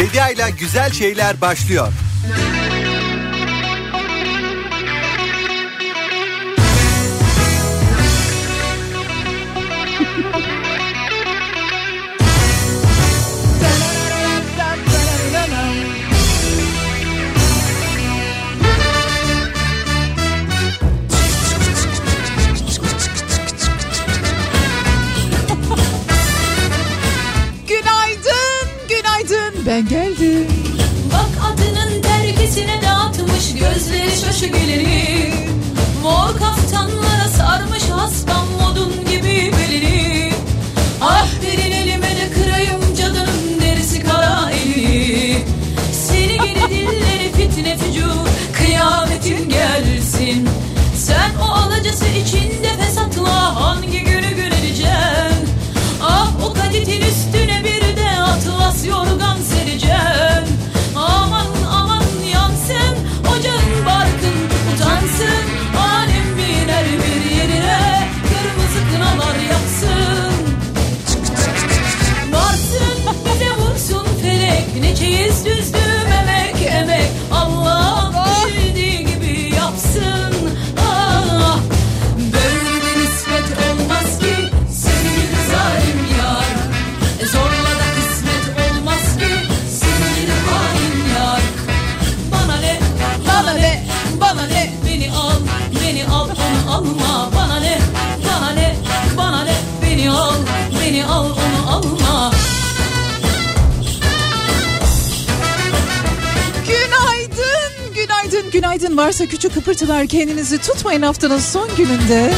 Bedia 0.00 0.30
ile 0.30 0.50
güzel 0.50 0.92
şeyler 0.92 1.40
başlıyor. 1.40 1.92
Gözleri 33.80 34.16
şaşı 34.16 34.46
geliri 34.46 35.32
Mor 36.02 36.38
kaftanlara 36.38 37.28
sarmış 37.36 37.82
hastam 37.90 38.46
modun 38.60 38.92
gibi 39.10 39.52
belini 39.58 40.32
Ah 41.00 41.28
verin 41.42 41.72
elime 41.72 42.06
de 42.06 42.30
kırayım 42.34 42.94
cadının 42.98 43.60
derisi 43.60 44.02
kara 44.02 44.50
eli. 44.50 45.44
Seni 45.92 46.32
gidi 46.32 46.60
dilleri 46.70 47.32
fitne 47.32 47.76
fücur 47.78 48.10
kıyametin 48.52 49.48
gelsin. 49.48 50.48
Sen 50.96 51.30
o 51.42 51.52
alacası 51.52 52.04
içinde 52.06 52.68
fesatla 52.80 53.60
hangi 53.60 54.00
günü 54.00 54.36
göreceksin 54.36 55.48
Ah 56.02 56.32
o 56.44 56.54
kaditin 56.54 57.02
günaydın. 108.80 108.96
Varsa 108.96 109.26
küçük 109.26 109.54
kıpırtılar 109.54 110.06
kendinizi 110.06 110.58
tutmayın 110.58 111.02
haftanın 111.02 111.38
son 111.38 111.68
gününde. 111.76 112.32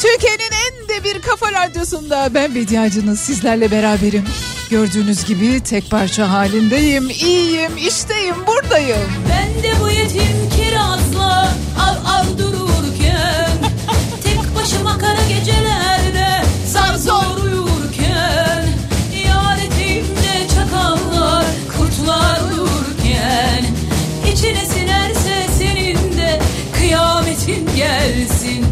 Türkiye'nin 0.00 0.52
en 0.66 0.88
de 0.88 1.04
bir 1.04 1.22
kafa 1.22 1.52
radyosunda 1.52 2.28
ben 2.34 2.54
Bediacınız 2.54 3.20
sizlerle 3.20 3.70
beraberim. 3.70 4.24
Gördüğünüz 4.70 5.24
gibi 5.24 5.60
tek 5.60 5.90
parça 5.90 6.30
halindeyim, 6.30 7.10
iyiyim, 7.10 7.76
işteyim, 7.76 8.34
buradayım. 8.46 8.98
Ben 9.30 9.62
de 9.62 9.80
bu 9.80 9.88
yetim 9.88 10.50
kirazla 10.56 11.54
av 11.78 11.96
av 12.06 12.38
dururken 12.38 13.50
Tek 14.24 14.54
başıma 14.56 14.98
kara 14.98 15.28
gecelerde 15.28 16.44
zar 16.72 16.94
zor 16.94 17.43
gelsin. 28.04 28.66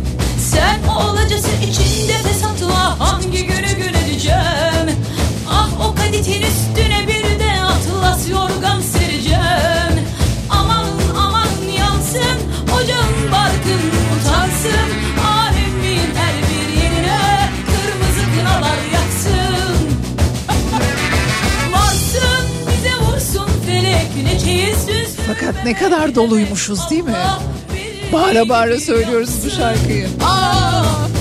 Sen 0.50 0.80
o 0.88 1.10
olacası 1.10 1.48
içinde 1.62 2.12
fesatla 2.12 3.00
hangi 3.00 3.46
günü 3.46 3.76
göreceksin 3.76 4.90
Ah 5.50 5.68
o 5.80 5.94
kaditin 5.94 6.42
üstüne 6.42 7.08
bir 7.08 7.38
de 7.40 7.62
atlas 7.62 8.28
yorgan 8.30 8.80
sereceğim. 8.80 10.06
Aman 10.50 10.86
aman 11.18 11.48
yansın 11.78 12.38
ocağın 12.74 13.32
barkın 13.32 13.82
utansın. 14.14 14.88
Alemin 15.26 16.14
her 16.14 16.34
bir 16.48 16.82
yerine 16.82 17.48
kırmızı 17.66 18.38
kınalar 18.38 18.78
yaksın. 18.92 19.76
Varsın 21.72 22.46
bize 22.68 22.94
vursun 22.96 23.50
felek 23.66 24.24
ne 24.24 24.38
çeyiz 24.38 24.86
Fakat 25.26 25.64
ne 25.64 25.74
kadar 25.74 26.14
doluymuşuz 26.14 26.90
değil 26.90 27.04
mi? 27.04 27.14
Bağıra 28.12 28.48
bağıra 28.48 28.80
söylüyoruz 28.80 29.30
bu 29.46 29.50
şarkıyı. 29.50 30.06
Aa! 30.24 31.11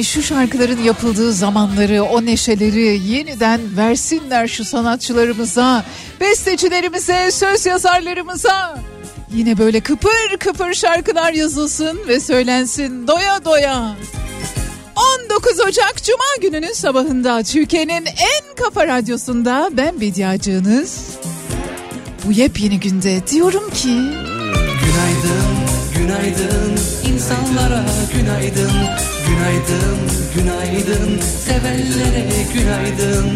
Yani 0.00 0.06
şu 0.06 0.22
şarkıların 0.22 0.82
yapıldığı 0.82 1.32
zamanları, 1.32 2.02
o 2.02 2.24
neşeleri 2.24 3.00
yeniden 3.06 3.60
versinler 3.76 4.48
şu 4.48 4.64
sanatçılarımıza, 4.64 5.84
bestecilerimize, 6.20 7.30
söz 7.30 7.66
yazarlarımıza. 7.66 8.78
Yine 9.34 9.58
böyle 9.58 9.80
kıpır 9.80 10.36
kıpır 10.38 10.74
şarkılar 10.74 11.32
yazılsın 11.32 12.00
ve 12.08 12.20
söylensin 12.20 13.06
doya 13.06 13.44
doya. 13.44 13.96
19 15.30 15.60
Ocak 15.60 16.02
Cuma 16.02 16.50
gününün 16.50 16.72
sabahında 16.72 17.42
Türkiye'nin 17.42 18.06
en 18.06 18.54
kafa 18.64 18.86
radyosunda 18.86 19.70
ben 19.72 20.00
Bediacığınız. 20.00 21.00
Bu 22.26 22.32
yepyeni 22.32 22.80
günde 22.80 23.26
diyorum 23.30 23.70
ki 23.70 23.88
Günaydın, 24.84 25.50
günaydın 25.96 26.78
insanlara 27.12 27.84
günaydın 28.14 28.72
Günaydın, 29.40 29.98
günaydın 30.34 31.20
sevenlere 31.20 32.26
günaydın 32.54 33.26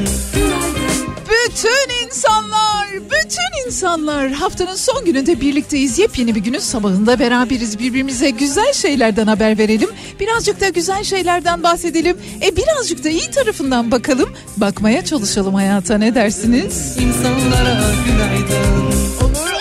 Bütün 1.29 2.07
insanlar, 2.07 2.89
bütün 2.93 3.67
insanlar 3.67 4.33
haftanın 4.33 4.75
son 4.75 5.05
gününde 5.05 5.41
birlikteyiz. 5.41 5.99
Yepyeni 5.99 6.35
bir 6.35 6.41
günün 6.41 6.59
sabahında 6.59 7.19
beraberiz. 7.19 7.79
Birbirimize 7.79 8.31
güzel 8.31 8.73
şeylerden 8.73 9.27
haber 9.27 9.59
verelim. 9.59 9.89
Birazcık 10.21 10.61
da 10.61 10.69
güzel 10.69 11.05
şeylerden 11.05 11.63
bahsedelim. 11.63 12.17
E 12.43 12.57
birazcık 12.57 13.05
da 13.05 13.09
iyi 13.09 13.31
tarafından 13.31 13.91
bakalım. 13.91 14.29
Bakmaya 14.57 15.05
çalışalım 15.05 15.55
hayata 15.55 15.99
ne 15.99 16.15
dersiniz? 16.15 16.97
İnsanlara 17.01 17.83
günaydın 18.07 18.85
Olur 19.21 19.51
olur 19.51 19.54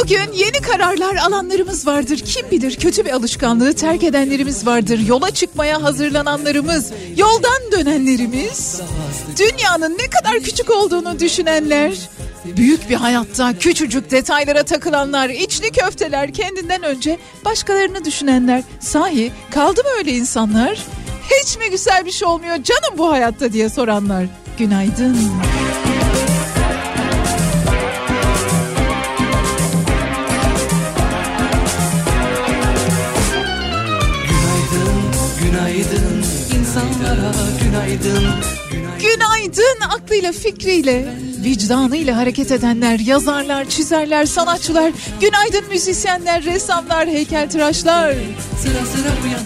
Bugün 0.00 0.32
yeni 0.32 0.60
kararlar 0.62 1.16
alanlarımız 1.16 1.86
vardır. 1.86 2.18
Kim 2.18 2.50
bilir 2.50 2.76
kötü 2.76 3.04
bir 3.04 3.10
alışkanlığı 3.10 3.72
terk 3.72 4.04
edenlerimiz 4.04 4.66
vardır. 4.66 4.98
Yola 4.98 5.30
çıkmaya 5.30 5.82
hazırlananlarımız, 5.82 6.92
yoldan 7.16 7.72
dönenlerimiz, 7.72 8.80
dünyanın 9.38 9.98
ne 9.98 10.10
kadar 10.10 10.40
küçük 10.40 10.70
olduğunu 10.70 11.18
düşünenler, 11.20 11.94
büyük 12.44 12.90
bir 12.90 12.94
hayatta 12.94 13.58
küçücük 13.58 14.10
detaylara 14.10 14.62
takılanlar, 14.62 15.28
içli 15.28 15.70
köfteler, 15.70 16.32
kendinden 16.32 16.82
önce 16.82 17.18
başkalarını 17.44 18.04
düşünenler. 18.04 18.62
Sahi 18.80 19.32
kaldı 19.50 19.80
mı 19.82 19.90
öyle 19.98 20.12
insanlar? 20.12 20.84
Hiç 21.42 21.56
mi 21.58 21.70
güzel 21.70 22.06
bir 22.06 22.12
şey 22.12 22.28
olmuyor 22.28 22.62
canım 22.62 22.98
bu 22.98 23.10
hayatta 23.10 23.52
diye 23.52 23.68
soranlar. 23.68 24.26
Günaydın. 24.58 25.14
Günaydın, 25.14 25.89
insanlara 36.70 37.32
günaydın 37.64 38.24
Günaydın 39.00 39.80
aklıyla 39.88 40.32
fikriyle 40.32 41.14
vicdanıyla 41.44 42.16
hareket 42.16 42.50
edenler, 42.50 42.98
yazarlar, 42.98 43.68
çizerler, 43.68 44.26
sanatçılar, 44.26 44.92
günaydın 45.20 45.68
müzisyenler, 45.68 46.44
ressamlar, 46.44 47.08
heykeltıraşlar. 47.08 48.14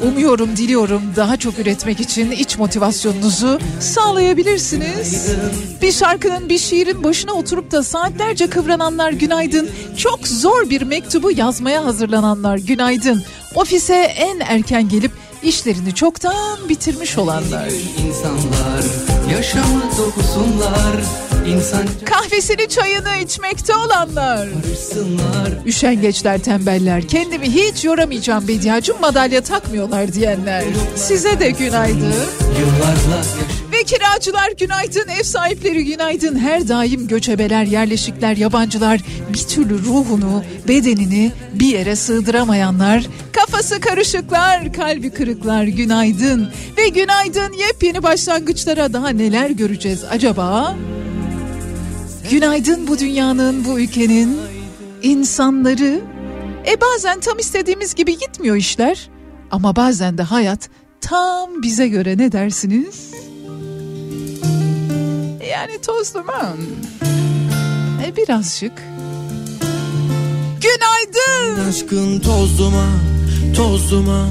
Umuyorum, 0.02 0.56
diliyorum 0.56 1.02
daha 1.16 1.36
çok 1.36 1.58
üretmek 1.58 2.00
için 2.00 2.30
iç 2.30 2.58
motivasyonunuzu 2.58 3.60
sağlayabilirsiniz. 3.80 5.34
Bir 5.82 5.92
şarkının, 5.92 6.48
bir 6.48 6.58
şiirin 6.58 7.04
başına 7.04 7.32
oturup 7.32 7.70
da 7.70 7.82
saatlerce 7.82 8.46
kıvrananlar 8.46 9.12
günaydın. 9.12 9.70
Çok 9.96 10.28
zor 10.28 10.70
bir 10.70 10.82
mektubu 10.82 11.30
yazmaya 11.30 11.84
hazırlananlar 11.84 12.58
günaydın. 12.58 13.22
Ofise 13.54 13.94
en 13.94 14.40
erken 14.40 14.88
gelip 14.88 15.12
işlerini 15.44 15.94
çoktan 15.94 16.68
bitirmiş 16.68 17.18
olanlar. 17.18 17.68
insanlar 18.08 18.84
Yaşamı 19.32 19.82
dokusunlar 19.98 21.24
İnsan 21.46 21.82
Kahvesini 22.04 22.68
çayını 22.68 23.16
içmekte 23.24 23.76
olanlar. 23.76 24.48
Üşengeçler 25.66 26.38
tembeller 26.38 27.08
kendimi 27.08 27.50
hiç 27.50 27.84
yoramayacağım 27.84 28.48
Bediacım 28.48 29.00
madalya 29.00 29.40
takmıyorlar 29.40 30.12
diyenler. 30.12 30.64
Size 30.96 31.40
de 31.40 31.50
günaydın. 31.50 32.14
Yıllarla 32.58 33.24
Ve 33.74 33.84
kiracılar 33.84 34.50
günaydın, 34.58 35.08
ev 35.08 35.22
sahipleri 35.22 35.84
günaydın. 35.84 36.38
Her 36.38 36.68
daim 36.68 37.08
göçebeler, 37.08 37.64
yerleşikler, 37.64 38.36
yabancılar 38.36 39.00
bir 39.32 39.38
türlü 39.38 39.78
ruhunu, 39.78 40.44
bedenini 40.68 41.32
bir 41.54 41.66
yere 41.66 41.96
sığdıramayanlar, 41.96 43.06
kafası 43.32 43.80
karışıklar, 43.80 44.72
kalbi 44.72 45.10
kırıklar 45.10 45.64
günaydın. 45.64 46.50
Ve 46.78 46.88
günaydın 46.88 47.52
yepyeni 47.52 48.02
başlangıçlara 48.02 48.92
daha 48.92 49.08
neler 49.08 49.50
göreceğiz 49.50 50.04
acaba? 50.10 50.76
Günaydın 52.30 52.86
bu 52.86 52.98
dünyanın, 52.98 53.64
bu 53.64 53.80
ülkenin 53.80 54.38
insanları. 55.02 56.00
E 56.66 56.80
bazen 56.80 57.20
tam 57.20 57.38
istediğimiz 57.38 57.94
gibi 57.94 58.18
gitmiyor 58.18 58.56
işler. 58.56 59.10
Ama 59.50 59.76
bazen 59.76 60.18
de 60.18 60.22
hayat 60.22 60.68
tam 61.00 61.62
bize 61.62 61.88
göre 61.88 62.18
ne 62.18 62.32
dersiniz? 62.32 63.14
Yani 65.50 65.80
toz 65.80 66.14
duman. 66.14 66.56
E 68.06 68.16
birazcık. 68.16 68.82
Günaydın. 70.60 71.68
Aşkın 71.68 72.20
toz 72.20 72.58
duman, 72.58 72.98
toz 73.56 73.90
duman, 73.90 74.30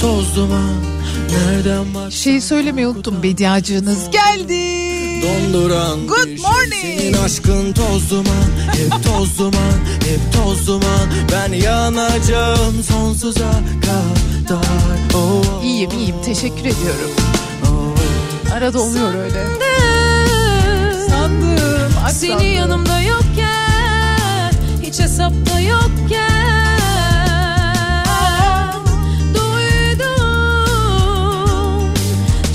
toz 0.00 0.36
duman 0.36 0.74
Nereden 1.30 1.94
bak 1.94 2.12
Şeyi 2.12 2.40
söylemeyi 2.40 2.86
unuttum 2.86 3.22
bediacınız 3.22 4.10
geldi. 4.10 4.88
donduran 5.22 6.06
Good 6.06 6.24
şey. 6.24 6.36
morning. 6.36 7.00
Senin 7.00 7.12
aşkın 7.12 7.72
toz 7.72 8.10
duman, 8.10 8.48
hep 8.72 9.04
toz 9.04 9.38
duman, 9.38 9.78
hep 10.08 10.32
toz 10.34 10.66
duman 10.66 11.08
Ben 11.32 11.52
yanacağım 11.52 12.82
sonsuza 12.82 13.50
kadar 13.80 14.58
oh, 15.14 15.42
oh, 15.58 15.64
İyiyim 15.64 15.90
iyiyim 15.90 16.16
teşekkür 16.24 16.60
ediyorum. 16.60 17.10
Arada 18.52 18.80
oluyor 18.80 19.14
öyle. 19.14 19.44
Sandım. 21.28 21.92
ay 22.06 22.12
Seni 22.12 22.46
yanımda 22.46 23.00
yokken 23.00 24.52
Hiç 24.82 25.00
hesapta 25.00 25.60
yokken 25.60 26.78
Duydum 29.34 30.72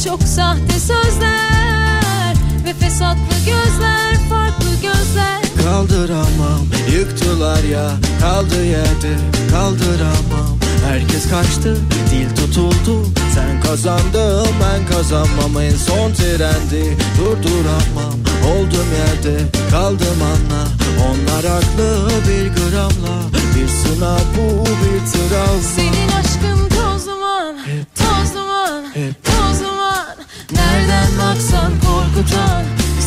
Çok 0.04 0.24
sahte 0.24 0.80
sözler 0.80 2.34
Ve 2.66 2.74
fesatlı 2.74 3.36
gözler 3.46 4.30
Farklı 4.30 4.74
gözler. 4.82 5.42
Kaldıramam 5.64 6.66
yıktılar 6.94 7.64
ya 7.64 7.92
kaldı 8.22 8.66
yerde 8.66 9.18
kaldıramam. 9.52 10.58
Herkes 10.88 11.30
kaçtı 11.30 11.78
dil 12.12 12.36
tutuldu 12.36 13.06
sen 13.36 13.62
kazandın 13.62 14.48
ben 14.62 14.96
kazanmam. 14.96 15.62
En 15.62 15.76
son 15.76 16.14
trendi 16.14 16.98
durduramam 17.18 18.33
Oldum 18.52 18.88
yerde 19.00 19.38
kaldım 19.72 20.22
anla. 20.22 20.64
Onlar 21.08 21.46
haklı 21.46 22.10
bir 22.28 22.48
gramla. 22.48 23.16
Bir 23.56 23.68
sınav 23.68 24.18
bu 24.38 24.64
bir 24.66 25.00
travma 25.12 25.62
Senin 25.76 26.08
aşkın 26.20 26.70
toz 26.70 27.06
duman 27.08 27.56
Toz 27.96 28.36
duman 28.36 28.84
Hep. 28.94 29.24
Toz 29.26 29.60
duman. 29.64 30.16
Nereden 30.52 31.08
baksan 31.20 31.72
korkutan 31.86 32.64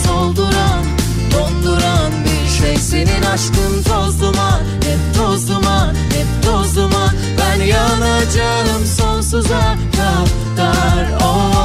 Solduran 0.07 0.85
Donduran 1.33 2.13
bir 2.25 2.51
şey. 2.59 2.77
Senin 2.77 3.23
aşkın 3.23 3.83
toz 3.89 4.21
duman 4.21 4.61
Hep 4.61 5.17
toz 5.17 5.49
duman 5.49 5.95
Hep 5.95 6.45
toz 6.45 6.77
duman. 6.77 7.11
Ben 7.39 7.65
yanacağım 7.65 8.87
sonsuza 8.99 9.75
kadar. 9.97 11.09
oh. 11.23 11.56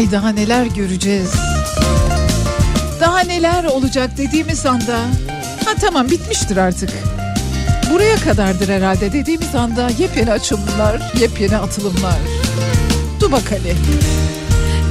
Ay 0.00 0.10
daha 0.10 0.28
neler 0.28 0.66
göreceğiz. 0.66 1.32
Daha 3.00 3.20
neler 3.20 3.64
olacak 3.64 4.10
dediğimiz 4.16 4.66
anda 4.66 4.98
ha 5.64 5.74
tamam 5.80 6.10
bitmiştir 6.10 6.56
artık. 6.56 6.90
Buraya 7.92 8.16
kadardır 8.16 8.68
herhalde 8.68 9.12
dediğimiz 9.12 9.54
anda 9.54 9.90
yepyeni 9.98 10.32
açılımlar, 10.32 11.12
yepyeni 11.20 11.56
atılımlar. 11.56 12.18
Dur 13.20 13.32
bak 13.32 13.52
Ali. 13.52 13.76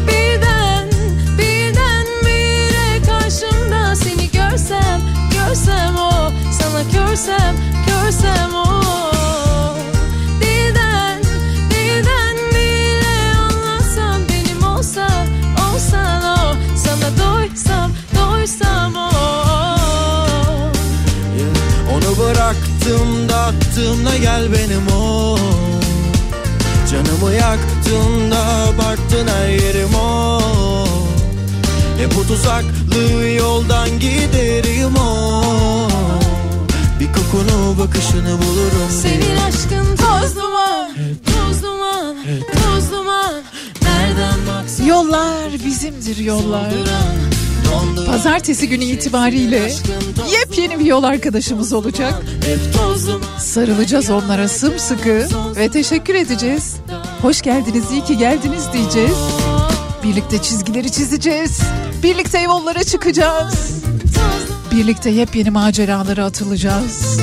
Birden, 0.08 0.90
birden 1.38 2.06
bire 2.26 3.06
karşımda 3.06 3.96
seni 3.96 4.32
görsem, 4.32 5.02
görsem 5.34 5.96
o 5.96 6.32
Sana 6.60 6.84
körsem, 6.92 7.56
körsem 7.88 8.54
o 8.54 9.19
Onu 22.50 22.56
bıraktım 22.56 23.30
da 23.30 23.38
attığımda 23.38 24.18
gel 24.18 24.52
benim 24.52 24.88
o? 24.96 25.38
Canımı 26.92 27.34
yaktın 27.36 28.32
da 28.32 28.38
abarttın 28.38 29.28
her 29.28 29.50
yerim 29.50 29.96
o? 29.96 30.40
Hep 31.98 32.18
o 32.18 32.28
tuzaklı 32.28 33.28
yoldan 33.38 33.90
giderim 34.00 34.96
o? 34.96 35.44
Bir 37.00 37.08
kokunu 37.14 37.78
bakışını 37.80 38.38
bulurum. 38.42 38.90
Senin 39.02 39.38
aşkın 39.38 39.96
toz 39.96 40.36
duman, 40.36 40.92
toz 41.26 41.64
duman, 41.64 42.16
toz 42.54 42.92
duman. 42.92 43.34
Nereden 43.82 44.40
baksan 44.48 44.86
Yollar 44.86 45.52
bizimdir 45.66 46.18
yollar. 46.18 46.72
donduran 46.72 47.39
Pazartesi 48.08 48.70
günü 48.70 48.84
itibariyle 48.84 49.74
yepyeni 50.40 50.80
bir 50.80 50.86
yol 50.86 51.04
arkadaşımız 51.04 51.74
olacak. 51.74 52.14
Sarılacağız 53.40 54.10
onlara 54.10 54.48
sımsıkı 54.48 55.28
ve 55.56 55.70
teşekkür 55.70 56.16
edeceğiz. 56.16 56.76
Hoş 57.22 57.42
geldiniz, 57.42 57.92
iyi 57.92 58.04
ki 58.04 58.18
geldiniz 58.18 58.64
diyeceğiz. 58.74 59.18
Birlikte 60.04 60.42
çizgileri 60.42 60.92
çizeceğiz. 60.92 61.60
Birlikte 62.04 62.40
yollara 62.40 62.84
çıkacağız. 62.84 63.54
Birlikte 64.72 65.10
yepyeni 65.10 65.50
maceralara 65.50 66.26
atılacağız. 66.26 67.20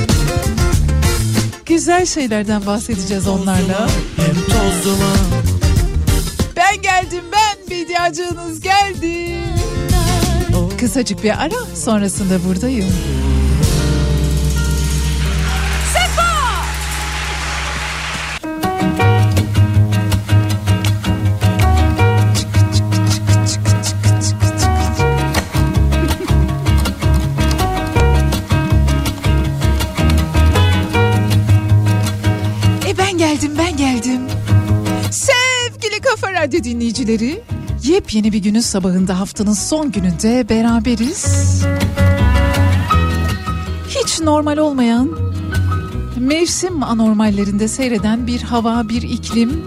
Güzel 1.66 2.06
şeylerden 2.06 2.66
bahsedeceğiz 2.66 3.28
onlarla. 3.28 3.88
Hep 4.16 4.46
toz 4.46 4.84
duman 4.84 5.42
Ben 6.56 6.82
geldim 6.82 7.24
ben 7.32 7.70
bediacınız 7.70 8.60
geldi. 8.60 9.38
Kısacık 10.80 11.24
bir 11.24 11.42
ara 11.42 11.74
sonrasında 11.74 12.44
buradayım. 12.44 12.86
E 32.88 32.98
ben 32.98 33.18
geldim 33.18 33.52
ben 33.58 33.76
geldim. 33.76 34.20
Sevgili 35.10 36.00
Kafa 36.00 36.32
Radyo 36.32 36.64
dinleyicileri, 36.64 37.42
yepyeni 37.86 38.32
bir 38.32 38.38
günün 38.38 38.60
sabahında 38.60 39.20
haftanın 39.20 39.52
son 39.52 39.92
gününde 39.92 40.48
beraberiz. 40.48 41.26
Hiç 43.88 44.20
normal 44.20 44.56
olmayan, 44.56 45.10
mevsim 46.18 46.82
anormallerinde 46.82 47.68
seyreden 47.68 48.26
bir 48.26 48.42
hava, 48.42 48.88
bir 48.88 49.02
iklim. 49.02 49.64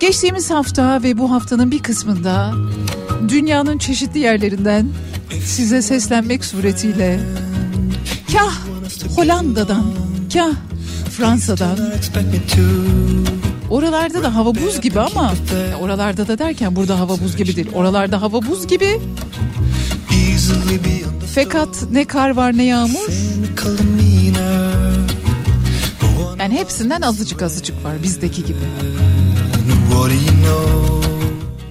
Geçtiğimiz 0.00 0.50
hafta 0.50 1.02
ve 1.02 1.18
bu 1.18 1.30
haftanın 1.30 1.70
bir 1.70 1.82
kısmında 1.82 2.52
dünyanın 3.28 3.78
çeşitli 3.78 4.20
yerlerinden 4.20 4.88
size 5.44 5.82
seslenmek 5.82 6.44
suretiyle 6.44 7.20
kah 8.32 8.54
Hollanda'dan, 9.16 9.84
kah 10.32 10.52
Fransa'dan 11.10 11.78
Oralarda 13.74 14.22
da 14.22 14.34
hava 14.34 14.54
buz 14.54 14.80
gibi 14.80 15.00
ama 15.00 15.34
oralarda 15.80 16.28
da 16.28 16.38
derken 16.38 16.76
burada 16.76 16.98
hava 16.98 17.20
buz 17.20 17.36
gibi 17.36 17.56
değil. 17.56 17.68
Oralarda 17.74 18.22
hava 18.22 18.42
buz 18.42 18.66
gibi. 18.66 19.00
Fakat 21.34 21.90
ne 21.92 22.04
kar 22.04 22.30
var 22.30 22.56
ne 22.56 22.64
yağmur. 22.64 23.08
Yani 26.38 26.54
hepsinden 26.54 27.02
azıcık 27.02 27.42
azıcık 27.42 27.84
var 27.84 28.02
bizdeki 28.02 28.44
gibi. 28.44 28.58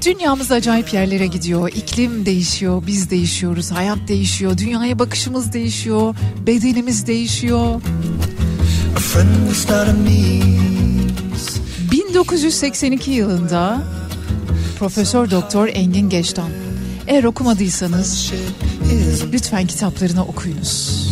Dünyamız 0.06 0.52
acayip 0.52 0.94
yerlere 0.94 1.28
gidiyor. 1.28 1.70
İklim 1.70 2.26
değişiyor, 2.26 2.84
biz 2.88 3.10
değişiyoruz, 3.10 3.72
hayat 3.72 4.08
değişiyor, 4.08 4.58
dünyaya 4.58 5.00
bakışımız 5.00 5.54
değişiyor, 5.54 6.16
bedenimiz 6.48 7.08
değişiyor. 7.08 7.82
1982 12.24 13.12
yılında 13.12 13.84
Profesör 14.80 15.32
Doktor 15.32 15.68
Engin 15.68 16.10
Geçtan. 16.10 16.50
Eğer 17.08 17.24
okumadıysanız 17.24 18.34
lütfen 19.34 19.68
kitaplarını 19.68 20.26
okuyunuz. 20.26 21.04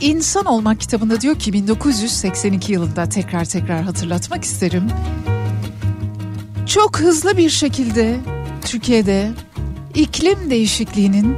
İnsan 0.00 0.44
Olmak 0.46 0.80
kitabında 0.80 1.20
diyor 1.20 1.38
ki 1.38 1.52
1982 1.52 2.72
yılında 2.72 3.08
tekrar 3.08 3.44
tekrar 3.44 3.82
hatırlatmak 3.82 4.44
isterim. 4.44 4.88
Çok 6.66 7.00
hızlı 7.00 7.36
bir 7.36 7.50
şekilde 7.50 8.20
Türkiye'de 8.64 9.30
iklim 9.94 10.50
değişikliğinin 10.50 11.36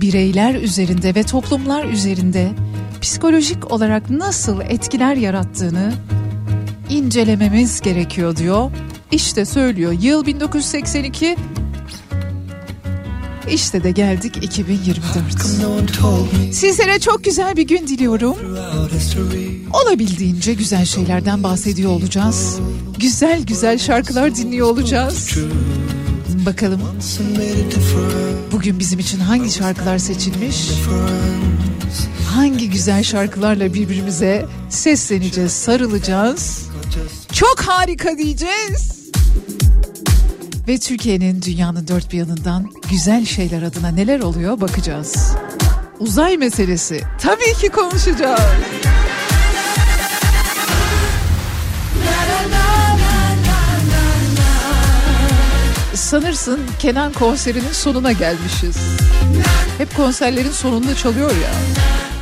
bireyler 0.00 0.54
üzerinde 0.54 1.14
ve 1.14 1.22
toplumlar 1.22 1.84
üzerinde 1.84 2.50
psikolojik 3.00 3.72
olarak 3.72 4.10
nasıl 4.10 4.60
etkiler 4.60 5.16
yarattığını 5.16 5.92
incelememiz 6.88 7.80
gerekiyor 7.80 8.36
diyor. 8.36 8.70
İşte 9.12 9.44
söylüyor 9.44 9.92
yıl 9.92 10.26
1982 10.26 11.36
işte 13.52 13.82
de 13.84 13.90
geldik 13.90 14.36
2024. 14.36 15.04
Sizlere 16.52 16.98
çok 17.00 17.24
güzel 17.24 17.56
bir 17.56 17.62
gün 17.62 17.86
diliyorum. 17.86 18.36
Olabildiğince 19.72 20.54
güzel 20.54 20.84
şeylerden 20.84 21.42
bahsediyor 21.42 21.90
olacağız. 21.90 22.58
Güzel 22.98 23.42
güzel 23.42 23.78
şarkılar 23.78 24.34
dinliyor 24.34 24.66
olacağız. 24.66 25.38
Bakalım 26.46 26.80
bugün 28.52 28.78
bizim 28.78 28.98
için 28.98 29.20
hangi 29.20 29.50
şarkılar 29.50 29.98
seçilmiş? 29.98 30.68
Hangi 32.34 32.70
güzel 32.70 33.02
şarkılarla 33.02 33.74
birbirimize 33.74 34.46
sesleneceğiz, 34.68 35.52
sarılacağız? 35.52 36.66
Çok 37.32 37.60
harika 37.60 38.18
diyeceğiz. 38.18 39.10
Ve 40.68 40.78
Türkiye'nin 40.78 41.42
dünyanın 41.42 41.88
dört 41.88 42.12
bir 42.12 42.18
yanından 42.18 42.70
güzel 42.90 43.26
şeyler 43.26 43.62
adına 43.62 43.88
neler 43.88 44.20
oluyor 44.20 44.60
bakacağız. 44.60 45.32
Uzay 45.98 46.36
meselesi 46.36 47.00
tabii 47.20 47.54
ki 47.60 47.68
konuşacağız. 47.68 48.40
Sanırsın 56.10 56.60
Kenan 56.78 57.12
konserinin 57.12 57.72
sonuna 57.72 58.12
gelmişiz. 58.12 58.76
Hep 59.78 59.96
konserlerin 59.96 60.50
sonunda 60.50 60.94
çalıyor 60.94 61.30
ya. 61.30 61.50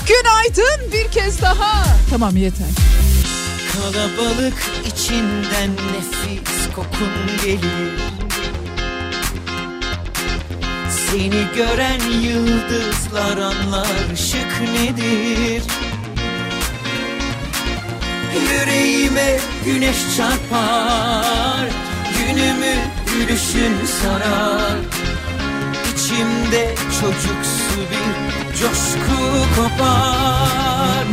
Günaydın 0.09 0.93
bir 0.93 1.11
kez 1.11 1.43
daha. 1.43 1.85
Tamam 2.11 2.37
yeter. 2.37 2.67
Kalabalık 3.73 4.71
içinden 4.87 5.71
nefis 5.71 6.75
kokun 6.75 7.45
gelir 7.45 7.93
Seni 10.91 11.47
gören 11.57 12.01
yıldızlar 12.23 13.37
anlar 13.37 14.13
ışık 14.13 14.61
nedir 14.73 15.63
Yüreğime 18.35 19.39
güneş 19.65 19.97
çarpar 20.17 21.69
Günümü 22.19 22.98
gülüşün 23.19 23.87
sarar 23.87 24.79
İçimde 25.95 26.75
çocuksu 27.01 27.81
bir 27.91 28.59
coşku 28.59 29.17
kopar 29.57 31.07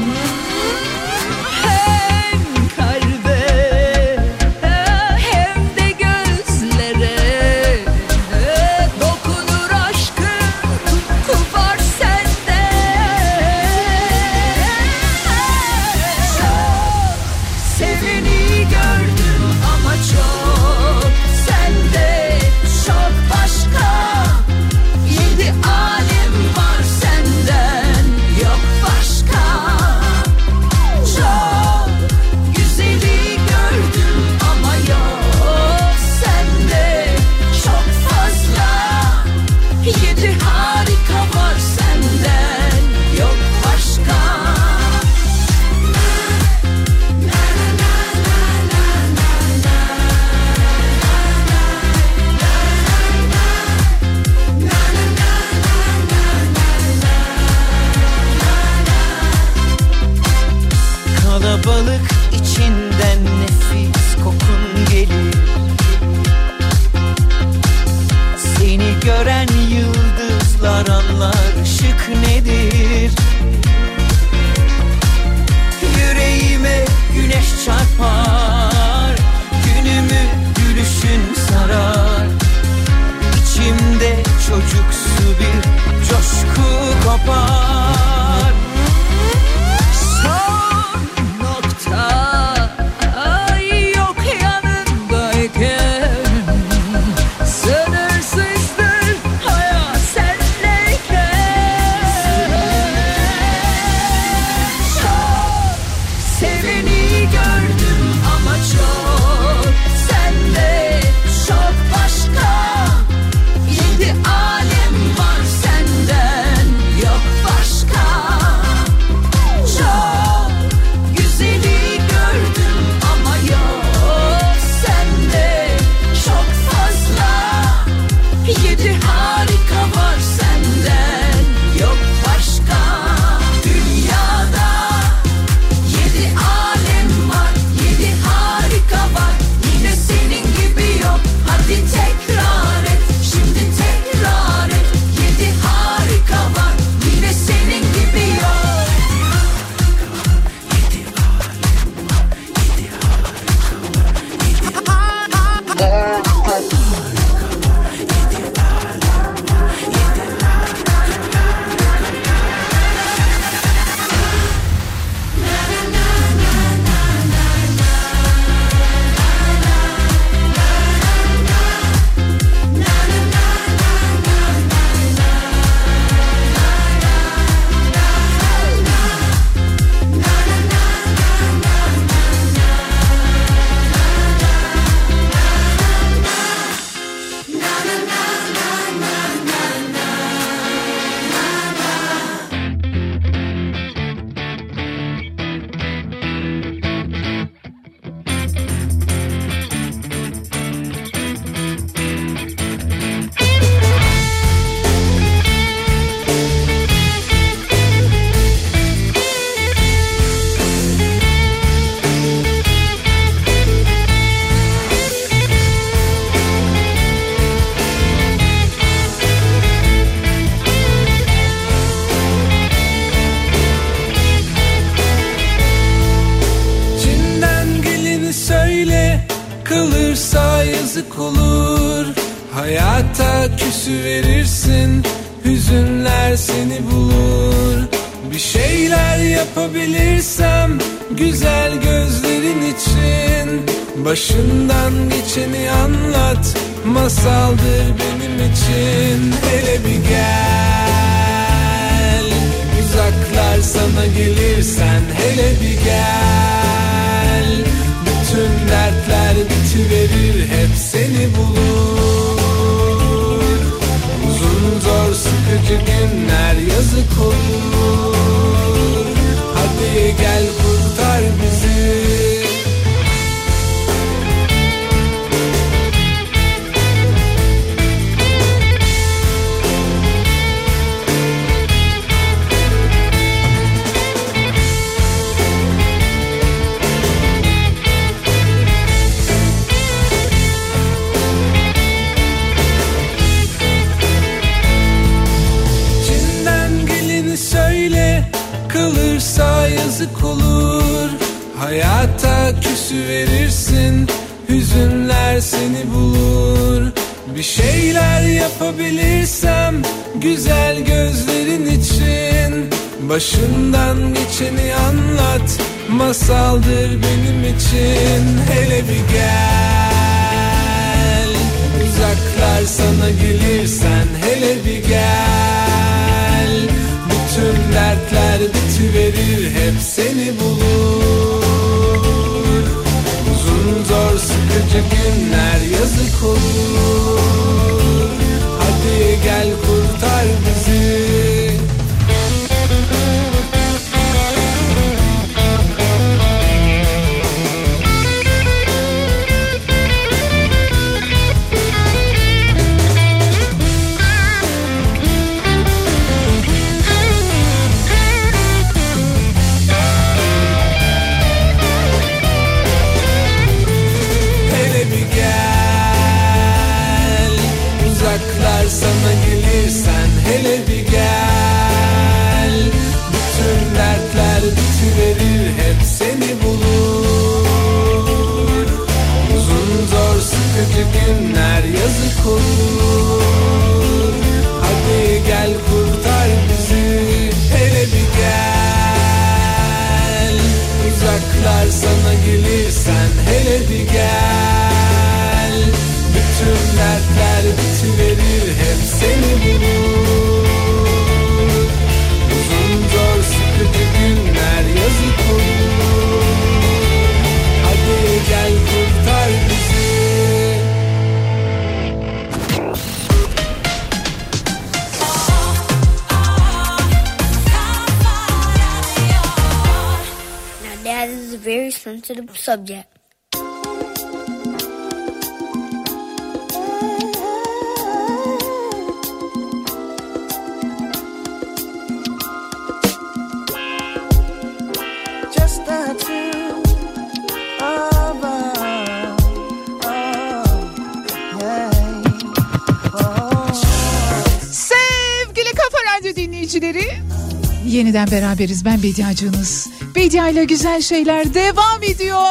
Yeniden 447.95 448.21
beraberiz 448.21 448.65
ben 448.65 448.83
Bediacınız. 448.83 449.67
Bedia 449.95 450.29
ile 450.29 450.45
güzel 450.45 450.81
şeyler 450.81 451.33
devam 451.33 451.83
ediyor. 451.83 452.25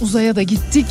Uzaya 0.00 0.36
da 0.36 0.42
gittik. 0.42 0.86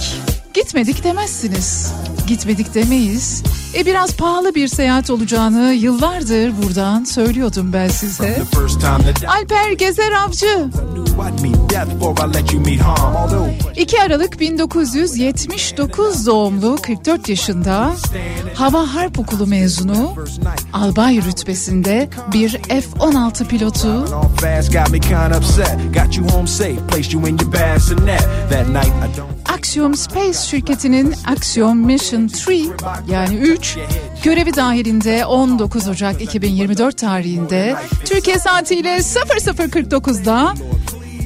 Gitmedik 0.54 1.04
demezsiniz. 1.04 1.94
Gitmedik 2.28 2.74
demeyiz. 2.74 3.44
E 3.78 3.86
biraz 3.86 4.16
pahalı 4.16 4.56
bir 4.56 4.68
seyahat 4.68 5.10
olacağını 5.10 5.74
yıllardır 5.74 6.64
buradan 6.64 7.04
söylüyordum 7.04 7.74
ben 7.74 7.88
size. 7.88 8.42
Alper 9.28 9.72
Gezer 9.72 10.12
Avcı 10.12 10.70
knew 11.16 11.30
I'd 11.30 11.42
meet 11.42 11.70
death 11.70 11.96
before 11.96 12.28
I 12.28 12.34
let 12.34 12.54
you 12.54 12.62
meet 12.62 12.82
harm. 12.82 13.16
Although 13.16 13.78
2 13.78 14.02
Aralık 14.02 14.40
1979 14.40 16.28
doğumlu 16.28 16.78
44 16.82 17.30
yaşında 17.30 17.96
Hava 18.54 18.96
Harp 18.96 19.20
Okulu 19.20 19.48
mezunu 19.48 20.16
albay 20.76 21.22
rütbesinde 21.22 22.10
bir 22.34 22.50
F-16 22.50 23.48
pilotu. 23.48 24.06
Axiom 29.54 29.96
Space 29.96 30.40
şirketinin 30.40 31.16
Axiom 31.28 31.78
Mission 31.78 32.24
3 32.24 32.50
yani 33.10 33.36
3 33.36 33.78
görevi 34.24 34.56
dahilinde 34.56 35.26
19 35.26 35.88
Ocak 35.88 36.22
2024 36.22 36.98
tarihinde 36.98 37.76
Türkiye 38.06 38.40
saatiyle 38.40 38.98
00.49'da 38.98 40.54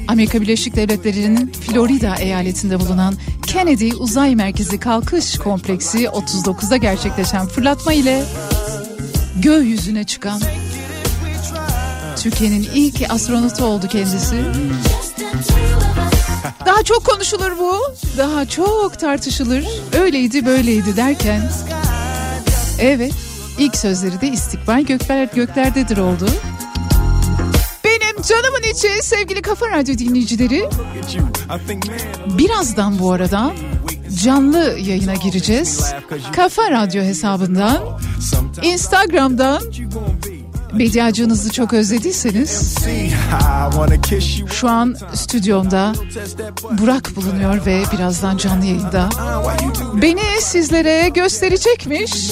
Amerika 0.08 0.40
Birleşik 0.40 0.76
Devletleri'nin 0.76 1.52
Florida 1.52 2.14
eyaletinde 2.16 2.80
bulunan 2.80 3.14
Kennedy 3.46 3.90
Uzay 3.98 4.34
Merkezi 4.34 4.80
Kalkış 4.80 5.38
Kompleksi 5.38 6.04
39'da 6.04 6.76
gerçekleşen 6.76 7.46
fırlatma 7.46 7.92
ile 7.92 8.24
gökyüzüne 9.42 10.04
çıkan 10.04 10.40
Türkiye'nin 12.16 12.68
ilk 12.74 13.10
astronotu 13.10 13.64
oldu 13.64 13.88
kendisi. 13.88 14.36
Daha 16.66 16.82
çok 16.82 17.04
konuşulur 17.04 17.58
bu. 17.58 17.80
Daha 18.18 18.46
çok 18.46 18.98
tartışılır. 18.98 19.64
Öyleydi 19.98 20.46
böyleydi 20.46 20.96
derken. 20.96 21.50
Evet 22.80 23.12
ilk 23.58 23.76
sözleri 23.76 24.20
de 24.20 24.28
istikbal 24.28 24.80
gökler 24.80 25.28
göklerdedir 25.34 25.96
oldu. 25.96 26.28
Benim 27.84 28.22
canımın 28.22 28.62
içi 28.72 29.02
sevgili 29.02 29.42
Kafa 29.42 29.70
Radyo 29.70 29.98
dinleyicileri. 29.98 30.68
Birazdan 32.38 32.98
bu 32.98 33.12
arada 33.12 33.52
canlı 34.14 34.78
yayına 34.78 35.14
gireceğiz. 35.14 35.94
Kafa 36.36 36.70
Radyo 36.70 37.02
hesabından, 37.02 37.78
Instagram'dan 38.62 39.62
Bediacınızı 40.78 41.52
çok 41.52 41.72
özlediyseniz 41.72 42.76
şu 44.52 44.68
an 44.68 44.96
stüdyomda 45.14 45.92
Burak 46.70 47.16
bulunuyor 47.16 47.66
ve 47.66 47.82
birazdan 47.92 48.36
canlı 48.36 48.64
yayında 48.66 49.08
beni 50.02 50.40
sizlere 50.40 51.08
gösterecekmiş. 51.08 52.30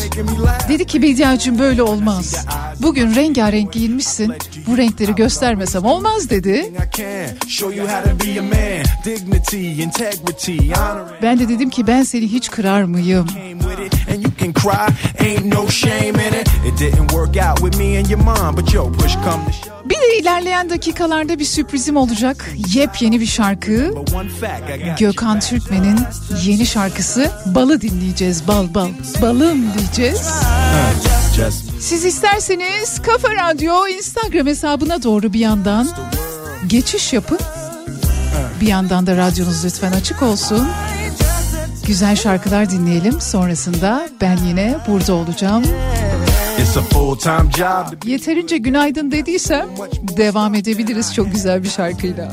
Dedi 0.68 0.86
ki 0.86 1.02
Bediacım 1.02 1.58
böyle 1.58 1.82
olmaz. 1.82 2.46
Bugün 2.82 3.14
rengarenk 3.14 3.72
giyinmişsin. 3.72 4.34
Bu 4.66 4.78
renkleri 4.78 5.14
göstermesem 5.14 5.84
olmaz 5.84 6.30
dedi. 6.30 6.72
Ben 11.22 11.38
de 11.38 11.48
dedim 11.48 11.70
ki 11.70 11.86
ben 11.86 12.02
seni 12.02 12.32
hiç 12.32 12.50
kırar 12.50 12.82
mıyım? 12.82 13.26
Bir 19.84 19.94
de 19.94 20.18
ilerleyen 20.20 20.70
dakikalarda 20.70 21.38
bir 21.38 21.44
sürprizim 21.44 21.96
olacak. 21.96 22.50
Yepyeni 22.74 23.20
bir 23.20 23.26
şarkı. 23.26 23.94
Gökhan. 24.98 25.40
Türkmen'in 25.40 25.98
yeni 26.44 26.66
şarkısı 26.66 27.30
Bal'ı 27.46 27.80
dinleyeceğiz. 27.80 28.48
Bal 28.48 28.74
bal. 28.74 28.88
Balım 29.22 29.58
diyeceğiz. 29.78 30.28
Siz 31.80 32.04
isterseniz 32.04 33.02
Kafa 33.02 33.28
Radyo 33.34 33.86
Instagram 33.86 34.46
hesabına 34.46 35.02
doğru 35.02 35.32
bir 35.32 35.40
yandan 35.40 35.88
geçiş 36.66 37.12
yapın. 37.12 37.38
Bir 38.60 38.66
yandan 38.66 39.06
da 39.06 39.16
radyonuz 39.16 39.64
lütfen 39.64 39.92
açık 39.92 40.22
olsun. 40.22 40.68
Güzel 41.86 42.16
şarkılar 42.16 42.70
dinleyelim. 42.70 43.20
Sonrasında 43.20 44.08
ben 44.20 44.36
yine 44.36 44.76
burada 44.88 45.14
olacağım. 45.14 45.64
Yeterince 48.04 48.56
günaydın 48.58 49.10
dediysem 49.10 49.66
devam 50.16 50.54
edebiliriz 50.54 51.14
çok 51.14 51.32
güzel 51.32 51.62
bir 51.62 51.68
şarkıyla. 51.70 52.32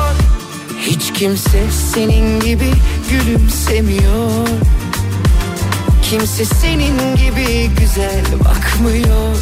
Hiç 0.81 1.13
kimse 1.13 1.71
senin 1.93 2.39
gibi 2.39 2.71
gülümsemiyor. 3.09 4.47
Kimse 6.03 6.45
senin 6.45 7.15
gibi 7.15 7.69
güzel 7.79 8.25
bakmıyor. 8.39 9.35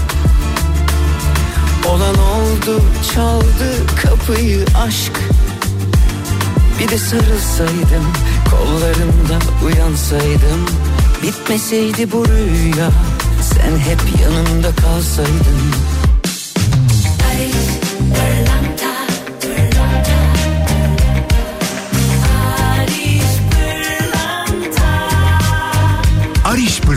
Olan 1.88 2.16
oldu 2.16 2.82
çaldı 3.14 3.88
kapıyı 4.04 4.66
aşk. 4.88 5.20
Bir 6.80 6.90
de 6.90 6.98
sarılsaydım 6.98 8.06
kollarında 8.50 9.40
uyansaydım. 9.66 10.66
Bitmeseydi 11.24 12.12
bu 12.12 12.26
rüya 12.28 12.90
sen 13.42 13.78
hep 13.78 14.22
yanımda 14.22 14.76
kalsaydın 14.76 15.60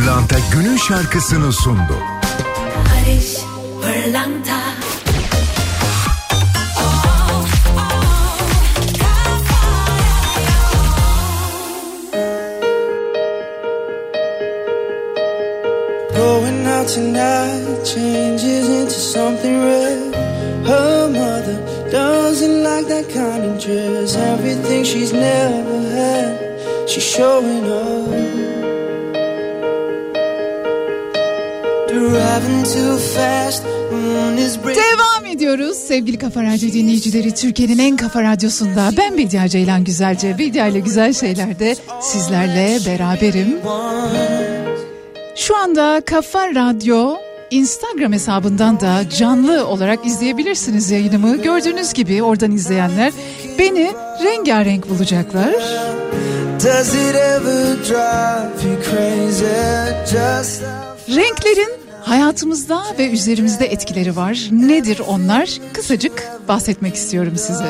Pırlanta 0.03 0.37
günün 0.53 0.77
şarkısını 0.77 1.53
sundu. 1.53 1.97
Barış 2.77 3.37
Pırlanta 3.83 4.59
Going 16.17 16.67
out 16.67 16.89
tonight 16.89 17.87
changes 17.87 18.69
into 18.69 18.91
something 18.91 19.65
red. 19.65 20.15
Her 20.67 21.07
mother 21.09 21.59
doesn't 21.93 22.65
like 22.65 22.89
that 22.89 23.09
kind 23.13 23.45
of 23.45 23.65
dress. 23.65 24.17
Everything 24.17 24.85
she's 24.85 25.13
never 25.13 25.81
had, 25.97 26.89
she's 26.89 27.05
showing 27.05 27.65
up. 27.71 28.22
Devam 34.77 35.27
ediyoruz 35.27 35.77
sevgili 35.77 36.19
Kafa 36.19 36.43
Radyo 36.43 36.73
dinleyicileri. 36.73 37.35
Türkiye'nin 37.35 37.79
en 37.79 37.97
kafa 37.97 38.23
radyosunda 38.23 38.91
ben 38.97 39.19
Bediye 39.19 39.49
Ceylan 39.49 39.85
Güzelce. 39.85 40.39
Bediye 40.39 40.71
ile 40.71 40.81
Güzel 40.81 41.13
Şeyler'de 41.13 41.77
sizlerle 42.01 42.79
beraberim. 42.87 43.59
Şu 45.37 45.57
anda 45.57 46.03
Kafa 46.07 46.49
Radyo 46.49 47.15
Instagram 47.51 48.13
hesabından 48.13 48.81
da 48.81 49.11
canlı 49.19 49.67
olarak 49.67 50.07
izleyebilirsiniz 50.07 50.91
yayınımı. 50.91 51.43
Gördüğünüz 51.43 51.93
gibi 51.93 52.23
oradan 52.23 52.53
izleyenler 52.53 53.13
beni 53.59 53.93
rengarenk 54.25 54.91
bulacaklar. 54.91 55.55
Renklerin 61.09 61.82
hayatımızda 62.13 62.83
ve 62.99 63.11
üzerimizde 63.11 63.67
etkileri 63.67 64.17
var. 64.17 64.49
Nedir 64.51 65.01
onlar? 65.09 65.51
Kısacık 65.73 66.29
bahsetmek 66.49 66.95
istiyorum 66.95 67.33
size. 67.37 67.67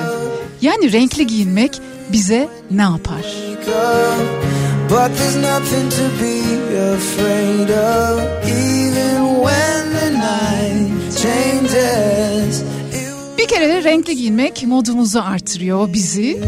Yani 0.63 0.93
renkli 0.93 1.27
giyinmek 1.27 1.81
bize 2.13 2.49
ne 2.71 2.83
yapar? 2.83 3.25
But 4.91 5.17
there's 5.17 5.37
nothing 5.37 5.91
to 5.91 6.05
be 6.23 6.43
afraid 6.95 7.69
of, 7.69 8.21
even 8.47 9.43
when 9.45 9.93
the 9.93 10.11
night 10.11 11.19
changes. 11.23 12.63
Bir 13.39 13.49
kere 13.49 13.85
renkli 13.85 14.17
giyinmek 14.17 14.67
modumuzu 14.67 15.21
artırıyor 15.21 15.93
bizi. 15.93 16.41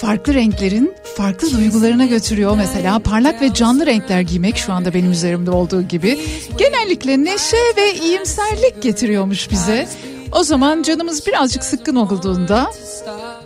Farklı 0.00 0.34
renklerin 0.34 0.94
farklı 1.16 1.52
duygularına 1.52 2.06
götürüyor. 2.06 2.56
Mesela 2.56 2.98
parlak 2.98 3.42
ve 3.42 3.54
canlı 3.54 3.86
renkler 3.86 4.20
giymek 4.20 4.56
şu 4.56 4.72
anda 4.72 4.94
benim 4.94 5.10
üzerimde 5.10 5.50
olduğu 5.50 5.82
gibi 5.82 6.20
genellikle 6.58 7.24
neşe 7.24 7.56
ve 7.76 7.94
iyimserlik 7.94 8.82
getiriyormuş 8.82 9.50
bize. 9.50 9.88
O 10.32 10.42
zaman 10.42 10.82
canımız 10.82 11.26
birazcık 11.26 11.64
sıkkın 11.64 11.96
olduğunda 11.96 12.70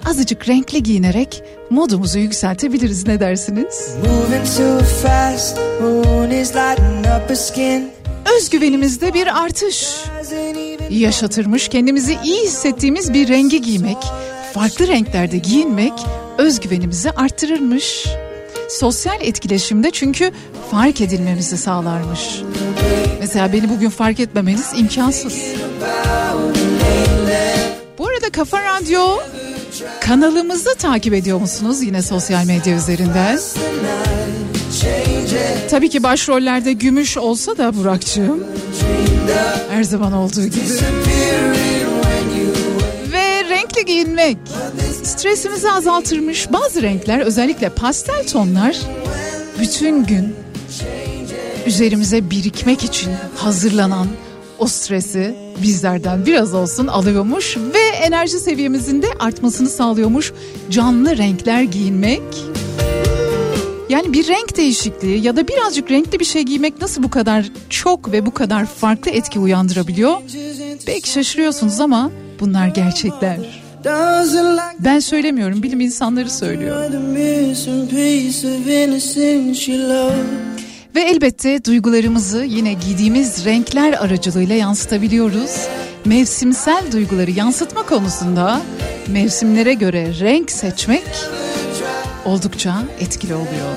azıcık 0.07 0.49
renkli 0.49 0.83
giyinerek 0.83 1.43
modumuzu 1.71 2.19
yükseltebiliriz 2.19 3.07
ne 3.07 3.21
dersiniz? 3.21 3.91
Özgüvenimizde 8.37 9.15
bir 9.15 9.43
artış. 9.45 9.87
Yaşatırmış 10.91 11.69
kendimizi 11.69 12.19
iyi 12.25 12.43
hissettiğimiz 12.43 13.15
bir 13.15 13.29
rengi 13.29 13.63
giymek, 13.63 13.97
farklı 14.55 14.89
renklerde 14.89 15.39
giyinmek 15.39 15.93
özgüvenimizi 16.39 17.11
arttırırmış. 17.11 18.07
Sosyal 18.69 19.21
etkileşimde 19.21 19.91
çünkü 19.91 20.31
fark 20.71 21.01
edilmemizi 21.01 21.57
sağlarmış. 21.57 22.21
Mesela 23.21 23.53
beni 23.53 23.69
bugün 23.69 23.91
fark 23.91 24.21
etmemeniz 24.21 24.73
imkansız. 24.77 25.35
Bu 27.99 28.07
arada 28.07 28.31
Kafa 28.33 28.63
Radyo 28.63 29.19
kanalımızı 30.01 30.75
takip 30.75 31.15
ediyor 31.15 31.41
musunuz 31.41 31.83
yine 31.83 32.03
sosyal 32.03 32.47
medya 32.47 32.77
üzerinden? 32.77 33.39
Tabii 35.71 35.89
ki 35.89 36.03
başrollerde 36.03 36.73
gümüş 36.73 37.17
olsa 37.17 37.59
da 37.59 37.77
Burak'cığım. 37.77 38.45
Her 39.71 39.83
zaman 39.83 40.13
olduğu 40.13 40.47
gibi. 40.47 40.61
Giyinmek 43.87 44.37
stresimizi 45.03 45.71
azaltırmış. 45.71 46.53
Bazı 46.53 46.83
renkler 46.83 47.21
özellikle 47.21 47.69
pastel 47.69 48.27
tonlar 48.27 48.77
bütün 49.61 50.05
gün 50.05 50.35
üzerimize 51.67 52.31
birikmek 52.31 52.85
için 52.85 53.13
hazırlanan 53.37 54.07
o 54.59 54.67
stresi 54.67 55.35
bizlerden 55.63 56.27
biraz 56.27 56.55
olsun 56.55 56.87
alıyormuş 56.87 57.57
ve 57.57 57.97
enerji 57.97 58.39
seviyemizin 58.39 59.03
de 59.03 59.07
artmasını 59.21 59.69
sağlıyormuş. 59.69 60.33
Canlı 60.71 61.17
renkler 61.17 61.63
giyinmek. 61.63 62.23
Yani 63.89 64.13
bir 64.13 64.29
renk 64.29 64.57
değişikliği 64.57 65.25
ya 65.25 65.37
da 65.37 65.49
birazcık 65.49 65.91
renkli 65.91 66.21
bir 66.21 66.25
şey 66.25 66.43
giymek 66.43 66.81
nasıl 66.81 67.03
bu 67.03 67.11
kadar 67.11 67.51
çok 67.71 68.13
ve 68.13 68.27
bu 68.27 68.35
kadar 68.35 68.67
farklı 68.67 69.11
etki 69.11 69.39
uyandırabiliyor? 69.39 70.17
Belki 70.87 71.11
şaşırıyorsunuz 71.11 71.81
ama 71.81 72.11
bunlar 72.41 72.69
gerçekler. 72.69 73.64
Ben 74.79 74.99
söylemiyorum, 74.99 75.63
bilim 75.63 75.81
insanları 75.81 76.31
söylüyor. 76.31 76.93
Ve 80.95 81.01
elbette 81.01 81.65
duygularımızı 81.65 82.45
yine 82.45 82.73
giydiğimiz 82.73 83.45
renkler 83.45 83.93
aracılığıyla 83.93 84.55
yansıtabiliyoruz. 84.55 85.69
Mevsimsel 86.05 86.93
duyguları 86.93 87.31
yansıtma 87.31 87.83
konusunda 87.83 88.61
mevsimlere 89.09 89.75
göre 89.75 90.09
renk 90.21 90.51
seçmek 90.51 91.05
oldukça 92.25 92.75
etkili 93.01 93.35
oluyor. 93.35 93.75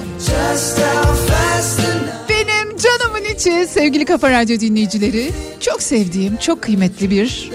Benim 2.29 2.77
canımın 2.77 3.33
içi 3.35 3.67
sevgili 3.73 4.05
Kafa 4.05 4.31
Radyo 4.31 4.59
dinleyicileri 4.59 5.31
çok 5.59 5.81
sevdiğim 5.81 6.37
çok 6.37 6.61
kıymetli 6.61 7.09
bir 7.11 7.51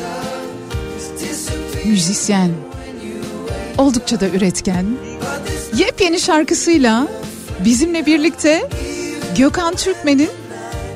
müzisyen. 1.85 2.51
Oldukça 3.79 4.21
da 4.21 4.29
üretken. 4.29 4.87
Yepyeni 5.77 6.21
şarkısıyla 6.21 7.09
bizimle 7.65 8.07
birlikte 8.07 8.69
Gökhan 9.39 9.75
Türkmen'in 9.75 10.31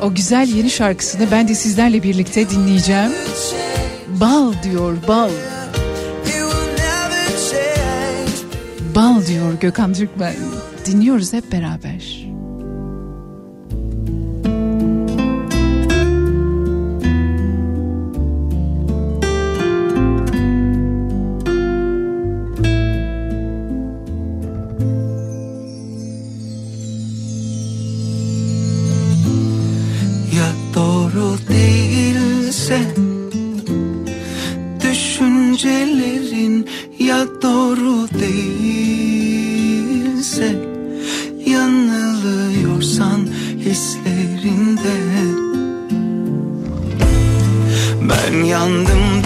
o 0.03 0.15
güzel 0.15 0.49
yeni 0.49 0.71
şarkısını 0.71 1.31
ben 1.31 1.49
de 1.49 1.55
sizlerle 1.55 2.03
birlikte 2.03 2.51
dinleyeceğim. 2.51 3.13
Bal 4.09 4.53
diyor 4.63 4.97
bal. 5.09 5.31
Bal 8.95 9.27
diyor 9.27 9.53
Gökhan 9.61 9.95
Türkmen. 9.95 10.35
Dinliyoruz 10.87 11.33
hep 11.33 11.53
beraber. 11.53 12.26
Düşüncelerin 35.97 36.67
ya 36.99 37.27
doğru 37.43 38.09
değilse 38.21 39.27
Yanılıyorsan 41.47 43.29
hislerinde. 43.59 44.97
Ben 48.03 48.45
yandım 48.45 49.26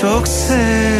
çok 0.00 0.28
sevdim 0.28 0.97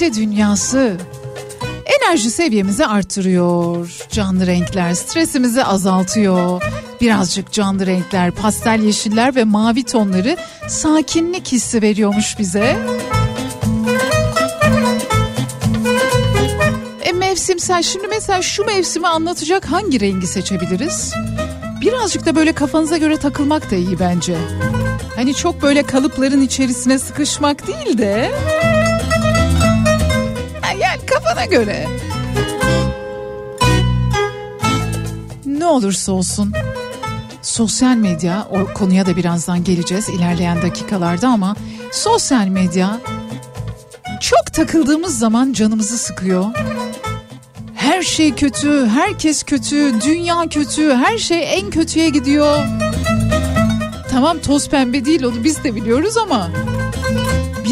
renkli 0.00 0.20
dünyası 0.20 0.96
enerji 1.84 2.30
seviyemizi 2.30 2.86
artırıyor. 2.86 3.90
Canlı 4.10 4.46
renkler 4.46 4.94
stresimizi 4.94 5.64
azaltıyor. 5.64 6.62
Birazcık 7.00 7.52
canlı 7.52 7.86
renkler, 7.86 8.30
pastel 8.30 8.82
yeşiller 8.82 9.36
ve 9.36 9.44
mavi 9.44 9.84
tonları 9.84 10.36
sakinlik 10.68 11.52
hissi 11.52 11.82
veriyormuş 11.82 12.38
bize. 12.38 12.76
E 17.02 17.12
mevsimsel 17.12 17.82
şimdi 17.82 18.06
mesela 18.08 18.42
şu 18.42 18.64
mevsimi 18.64 19.08
anlatacak 19.08 19.64
hangi 19.64 20.00
rengi 20.00 20.26
seçebiliriz? 20.26 21.14
Birazcık 21.80 22.26
da 22.26 22.36
böyle 22.36 22.52
kafanıza 22.52 22.96
göre 22.96 23.16
takılmak 23.16 23.70
da 23.70 23.76
iyi 23.76 23.98
bence. 23.98 24.36
Hani 25.16 25.34
çok 25.34 25.62
böyle 25.62 25.82
kalıpların 25.82 26.42
içerisine 26.42 26.98
sıkışmak 26.98 27.66
değil 27.66 27.98
de... 27.98 28.32
Kafana 31.36 31.46
göre. 31.46 31.86
Ne 35.46 35.66
olursa 35.66 36.12
olsun 36.12 36.52
sosyal 37.42 37.96
medya 37.96 38.48
o 38.50 38.74
konuya 38.74 39.06
da 39.06 39.16
birazdan 39.16 39.64
geleceğiz 39.64 40.08
ilerleyen 40.08 40.62
dakikalarda 40.62 41.28
ama 41.28 41.56
sosyal 41.92 42.46
medya 42.46 43.00
çok 44.20 44.52
takıldığımız 44.52 45.18
zaman 45.18 45.52
canımızı 45.52 45.98
sıkıyor. 45.98 46.44
Her 47.74 48.02
şey 48.02 48.34
kötü, 48.34 48.86
herkes 48.86 49.42
kötü, 49.42 50.00
dünya 50.00 50.48
kötü, 50.50 50.94
her 50.94 51.18
şey 51.18 51.58
en 51.58 51.70
kötüye 51.70 52.08
gidiyor. 52.08 52.58
Tamam 54.10 54.38
toz 54.38 54.68
pembe 54.68 55.04
değil 55.04 55.24
onu 55.24 55.44
biz 55.44 55.64
de 55.64 55.74
biliyoruz 55.74 56.16
ama 56.16 56.50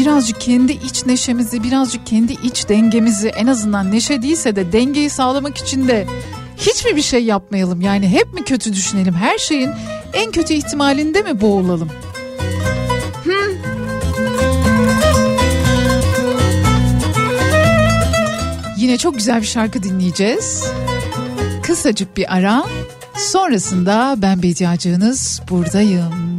birazcık 0.05 0.41
kendi 0.41 0.71
iç 0.71 1.05
neşemizi, 1.05 1.63
birazcık 1.63 2.05
kendi 2.05 2.33
iç 2.33 2.69
dengemizi 2.69 3.27
en 3.27 3.47
azından 3.47 3.91
neşe 3.91 4.21
değilse 4.21 4.55
de 4.55 4.71
dengeyi 4.71 5.09
sağlamak 5.09 5.57
için 5.57 5.87
de 5.87 6.07
hiç 6.57 6.85
mi 6.85 6.95
bir 6.95 7.01
şey 7.01 7.23
yapmayalım? 7.23 7.81
Yani 7.81 8.09
hep 8.09 8.33
mi 8.33 8.43
kötü 8.43 8.73
düşünelim? 8.73 9.13
Her 9.13 9.37
şeyin 9.37 9.71
en 10.13 10.31
kötü 10.31 10.53
ihtimalinde 10.53 11.21
mi 11.21 11.41
boğulalım? 11.41 11.89
Yine 18.77 18.97
çok 18.97 19.15
güzel 19.15 19.41
bir 19.41 19.47
şarkı 19.47 19.83
dinleyeceğiz. 19.83 20.63
Kısacık 21.63 22.17
bir 22.17 22.35
ara. 22.35 22.65
Sonrasında 23.15 24.15
ben 24.17 24.43
Bediacığınız 24.43 25.41
buradayım. 25.49 26.34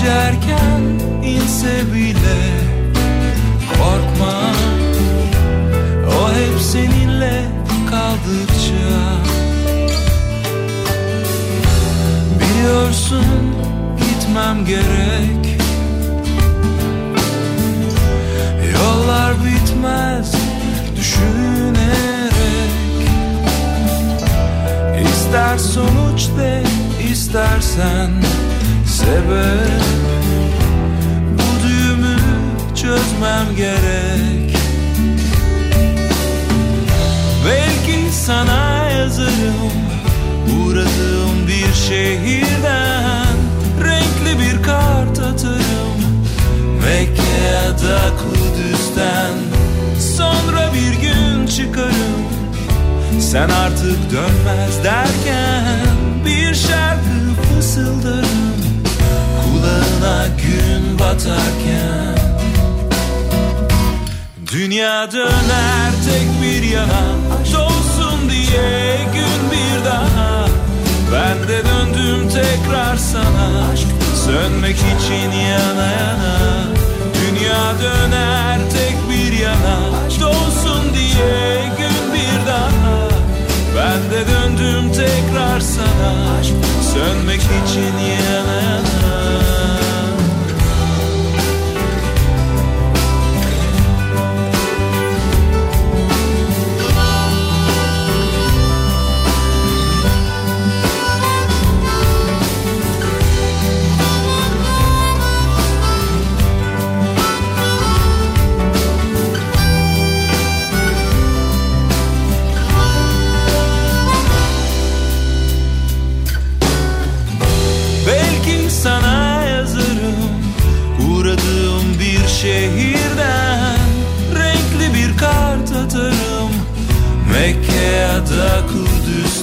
Gece 0.00 0.56
inse 1.24 1.92
bile 1.94 2.40
Korkma. 3.68 4.52
O 6.08 6.32
hep 6.32 6.60
seninle 6.60 7.42
kaldıkça 7.90 9.20
Biliyorsun 12.40 13.54
gitmem 13.96 14.64
gerek. 14.66 15.60
Yollar 18.74 19.32
bitmez 19.44 20.32
düşünerek. 20.96 21.90
İster 25.02 25.58
sonuç 25.58 26.28
de 26.38 26.62
istersen 27.12 28.10
sebep? 29.00 29.82
Bu 31.32 31.68
düğümü 31.68 32.16
çözmem 32.74 33.56
gerek. 33.56 34.56
Belki 37.46 38.12
sana 38.12 38.90
yazarım 38.90 39.72
Uğradığım 40.46 41.48
bir 41.48 41.74
şehirden 41.74 43.36
Renkli 43.84 44.38
bir 44.38 44.62
kart 44.62 45.18
atarım. 45.18 46.00
Mekke 46.84 47.44
ya 47.52 47.70
da 47.70 48.00
Kudüs'ten 48.18 49.34
Sonra 50.16 50.70
bir 50.74 51.00
gün 51.00 51.46
çıkarım. 51.46 52.20
Sen 53.20 53.48
artık 53.48 53.98
dönmez 54.12 54.84
derken 54.84 55.86
Bir 56.26 56.54
şarkı 56.54 57.42
fısıldarım 57.42 58.59
Kulağına 59.70 60.26
gün 60.26 60.98
batarken 60.98 62.16
Dünya 64.52 65.12
döner 65.12 65.90
tek 66.04 66.42
bir 66.42 66.62
yana 66.70 67.02
Dolsun 67.52 68.30
diye 68.30 68.98
gün 69.14 69.50
bir 69.50 69.84
daha. 69.84 70.46
Ben 71.12 71.48
de 71.48 71.62
döndüm 71.64 72.28
tekrar 72.28 72.96
sana 72.96 73.76
Sönmek 74.24 74.76
için 74.76 75.30
yana 75.30 75.86
yana. 75.86 76.64
Dünya 77.14 77.74
döner 77.82 78.58
tek 78.72 78.96
bir 79.10 79.38
yana 79.38 79.78
Dolsun 80.20 80.94
diye 80.94 81.62
gün 81.78 82.14
bir 82.14 82.46
daha. 82.46 83.10
De 84.10 84.26
döndüm 84.26 84.92
tekrar 84.92 85.60
sana 85.60 86.42
Sönmek 86.92 87.40
için 87.40 87.98
yana 87.98 88.62
yana 88.62 88.89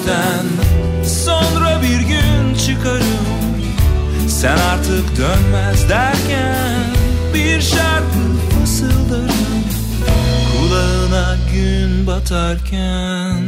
Kudüs'ten 0.07 0.45
Sonra 1.05 1.81
bir 1.81 1.99
gün 1.99 2.55
çıkarım. 2.65 3.27
Sen 4.29 4.57
artık 4.57 5.17
dönmez 5.17 5.89
derken 5.89 6.79
Bir 7.33 7.61
şarkı 7.61 8.59
fısıldarım. 8.59 9.63
Kulağına 10.51 11.37
gün 11.53 12.07
batarken 12.07 13.43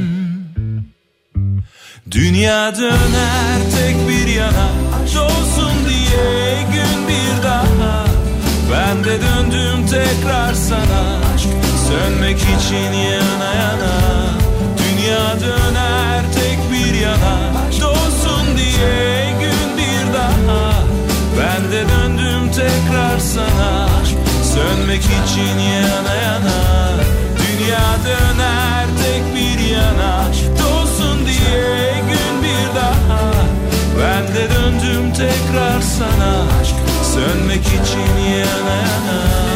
Dünya 2.12 2.76
döner 2.76 3.60
tek 3.78 4.10
bir 4.10 4.28
yana 4.28 4.70
Olsun 5.06 5.74
diye 5.90 6.62
gün 6.74 7.08
bir 7.08 7.44
daha. 7.44 8.06
Ben 8.72 9.04
de 9.04 9.22
döndüm 9.22 9.88
tekrar 9.88 10.54
sana 10.54 11.20
Sönmek 11.88 12.38
için 12.38 12.94
yana 12.94 13.54
yana. 13.54 14.00
Dünya 14.78 15.40
döner 15.40 15.79
diye 18.80 19.32
gün 19.40 19.78
bir 19.78 20.14
daha. 20.14 20.74
Ben 21.40 21.72
de 21.72 21.90
döndüm 21.90 22.52
tekrar 22.52 23.20
sana. 23.20 23.90
Sönmek 24.54 25.04
için 25.04 25.60
yana 25.60 26.16
yana. 26.16 26.60
Dünya 27.40 27.90
döner 28.06 28.86
tek 29.04 29.36
bir 29.36 29.66
yana. 29.70 30.26
Dolsun 30.64 31.26
diye 31.26 31.94
gün 32.08 32.44
bir 32.44 32.76
daha. 32.76 33.32
Ben 34.00 34.36
de 34.36 34.56
döndüm 34.56 35.14
tekrar 35.14 35.82
sana. 35.82 36.46
Sönmek 37.04 37.62
için 37.62 38.30
yana 38.32 38.76
yana 38.76 39.49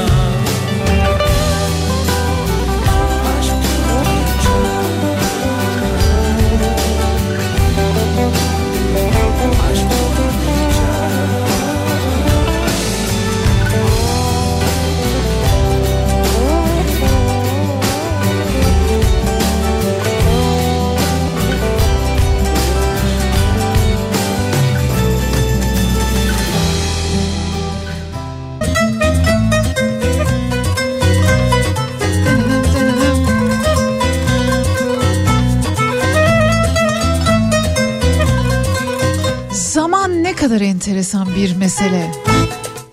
kadar 40.54 40.66
enteresan 40.66 41.28
bir 41.36 41.56
mesele. 41.56 42.12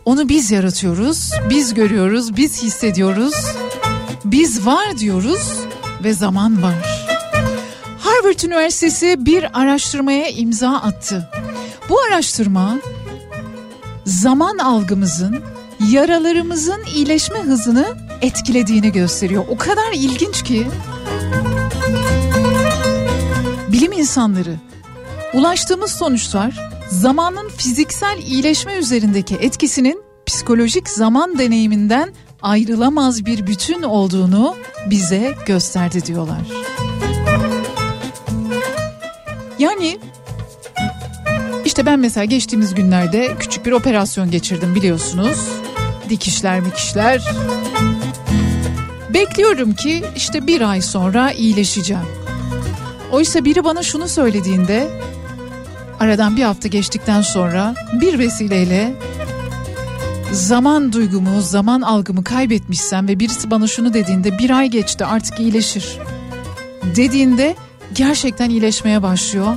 Onu 0.04 0.28
biz 0.28 0.50
yaratıyoruz, 0.50 1.30
biz 1.50 1.74
görüyoruz, 1.74 2.36
biz 2.36 2.62
hissediyoruz. 2.62 3.34
Biz 4.24 4.66
var 4.66 4.98
diyoruz 4.98 5.52
ve 6.04 6.14
zaman 6.14 6.62
var. 6.62 7.06
Harvard 7.98 8.40
Üniversitesi 8.40 9.26
bir 9.26 9.60
araştırmaya 9.60 10.28
imza 10.28 10.70
attı. 10.70 11.30
Bu 11.88 12.00
araştırma 12.00 12.78
zaman 14.06 14.58
algımızın 14.58 15.38
yaralarımızın 15.90 16.82
iyileşme 16.94 17.38
hızını 17.38 17.86
etkilediğini 18.22 18.92
gösteriyor. 18.92 19.44
O 19.48 19.58
kadar 19.58 19.92
ilginç 19.94 20.42
ki 20.42 20.66
bilim 23.68 23.92
insanları 23.92 24.54
ulaştığımız 25.34 25.90
sonuçlar 25.90 26.69
zamanın 26.90 27.48
fiziksel 27.48 28.18
iyileşme 28.18 28.74
üzerindeki 28.74 29.34
etkisinin 29.34 30.02
psikolojik 30.26 30.88
zaman 30.88 31.38
deneyiminden 31.38 32.14
ayrılamaz 32.42 33.26
bir 33.26 33.46
bütün 33.46 33.82
olduğunu 33.82 34.56
bize 34.90 35.34
gösterdi 35.46 36.06
diyorlar. 36.06 36.40
Yani 39.58 39.98
işte 41.64 41.86
ben 41.86 41.98
mesela 41.98 42.24
geçtiğimiz 42.24 42.74
günlerde 42.74 43.36
küçük 43.38 43.66
bir 43.66 43.72
operasyon 43.72 44.30
geçirdim 44.30 44.74
biliyorsunuz. 44.74 45.38
Dikişler 46.08 46.60
mikişler. 46.60 47.34
Bekliyorum 49.14 49.74
ki 49.74 50.04
işte 50.16 50.46
bir 50.46 50.70
ay 50.70 50.82
sonra 50.82 51.32
iyileşeceğim. 51.32 52.06
Oysa 53.12 53.44
biri 53.44 53.64
bana 53.64 53.82
şunu 53.82 54.08
söylediğinde 54.08 54.90
aradan 56.00 56.36
bir 56.36 56.42
hafta 56.42 56.68
geçtikten 56.68 57.22
sonra 57.22 57.74
bir 58.00 58.18
vesileyle 58.18 58.92
zaman 60.32 60.92
duygumu, 60.92 61.40
zaman 61.40 61.80
algımı 61.80 62.24
kaybetmişsem 62.24 63.08
ve 63.08 63.20
birisi 63.20 63.50
bana 63.50 63.66
şunu 63.66 63.94
dediğinde 63.94 64.38
bir 64.38 64.50
ay 64.50 64.68
geçti 64.68 65.04
artık 65.04 65.40
iyileşir 65.40 65.98
dediğinde 66.96 67.56
gerçekten 67.94 68.50
iyileşmeye 68.50 69.02
başlıyor. 69.02 69.56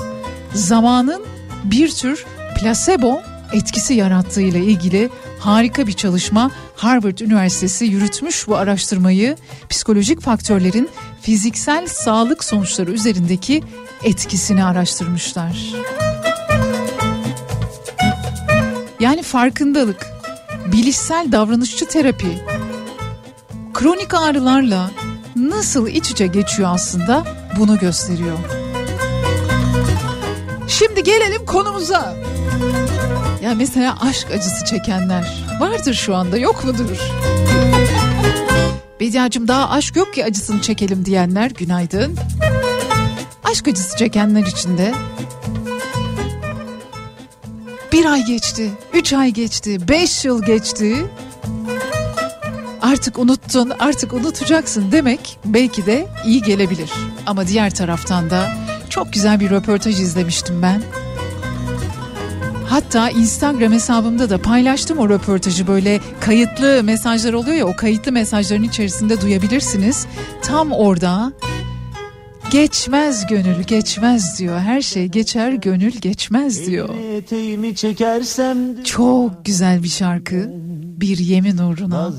Zamanın 0.53 1.23
bir 1.63 1.91
tür 1.91 2.25
plasebo 2.59 3.21
etkisi 3.53 3.93
yarattığıyla 3.93 4.59
ilgili 4.59 5.09
harika 5.39 5.87
bir 5.87 5.93
çalışma 5.93 6.51
Harvard 6.75 7.19
Üniversitesi 7.19 7.85
yürütmüş 7.85 8.47
bu 8.47 8.55
araştırmayı 8.55 9.37
psikolojik 9.69 10.21
faktörlerin 10.21 10.89
fiziksel 11.21 11.87
sağlık 11.87 12.43
sonuçları 12.43 12.91
üzerindeki 12.91 13.63
etkisini 14.03 14.63
araştırmışlar. 14.63 15.73
Yani 19.03 19.23
farkındalık, 19.23 20.07
bilişsel 20.71 21.31
davranışçı 21.31 21.87
terapi, 21.87 22.41
kronik 23.73 24.13
ağrılarla 24.13 24.91
nasıl 25.35 25.87
iç 25.87 26.11
içe 26.11 26.27
geçiyor 26.27 26.69
aslında 26.73 27.23
bunu 27.59 27.79
gösteriyor. 27.79 28.37
Şimdi 30.67 31.03
gelelim 31.03 31.45
konumuza. 31.45 32.15
Ya 33.43 33.55
mesela 33.55 33.97
aşk 34.01 34.31
acısı 34.31 34.65
çekenler 34.65 35.45
vardır 35.59 35.93
şu 35.93 36.15
anda 36.15 36.37
yok 36.37 36.63
mudur? 36.63 36.97
Bediacım 38.99 39.47
daha 39.47 39.69
aşk 39.69 39.95
yok 39.95 40.13
ki 40.13 40.25
acısını 40.25 40.61
çekelim 40.61 41.05
diyenler 41.05 41.51
günaydın. 41.51 42.17
Aşk 43.43 43.67
acısı 43.67 43.97
çekenler 43.97 44.45
için 44.45 44.77
de 44.77 44.93
bir 47.93 48.05
ay 48.05 48.25
geçti, 48.25 48.71
üç 48.93 49.13
ay 49.13 49.31
geçti, 49.31 49.87
beş 49.87 50.25
yıl 50.25 50.43
geçti. 50.43 51.05
Artık 52.81 53.19
unuttun, 53.19 53.71
artık 53.79 54.13
unutacaksın 54.13 54.91
demek 54.91 55.39
belki 55.45 55.85
de 55.85 56.07
iyi 56.25 56.41
gelebilir. 56.41 56.91
Ama 57.25 57.47
diğer 57.47 57.75
taraftan 57.75 58.29
da 58.29 58.49
çok 58.89 59.13
güzel 59.13 59.39
bir 59.39 59.49
röportaj 59.49 60.01
izlemiştim 60.01 60.61
ben. 60.61 60.81
Hatta 62.69 63.09
Instagram 63.09 63.71
hesabımda 63.71 64.29
da 64.29 64.37
paylaştım 64.37 64.97
o 64.97 65.09
röportajı 65.09 65.67
böyle 65.67 65.99
kayıtlı 66.19 66.83
mesajlar 66.83 67.33
oluyor 67.33 67.57
ya 67.57 67.65
o 67.65 67.75
kayıtlı 67.75 68.11
mesajların 68.11 68.63
içerisinde 68.63 69.21
duyabilirsiniz. 69.21 70.05
Tam 70.41 70.71
orada 70.71 71.33
geçmez 72.53 73.27
gönül 73.27 73.63
geçmez 73.63 74.39
diyor. 74.39 74.59
Her 74.59 74.81
şey 74.81 75.07
geçer 75.07 75.53
gönül 75.53 75.91
geçmez 75.91 76.67
diyor. 76.67 76.89
Çok 78.83 79.45
güzel 79.45 79.83
bir 79.83 79.87
şarkı. 79.87 80.51
bir 80.97 81.17
yemin 81.17 81.57
uğruna. 81.57 82.13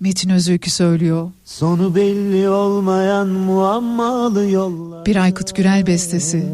Metin 0.00 0.30
Özöykü 0.30 0.70
söylüyor. 0.70 1.30
sonu 1.44 1.94
belli 1.94 2.48
olmayan 2.48 3.28
muammalı 3.28 4.50
yollar. 4.50 5.06
Bir 5.06 5.16
Aykut 5.16 5.56
Gürel 5.56 5.86
bestesi. 5.86 6.46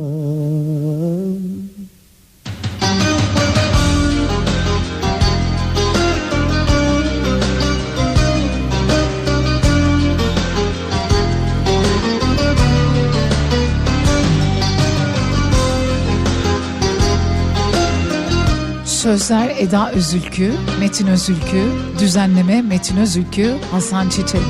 Sözler 19.08 19.54
Eda 19.58 19.90
Özülkü, 19.90 20.52
Metin 20.80 21.06
Özülkü, 21.06 21.62
düzenleme 22.00 22.62
Metin 22.62 22.96
Özülkü, 22.96 23.54
Hasan 23.70 24.08
Çiçek. 24.08 24.40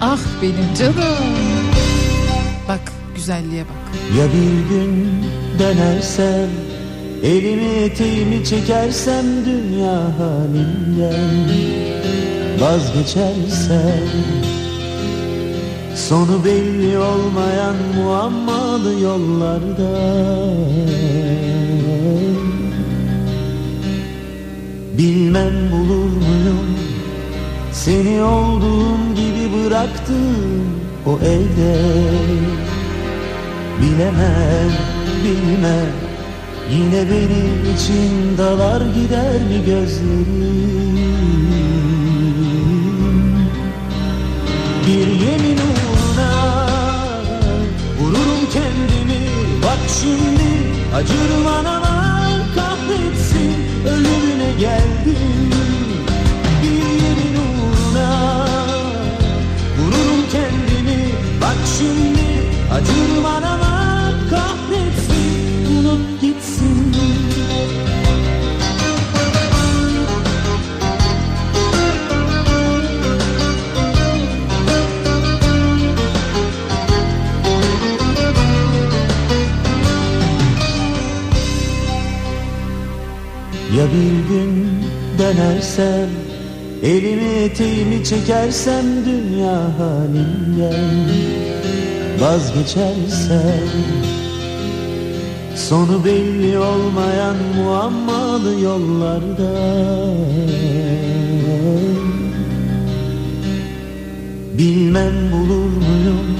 Ah 0.00 0.18
benim 0.42 0.74
canım. 0.78 1.24
Bak 2.68 2.80
güzelliğe 3.14 3.64
bak. 3.64 4.18
Ya 4.18 4.26
bir 4.26 4.74
gün 4.74 5.08
dönersem 5.58 6.48
Elimi 7.22 7.64
eteğimi 7.64 8.44
çekersem 8.44 9.24
dünya 9.44 10.02
halimden 10.18 11.50
Vazgeçersem 12.60 14.08
Sonu 15.96 16.44
belli 16.44 16.98
olmayan 16.98 17.76
muammalı 17.96 19.00
yollarda 19.00 20.20
Bilmem 24.98 25.70
bulur 25.72 26.04
muyum? 26.04 26.78
Seni 27.72 28.22
olduğum 28.22 29.14
gibi 29.14 29.50
bıraktım 29.54 30.66
o 31.06 31.18
evde. 31.18 31.80
Bilemem, 33.80 34.70
bilmem. 35.24 35.92
Yine 36.72 37.10
benim 37.10 37.74
için 37.74 38.38
dalar 38.38 38.80
gider 38.80 39.34
mi 39.34 39.64
gözlerim? 39.66 40.70
Bir 44.86 45.06
yemin 45.06 45.58
uğruna 45.58 46.66
Vururum 48.00 48.42
kendimi. 48.52 49.20
Bak 49.62 49.78
şimdi 50.00 50.50
acırım 50.94 51.46
anama 51.46 52.20
Kahretsin. 52.54 53.54
Ölümüne 53.86 54.29
geldim 54.58 55.50
Bir 56.62 57.02
yemin 57.02 57.34
uğruna. 57.34 58.46
Vururum 59.78 60.24
kendimi. 60.32 61.00
Bak 61.40 61.56
şimdi 61.78 62.20
acırım 62.72 63.26
anama 63.26 64.12
Kahretsin. 64.30 65.78
Unut 65.78 66.20
gitsin 66.20 66.92
Ya 83.80 83.86
bir 83.86 84.34
gün 84.34 84.68
dönersem 85.18 86.08
Elimi 86.82 87.24
eteğimi 87.24 88.04
çekersem 88.04 88.84
dünya 89.04 89.78
halimden 89.78 91.08
Vazgeçersem. 92.20 93.68
Sonu 95.56 96.04
belli 96.04 96.58
olmayan 96.58 97.36
muammalı 97.56 98.60
yollarda 98.60 99.52
Bilmem 104.58 105.32
bulur 105.32 105.70
muyum? 105.70 106.38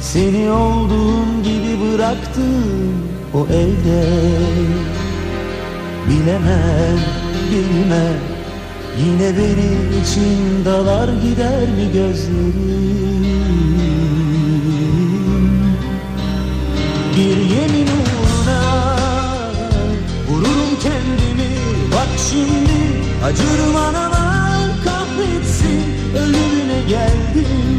Seni 0.00 0.50
olduğum 0.50 1.42
gibi 1.44 1.92
bıraktım 1.92 2.94
o 3.34 3.46
evde 3.46 4.04
Bilemem, 6.08 6.98
bilmem. 7.52 8.18
Yine 8.98 9.38
benim 9.38 10.02
için 10.02 10.64
dalar 10.64 11.08
gider 11.08 11.60
mi 11.60 11.92
gözlerim? 11.92 13.28
Bir 17.16 17.36
yemin 17.36 17.86
uğruna 17.86 18.96
Vururum 20.28 20.78
kendimi. 20.82 21.50
Bak 21.92 22.08
şimdi 22.30 22.78
acırım 23.24 23.76
anama 23.76 24.48
Kahretsin. 24.84 25.84
Ölümüne 26.16 26.80
geldim 26.88 27.77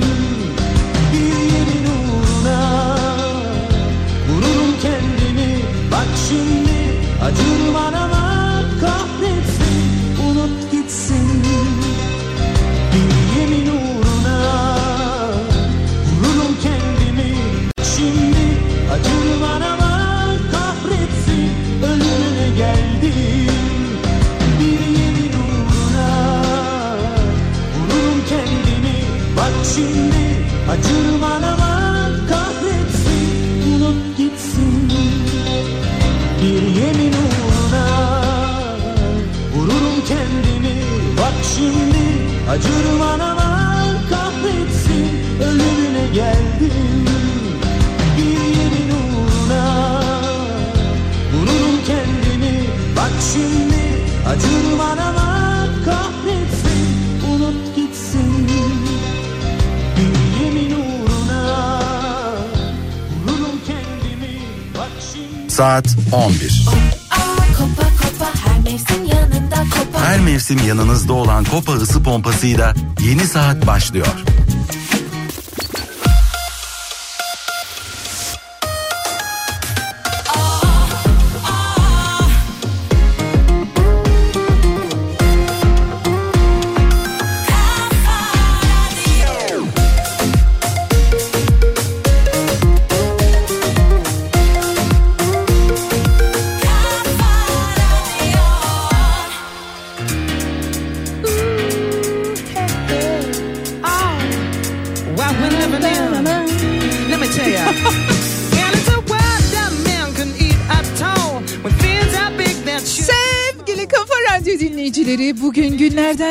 Saat 65.80 65.96
11. 66.12 66.66
Kopa 67.58 67.84
kopa 67.84 68.32
her 68.46 68.60
mevsim 68.60 69.06
yanında 69.06 69.56
kopa. 69.56 70.06
Her 70.06 70.20
mevsim 70.20 70.68
yanınızda 70.68 71.14
olan 71.14 71.44
Kopa 71.44 71.74
ısı 71.74 72.04
pompasıyla 72.04 72.74
yeni 73.06 73.28
saat 73.28 73.68
başlıyor. 73.68 74.08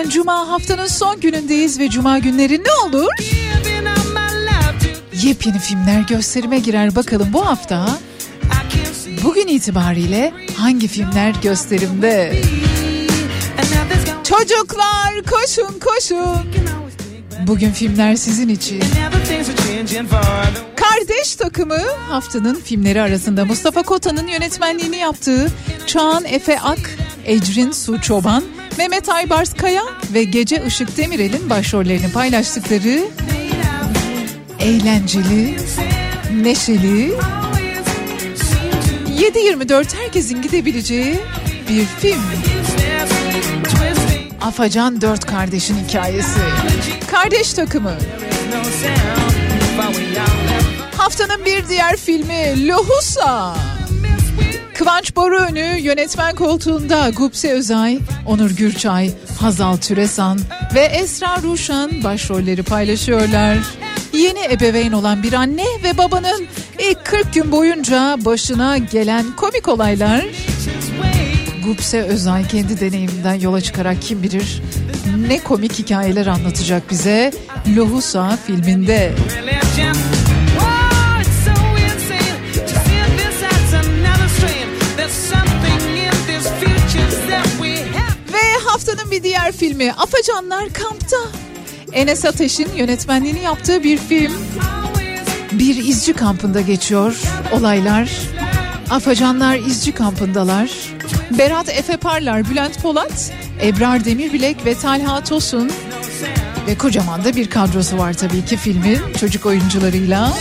Cuma 0.09 0.48
haftanın 0.48 0.86
son 0.86 1.20
günündeyiz 1.20 1.78
ve 1.78 1.90
cuma 1.90 2.18
günleri 2.18 2.64
ne 2.64 2.72
olur? 2.88 3.09
Yepyeni 5.22 5.59
filmler 5.59 6.00
gösterime 6.00 6.59
girer 6.59 6.96
bakalım 6.96 7.28
bu 7.32 7.46
hafta 7.46 7.98
bugün 9.24 9.46
itibariyle 9.46 10.32
hangi 10.56 10.88
filmler 10.88 11.34
gösterimde? 11.42 12.42
Çocuklar 14.24 15.22
koşun 15.30 15.80
koşun. 15.80 16.50
Bugün 17.46 17.70
filmler 17.70 18.16
sizin 18.16 18.48
için. 18.48 18.82
Kardeş 20.76 21.34
takımı 21.34 21.82
haftanın 22.09 22.54
filmleri 22.54 23.02
arasında 23.02 23.44
Mustafa 23.44 23.82
Kota'nın 23.82 24.26
yönetmenliğini 24.28 24.96
yaptığı 24.96 25.48
Çağan 25.86 26.24
Efe 26.24 26.61
Ak, 26.61 26.90
Ecrin 27.26 27.70
Su 27.72 28.00
Çoban, 28.00 28.44
Mehmet 28.79 29.09
Aybars 29.09 29.55
Kaya 29.55 29.83
ve 30.14 30.24
Gece 30.24 30.62
Işık 30.66 30.97
Demirel'in 30.97 31.51
başrollerini 31.51 32.12
paylaştıkları 32.12 33.05
eğlenceli, 34.61 35.57
neşeli, 36.43 37.14
7-24 39.18 39.97
herkesin 39.97 40.43
gidebileceği 40.43 41.20
bir 41.68 41.85
film. 41.85 42.22
Afacan 44.41 45.01
dört 45.01 45.26
kardeşin 45.26 45.76
hikayesi. 45.89 46.41
Kardeş 47.11 47.53
takımı. 47.53 47.95
Haftanın 50.97 51.45
bir 51.45 51.68
diğer 51.68 51.97
filmi 51.97 52.68
Lohusa. 52.68 53.57
Kıvanç 54.74 55.16
Boruönü 55.16 55.79
yönetmen 55.81 56.35
koltuğunda 56.35 57.11
Gupse 57.11 57.53
Özay, 57.53 57.99
Onur 58.29 58.51
Gürçay, 58.51 59.11
Hazal 59.41 59.76
Türesan 59.76 60.39
ve 60.74 60.81
Esra 60.81 61.43
Ruşan 61.43 62.05
başrolleri 62.05 62.62
paylaşıyorlar. 62.62 63.59
Yeni 64.12 64.45
ebeveyn 64.53 64.93
olan 64.93 65.22
bir 65.22 65.33
anne 65.33 65.64
ve 65.85 65.99
babanın 65.99 66.47
ilk 66.79 67.05
40 67.05 67.35
gün 67.35 67.53
boyunca 67.53 68.18
başına 68.24 68.79
gelen 68.79 69.26
komik 69.37 69.68
olaylar. 69.68 70.26
Gupse 71.64 72.03
Özay 72.03 72.49
kendi 72.49 72.81
deneyiminden 72.81 73.35
yola 73.35 73.61
çıkarak 73.61 74.03
kim 74.03 74.22
bilir 74.22 74.62
ne 75.29 75.39
komik 75.39 75.79
hikayeler 75.79 76.26
anlatacak 76.26 76.91
bize 76.91 77.33
Lohusa 77.76 78.39
filminde. 78.47 78.95
Ve 78.95 79.12
bir 89.18 89.22
diğer 89.22 89.52
filmi 89.52 89.92
Afacanlar 89.92 90.72
Kampta. 90.72 91.16
Enes 91.92 92.24
Ateş'in 92.24 92.68
yönetmenliğini 92.76 93.40
yaptığı 93.40 93.84
bir 93.84 93.98
film. 93.98 94.32
Bir 95.52 95.76
izci 95.76 96.12
kampında 96.12 96.60
geçiyor 96.60 97.20
olaylar. 97.52 98.10
Afacanlar 98.90 99.56
izci 99.56 99.92
kampındalar. 99.92 100.70
Berat 101.38 101.68
Efe 101.68 101.96
Parlar, 101.96 102.50
Bülent 102.50 102.82
Polat, 102.82 103.32
Ebrar 103.62 104.04
Demirbilek 104.04 104.64
ve 104.66 104.74
Talha 104.74 105.24
Tosun 105.24 105.70
ve 106.66 106.78
kocaman 106.78 107.24
da 107.24 107.36
bir 107.36 107.50
kadrosu 107.50 107.98
var 107.98 108.12
tabii 108.12 108.44
ki 108.44 108.56
filmin 108.56 108.98
çocuk 109.20 109.46
oyuncularıyla. 109.46 110.32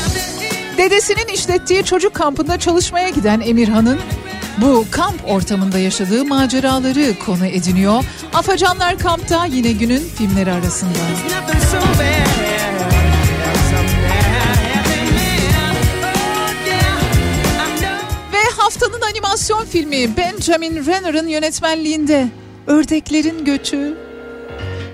Dedesinin 0.78 1.28
işlettiği 1.34 1.84
çocuk 1.84 2.14
kampında 2.14 2.60
çalışmaya 2.60 3.10
giden 3.10 3.40
Emirhan'ın 3.40 4.00
bu 4.58 4.86
kamp 4.92 5.16
ortamında 5.26 5.80
yaşadığı 5.80 6.26
maceraları 6.26 7.20
konu 7.26 7.46
ediniyor. 7.46 8.04
Afacanlar 8.38 9.00
Kamp'ta 9.00 9.46
yine 9.46 9.72
günün 9.72 10.00
filmleri 10.16 10.52
arasında. 10.52 11.00
Ve 18.34 18.44
haftanın 18.58 19.02
animasyon 19.02 19.66
filmi 19.66 20.18
Benjamin 20.18 20.86
Renner'ın 20.86 21.28
yönetmenliğinde 21.28 22.28
Ördeklerin 22.68 23.46
Göçü. 23.46 23.98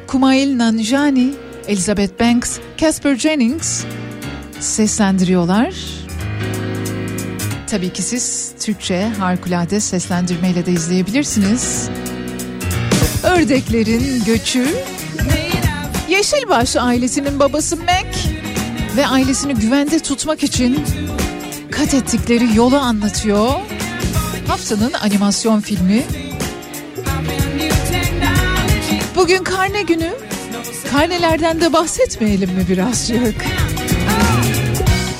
Kumail 0.07 0.57
Nanjiani, 0.57 1.33
Elizabeth 1.67 2.19
Banks, 2.19 2.57
Casper 2.77 3.15
Jennings 3.15 3.83
seslendiriyorlar. 4.59 5.73
Tabii 7.67 7.93
ki 7.93 8.01
siz 8.01 8.53
Türkçe 8.59 9.07
harikulade 9.19 9.79
seslendirmeyle 9.79 10.65
de 10.65 10.71
izleyebilirsiniz. 10.71 11.89
Ördeklerin 13.23 14.23
Göçü. 14.25 14.67
Yeşilbaş 16.09 16.75
ailesinin 16.75 17.39
babası 17.39 17.77
Mac 17.77 18.29
ve 18.97 19.07
ailesini 19.07 19.55
güvende 19.55 19.99
tutmak 19.99 20.43
için 20.43 20.85
kat 21.71 21.93
ettikleri 21.93 22.55
yolu 22.55 22.77
anlatıyor. 22.77 23.49
Haftanın 24.47 24.93
animasyon 24.93 25.59
filmi. 25.59 26.03
Bugün 29.15 29.43
karne 29.43 29.81
günü. 29.81 30.13
Karnelerden 30.91 31.61
de 31.61 31.73
bahsetmeyelim 31.73 32.49
mi 32.49 32.65
birazcık? 32.69 33.45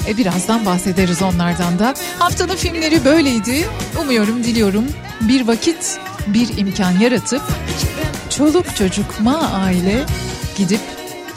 E 0.08 0.18
birazdan 0.18 0.66
bahsederiz 0.66 1.22
onlardan 1.22 1.80
da. 1.80 1.93
Haftanın 2.20 2.56
filmleri 2.56 3.06
böyleydi. 3.06 3.68
Umuyorum, 4.01 4.43
diliyorum 4.43 4.86
bir 5.22 5.47
vakit, 5.47 5.99
bir 6.28 6.58
imkan 6.58 6.92
yaratıp 6.92 7.42
çoluk 8.30 8.76
çocuk 8.76 9.20
ma 9.20 9.52
aile 9.54 10.06
gidip 10.58 10.82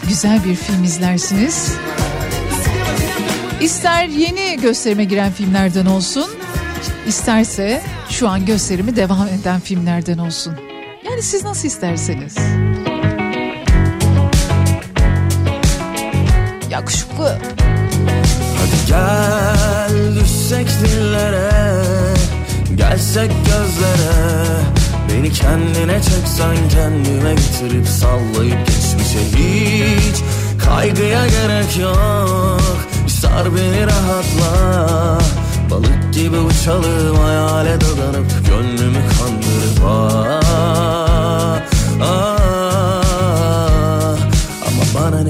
güzel 0.08 0.44
bir 0.44 0.54
film 0.54 0.84
izlersiniz. 0.84 1.72
İster 3.60 4.04
yeni 4.04 4.60
gösterime 4.60 5.04
giren 5.04 5.32
filmlerden 5.32 5.86
olsun, 5.86 6.30
isterse 7.08 7.82
şu 8.10 8.28
an 8.28 8.46
gösterimi 8.46 8.96
devam 8.96 9.28
eden 9.28 9.60
filmlerden 9.60 10.18
olsun. 10.18 10.54
Yani 11.04 11.22
siz 11.22 11.44
nasıl 11.44 11.68
isterseniz. 11.68 12.36
Yakışıklı. 16.70 17.38
Hadi 18.58 18.86
gel 18.88 20.16
düşsek 20.20 20.68
dillere 20.68 22.15
Gelsek 22.90 23.30
gözlere 23.30 24.14
Beni 25.08 25.32
kendine 25.32 26.02
çeksen 26.02 26.68
kendime 26.68 27.34
getirip 27.34 27.86
sallayıp 27.88 28.66
geçmişe 28.66 29.18
hiç 29.36 30.16
Kaygıya 30.64 31.26
gerek 31.26 31.78
yok 31.78 32.60
sar 33.08 33.46
beni 33.56 33.86
rahatla 33.86 35.18
Balık 35.70 36.14
gibi 36.14 36.38
uçalım 36.38 37.16
hayale 37.16 37.80
dadanıp 37.80 38.26
Gönlümü 38.48 39.00
kandırıp 39.18 39.84
ah, 39.86 41.60
ah. 42.02 42.35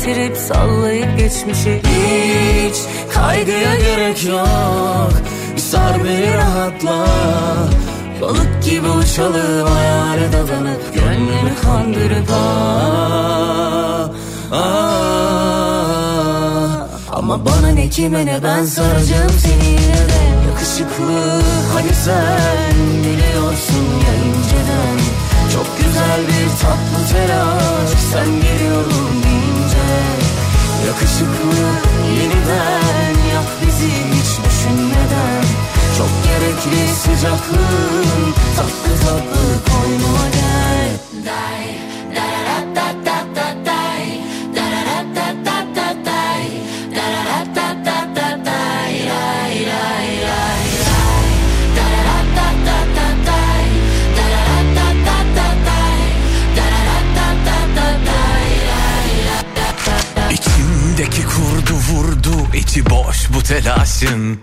getirip 0.00 0.36
sallayıp 0.36 1.18
geçmişi. 1.18 1.80
Hiç 1.84 2.76
kaygıya 3.14 3.74
gerek 3.74 4.24
yok. 4.24 5.12
Bir 5.56 5.60
sar 5.60 6.04
beni 6.04 6.34
rahatla. 6.34 7.06
Balık 8.20 8.64
gibi 8.64 8.88
uçalım 8.88 9.66
hayale 9.66 10.32
dadanıp 10.32 10.94
Gönlümü 10.94 11.54
kandırıp 11.62 12.30
ah, 12.32 14.08
ah. 14.52 14.70
Ama 17.12 17.44
bana 17.44 17.68
ne 17.68 17.88
kime 17.88 18.26
ne 18.26 18.42
ben 18.42 18.64
saracağım 18.64 19.30
seni 19.38 19.66
yine 19.66 19.78
de. 19.80 20.20
Yakışıklı 20.50 21.42
Hani 21.74 21.94
sen 22.04 22.74
biliyorsun 23.04 23.86
ya 24.06 24.14
inceden 24.24 24.98
Çok 25.54 25.66
güzel 25.78 26.20
bir 26.20 26.48
tatlı 26.62 27.00
telaş. 27.12 27.90
Sen 28.12 28.30
geliyorum 28.42 29.29
Yakışıklı 30.86 31.64
yeniden 32.20 33.14
yak 33.34 33.48
bizi 33.66 33.88
hiç 33.88 34.30
düşünmeden. 34.44 35.44
Çok 35.98 36.10
gerekli 36.24 36.94
sıcaklığın 36.94 38.34
Tatlı 38.56 39.06
tatlı 39.06 39.72
koynuma 39.72 40.28
gel 40.32 41.09
İçimdeki 61.20 61.36
kurdu 61.36 61.74
vurdu 61.74 62.46
içi 62.54 62.90
boş 62.90 63.16
bu 63.34 63.42
telaşın. 63.42 64.40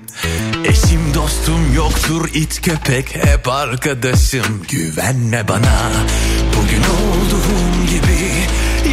Eşim 0.65 1.13
dostum 1.13 1.73
yoktur 1.75 2.29
it 2.33 2.61
köpek 2.61 3.15
hep 3.15 3.47
arkadaşım. 3.47 4.63
Güvenme 4.69 5.47
bana 5.47 5.91
bugün 6.55 6.81
olduğum 6.81 7.85
gibi. 7.85 8.31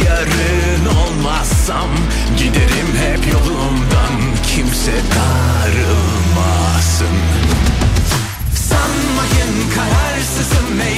Yarın 0.05 0.85
olmazsam 0.85 1.89
giderim 2.37 2.97
hep 2.97 3.33
yolumdan 3.33 4.13
Kimse 4.55 4.91
darılmasın. 5.15 7.17
Sanmayın 8.69 9.69
kararsızım 9.75 10.81
eylemlerim 10.81 10.94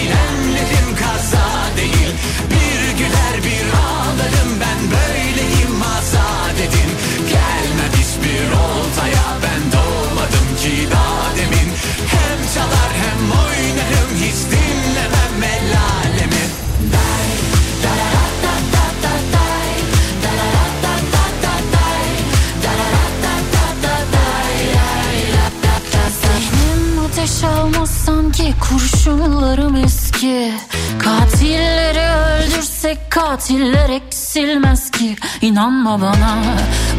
Zihnim 27.48 27.58
ateş 27.58 27.58
almaz 27.60 27.90
sanki. 27.90 28.54
Kurşunlarım 28.60 29.76
eski. 29.76 30.54
Katilleri 31.00 32.00
öldürsek 32.00 33.12
katiller 33.12 33.90
eksilmez 33.90 34.92
ki. 34.92 35.16
İnanma 35.42 36.02
bana 36.02 36.38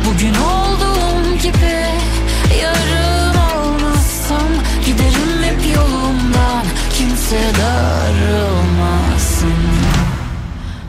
bugün 0.06 0.34
olduğum 0.34 1.36
gibi 1.42 1.86
Yarın 2.62 3.34
olmazsam 3.34 4.48
giderim 4.86 5.42
hep 5.42 5.76
yolumdan. 5.76 6.64
Kimse 6.98 7.40
darılmasın. 7.60 9.52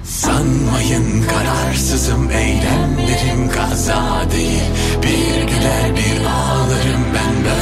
Sanmayın 0.03 1.24
kararsızım 1.28 2.32
eylemlerim 2.32 3.49
kaza 3.51 4.32
değil. 4.32 4.64
Bir 5.03 5.41
güler 5.47 5.95
bir 5.95 6.26
ağlarım 6.26 7.03
ben 7.16 7.43
böyleyim 7.43 7.59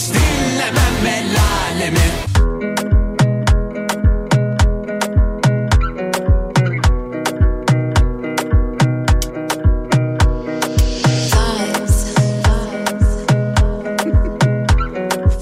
hiç 0.00 0.08
dinlemem 0.08 1.06
el 1.06 1.36
alemi 1.76 1.98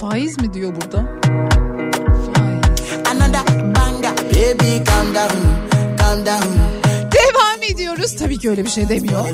Faiz 0.00 0.38
mi 0.38 0.54
diyor 0.54 0.72
burada? 0.74 0.98
Another 3.11 3.74
banger. 3.74 4.16
Baby, 4.16 4.84
calm 4.84 5.14
down, 5.14 5.38
calm 5.98 6.26
down. 6.26 6.48
Devam 7.12 7.62
ediyoruz. 7.72 8.16
Tabii 8.16 8.38
ki 8.38 8.50
öyle 8.50 8.64
bir 8.64 8.70
şey 8.70 8.88
demiyor. 8.88 9.28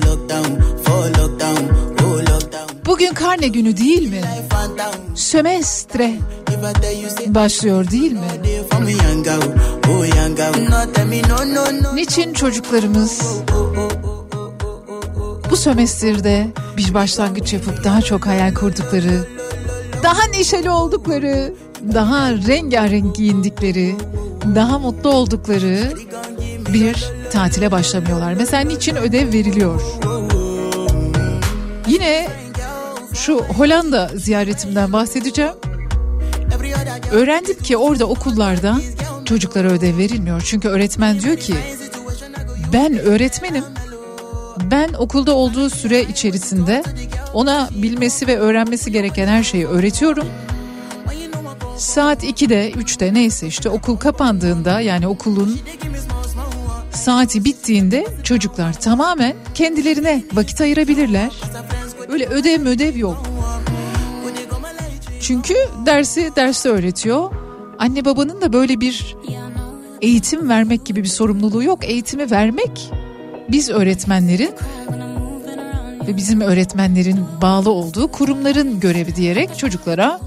Bugün 3.05 3.15
karne 3.15 3.49
günü 3.49 3.77
değil 3.77 4.11
mi? 4.11 4.21
Sömestre 5.15 6.15
başlıyor 7.27 7.91
değil 7.91 8.13
mi? 8.13 8.21
Niçin 11.95 12.33
çocuklarımız 12.33 13.23
bu 15.51 15.57
sömestrde 15.57 16.47
bir 16.77 16.95
başlangıç 16.95 17.53
yapıp 17.53 17.85
daha 17.85 18.03
çok 18.03 18.27
hayal 18.27 18.55
kurdukları, 18.55 19.29
daha 20.03 20.27
neşeli 20.27 20.71
oldukları, 20.71 21.55
daha 21.95 22.31
rengarenk 22.33 23.17
giyindikleri, 23.17 23.97
daha 24.55 24.79
mutlu 24.79 25.11
oldukları 25.11 25.93
bir 26.73 27.13
tatile 27.33 27.71
başlamıyorlar. 27.71 28.35
Mesela 28.35 28.63
niçin 28.63 28.97
ödev 28.97 29.33
veriliyor? 29.33 29.83
Yine 31.89 32.44
şu 33.27 33.39
Hollanda 33.39 34.11
ziyaretimden 34.15 34.93
bahsedeceğim. 34.93 35.53
Öğrendim 37.13 37.59
ki 37.59 37.77
orada 37.77 38.05
okullarda 38.05 38.77
çocuklara 39.25 39.69
ödev 39.69 39.99
verilmiyor. 39.99 40.43
Çünkü 40.47 40.69
öğretmen 40.69 41.21
diyor 41.21 41.37
ki 41.37 41.55
ben 42.73 42.99
öğretmenim. 42.99 43.65
Ben 44.71 44.93
okulda 44.93 45.35
olduğu 45.35 45.71
süre 45.71 46.03
içerisinde 46.03 46.83
ona 47.35 47.69
bilmesi 47.75 48.27
ve 48.27 48.39
öğrenmesi 48.39 48.93
gereken 48.93 49.27
her 49.27 49.43
şeyi 49.43 49.67
öğretiyorum. 49.67 50.27
Saat 51.79 52.25
2'de 52.25 52.71
3'te 52.71 53.15
neyse 53.15 53.47
işte 53.47 53.69
okul 53.69 53.97
kapandığında 53.97 54.81
yani 54.81 55.07
okulun 55.07 55.61
saati 56.93 57.45
bittiğinde 57.45 58.07
çocuklar 58.23 58.73
tamamen 58.73 59.35
kendilerine 59.55 60.25
vakit 60.33 60.61
ayırabilirler. 60.61 61.31
Öyle 62.15 62.27
ödev 62.27 62.67
ödev 62.67 62.97
yok. 62.97 63.23
Çünkü 65.21 65.55
dersi 65.87 66.31
derste 66.37 66.69
öğretiyor. 66.69 67.31
Anne 67.79 68.05
babanın 68.05 68.41
da 68.41 68.53
böyle 68.53 68.81
bir 68.81 69.17
eğitim 70.01 70.49
vermek 70.49 70.87
gibi 70.87 71.03
bir 71.03 71.09
sorumluluğu 71.09 71.63
yok. 71.63 71.85
Eğitimi 71.85 72.31
vermek 72.31 72.93
biz 73.49 73.71
öğretmenlerin 73.71 74.51
ve 76.09 76.17
bizim 76.17 76.41
öğretmenlerin 76.41 77.21
bağlı 77.43 77.71
olduğu 77.71 78.09
kurumların 78.09 78.81
görevi 78.81 79.17
diyerek 79.17 79.59
çocuklara 79.59 80.21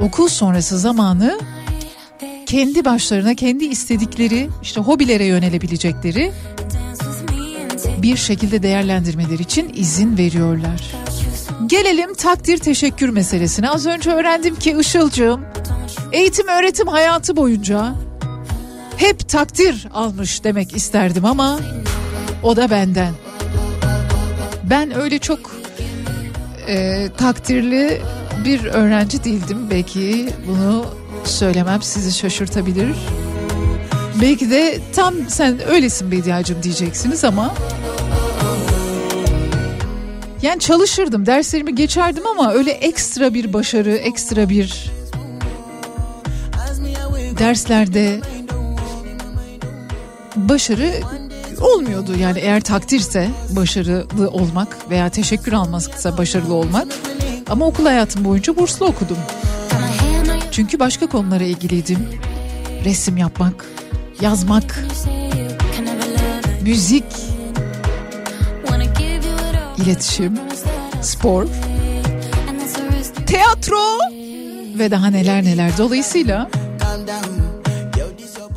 okul 0.00 0.28
sonrası 0.28 0.78
zamanı 0.78 1.38
kendi 2.46 2.84
başlarına 2.84 3.34
kendi 3.34 3.64
istedikleri 3.64 4.48
işte 4.62 4.80
hobilere 4.80 5.24
yönelebilecekleri 5.24 6.32
bir 8.02 8.16
şekilde 8.16 8.62
değerlendirmeleri 8.62 9.42
için 9.42 9.72
izin 9.74 10.18
veriyorlar. 10.18 10.92
Gelelim 11.66 12.14
takdir 12.14 12.58
teşekkür 12.58 13.08
meselesine. 13.08 13.70
Az 13.70 13.86
önce 13.86 14.10
öğrendim 14.10 14.56
ki 14.56 14.76
Işılcığım 14.80 15.40
eğitim 16.12 16.48
öğretim 16.48 16.88
hayatı 16.88 17.36
boyunca 17.36 17.94
hep 18.96 19.28
takdir 19.28 19.88
almış 19.94 20.44
demek 20.44 20.76
isterdim 20.76 21.24
ama 21.24 21.60
o 22.42 22.56
da 22.56 22.70
benden. 22.70 23.14
Ben 24.70 24.96
öyle 25.00 25.18
çok 25.18 25.38
e, 26.68 27.08
takdirli 27.18 28.00
bir 28.44 28.64
öğrenci 28.64 29.24
değildim. 29.24 29.70
Belki 29.70 30.28
bunu 30.48 30.84
söylemem 31.24 31.82
sizi 31.82 32.18
şaşırtabilir. 32.18 32.96
Belki 34.20 34.50
de 34.50 34.78
tam 34.94 35.14
sen 35.28 35.68
öylesin 35.68 36.10
Bediacığım 36.10 36.62
diyeceksiniz 36.62 37.24
ama 37.24 37.54
yani 40.42 40.60
çalışırdım 40.60 41.26
derslerimi 41.26 41.74
geçerdim 41.74 42.26
ama 42.26 42.52
öyle 42.52 42.70
ekstra 42.70 43.34
bir 43.34 43.52
başarı 43.52 43.92
ekstra 43.92 44.48
bir 44.48 44.90
derslerde 47.38 48.20
başarı 50.36 50.92
olmuyordu. 51.60 52.12
Yani 52.20 52.38
eğer 52.38 52.60
takdirse 52.60 53.28
başarılı 53.50 54.30
olmak 54.30 54.90
veya 54.90 55.08
teşekkür 55.08 55.52
almaksa 55.52 56.18
başarılı 56.18 56.54
olmak. 56.54 56.88
Ama 57.50 57.66
okul 57.66 57.84
hayatım 57.84 58.24
boyunca 58.24 58.56
burslu 58.56 58.86
okudum. 58.86 59.18
Çünkü 60.50 60.78
başka 60.78 61.06
konulara 61.06 61.44
ilgiliydim. 61.44 62.08
Resim 62.84 63.16
yapmak, 63.16 63.66
yazmak, 64.20 64.84
müzik, 66.62 67.04
iletişim, 69.78 70.38
spor, 71.02 71.46
tiyatro 73.26 73.98
ve 74.78 74.90
daha 74.90 75.06
neler 75.06 75.44
neler. 75.44 75.70
Dolayısıyla 75.78 76.50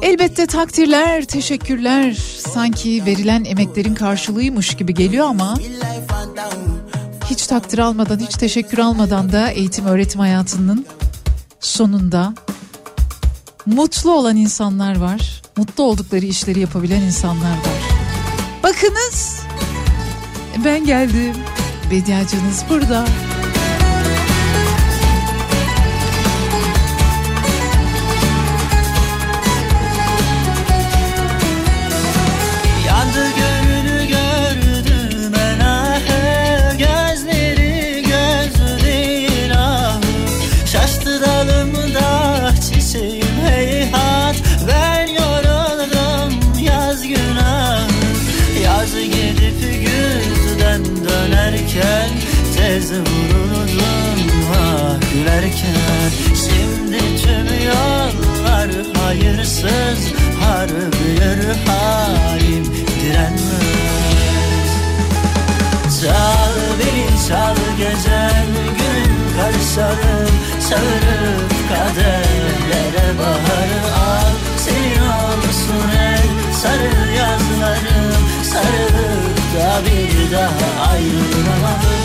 elbette 0.01 0.45
takdirler, 0.47 1.25
teşekkürler 1.25 2.13
sanki 2.53 3.05
verilen 3.05 3.45
emeklerin 3.45 3.95
karşılığıymış 3.95 4.75
gibi 4.75 4.93
geliyor 4.93 5.25
ama 5.25 5.55
hiç 7.29 7.47
takdir 7.47 7.79
almadan, 7.79 8.19
hiç 8.19 8.35
teşekkür 8.35 8.77
almadan 8.77 9.31
da 9.31 9.49
eğitim 9.49 9.85
öğretim 9.85 10.19
hayatının 10.19 10.85
sonunda 11.59 12.33
mutlu 13.65 14.11
olan 14.11 14.35
insanlar 14.35 14.97
var. 14.97 15.42
Mutlu 15.57 15.83
oldukları 15.83 16.25
işleri 16.25 16.59
yapabilen 16.59 17.01
insanlar 17.01 17.51
var. 17.51 17.83
Bakınız 18.63 19.39
ben 20.65 20.85
geldim. 20.85 21.35
Bediacınız 21.91 22.63
burada. 22.69 23.05
Gülerken 55.33 56.11
Şimdi 56.35 56.97
tüm 57.21 57.65
yollar 57.65 58.69
hayırsız 58.97 60.13
Harbiyer 60.41 61.55
halim 61.67 62.65
direnmez. 62.65 63.43
Çal 66.01 66.55
beni 66.79 67.27
çal 67.27 67.55
gecem 67.77 68.47
gün 68.77 69.37
karışalım 69.37 70.33
Çağırıp 70.69 71.51
kaderlere 71.69 73.19
baharı 73.19 73.95
al. 73.95 74.33
Senin 74.57 75.07
olsun 75.07 75.97
el 75.99 76.53
sarı 76.61 77.11
yazlarım 77.17 78.23
Sarılıp 78.43 79.37
da 79.55 79.81
bir 79.85 80.31
daha 80.31 80.91
ayrılmamalı 80.91 82.03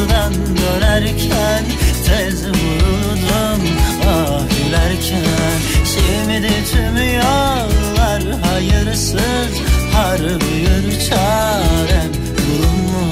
uzdan 0.00 0.32
dönerken 0.34 1.64
Tez 2.06 2.46
vuruldum 2.46 3.62
ah 4.08 4.40
gülerken 4.50 5.58
Şimdi 5.84 6.48
tüm 6.72 6.96
yollar 6.96 8.40
hayırsız 8.42 9.52
Harbi 9.94 10.54
yürü 10.54 10.98
çarem 11.08 12.12
bulunmaz. 12.38 13.10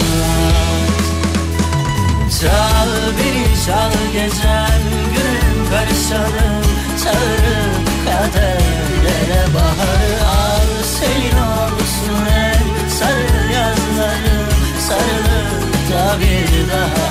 Çal 2.40 2.88
beni 3.18 3.46
çal 3.66 4.12
gecem 4.12 4.82
günüm 5.14 5.70
karışalım 5.70 6.64
Çağırıp 7.04 7.86
kaderlere 8.04 9.54
baharı 9.54 10.28
al. 10.28 10.68
Senin 10.98 11.36
olsun 11.42 12.26
el 12.26 12.90
sarı 12.98 13.52
yazlarım 13.52 14.48
Sarılıp 14.88 15.27
da 16.16 17.07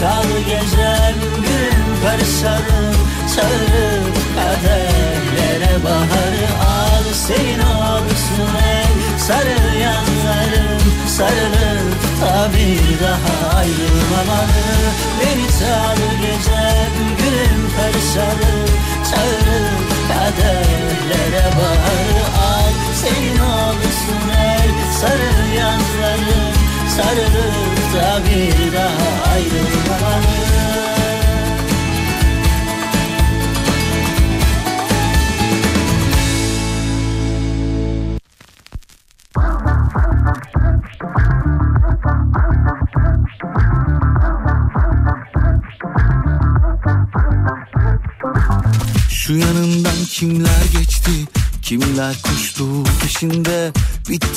çal 0.00 0.28
gecem 0.48 1.14
gün 1.36 1.80
karışalım 2.02 2.96
Çağırıp 3.34 4.16
kaderlere 4.36 5.84
baharı 5.84 6.46
al. 6.68 7.04
Senin 7.26 7.60
olsun 7.60 8.54
el 8.72 9.18
sarı 9.18 9.78
yanlarım 9.78 10.82
Sarılıp 11.16 12.00
da 12.22 12.50
bir 12.52 13.04
daha 13.04 13.58
ayrılmamalı. 13.58 14.66
Beni 15.20 15.48
çal 15.58 16.00
gecem 16.22 16.92
gün 17.18 17.58
karışalım 17.76 18.70
Çağırıp 19.10 19.80
kaderlere 20.08 21.44
baharı 21.58 22.24
al. 22.52 22.72
Senin 23.02 23.38
olsun 23.38 24.30
el 24.40 24.70
sarı 25.00 25.09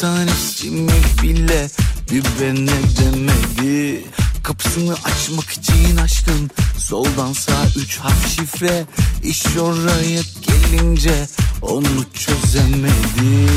Bir 0.04 0.08
tanesi 0.08 0.70
mi 0.70 0.92
bile 1.24 1.70
Bir 2.12 2.24
bene 2.42 2.80
demedi? 2.98 4.06
Kapısını 4.44 4.94
açmak 4.94 5.50
için 5.50 5.98
aşkın 5.98 6.52
Soldan 6.78 7.34
sağ 7.34 7.66
üç 7.76 7.98
harf 7.98 8.36
şifre. 8.36 8.86
İş 9.24 9.58
oraya 9.58 10.22
gelince 10.42 11.28
Onu 11.62 12.06
çözemedim 12.14 13.53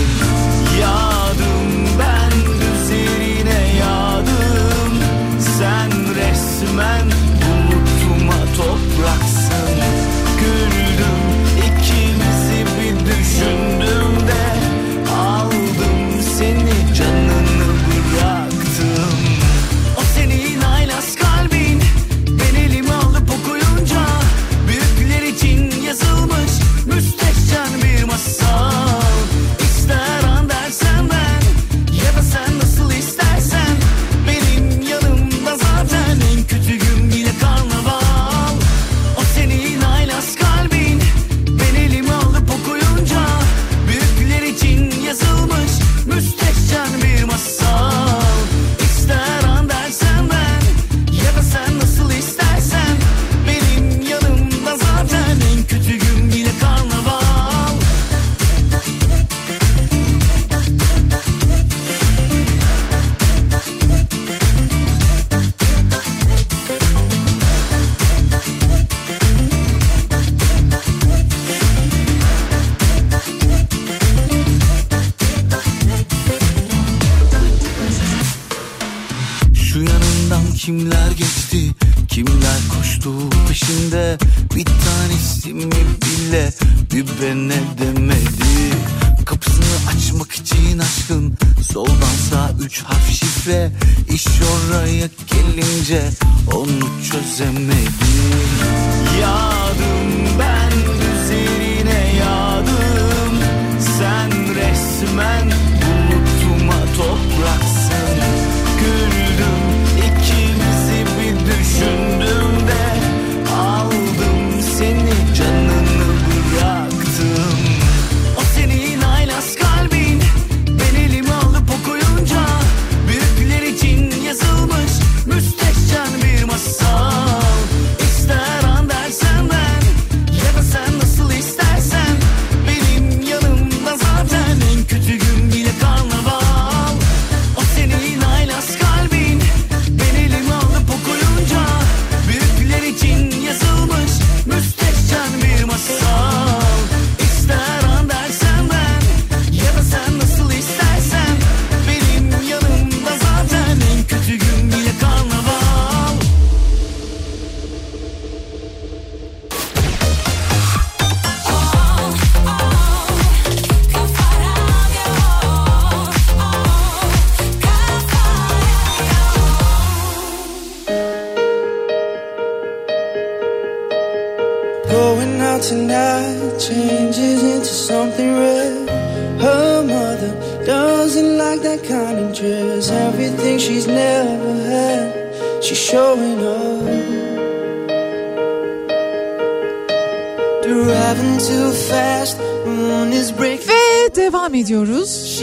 ediyoruz. 194.57 195.41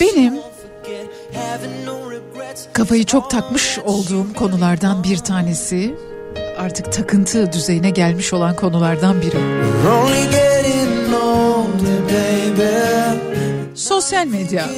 Benim 0.00 0.34
kafayı 2.72 3.04
çok 3.04 3.30
takmış 3.30 3.78
olduğum 3.78 4.34
konulardan 4.34 5.04
bir 5.04 5.16
tanesi 5.16 5.94
artık 6.58 6.92
takıntı 6.92 7.52
düzeyine 7.52 7.90
gelmiş 7.90 8.32
olan 8.32 8.56
konulardan 8.56 9.16
biri. 9.22 9.38
Sosyal 13.74 14.26
medya. 14.26 14.68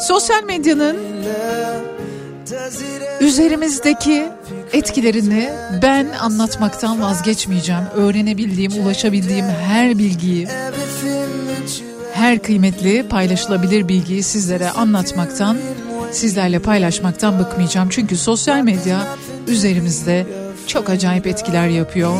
Sosyal 0.00 0.44
medyanın 0.44 0.96
üzerimizdeki 3.20 4.28
etkilerini 4.72 5.50
ben 5.82 6.06
anlatmaktan 6.20 7.02
vazgeçmeyeceğim. 7.02 7.82
Öğrenebildiğim, 7.94 8.72
ulaşabildiğim 8.72 9.44
her 9.46 9.98
bilgiyi, 9.98 10.48
her 12.12 12.38
kıymetli 12.38 13.08
paylaşılabilir 13.08 13.88
bilgiyi 13.88 14.22
sizlere 14.22 14.70
anlatmaktan, 14.70 15.56
sizlerle 16.12 16.58
paylaşmaktan 16.58 17.38
bıkmayacağım. 17.38 17.88
Çünkü 17.88 18.16
sosyal 18.16 18.62
medya 18.62 19.06
üzerimizde 19.46 20.26
çok 20.66 20.90
acayip 20.90 21.26
etkiler 21.26 21.68
yapıyor. 21.68 22.12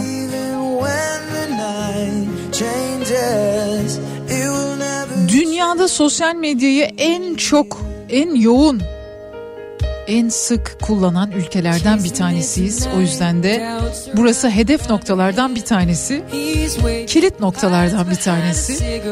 Dünyada 5.29 5.89
sosyal 5.89 6.35
medyayı 6.35 6.85
en 6.99 7.35
çok, 7.35 7.81
en 8.11 8.35
yoğun, 8.35 8.83
en 10.09 10.28
sık 10.28 10.76
kullanan 10.82 11.30
ülkelerden 11.30 12.05
bir 12.05 12.09
tanesiyiz. 12.09 12.86
O 12.97 13.01
yüzden 13.01 13.43
de 13.43 13.78
burası 14.16 14.51
hedef 14.51 14.90
noktalardan 14.90 15.55
bir 15.55 15.60
tanesi, 15.60 16.22
kilit 17.06 17.40
noktalardan 17.40 18.10
bir 18.10 18.16
tanesi. 18.16 19.02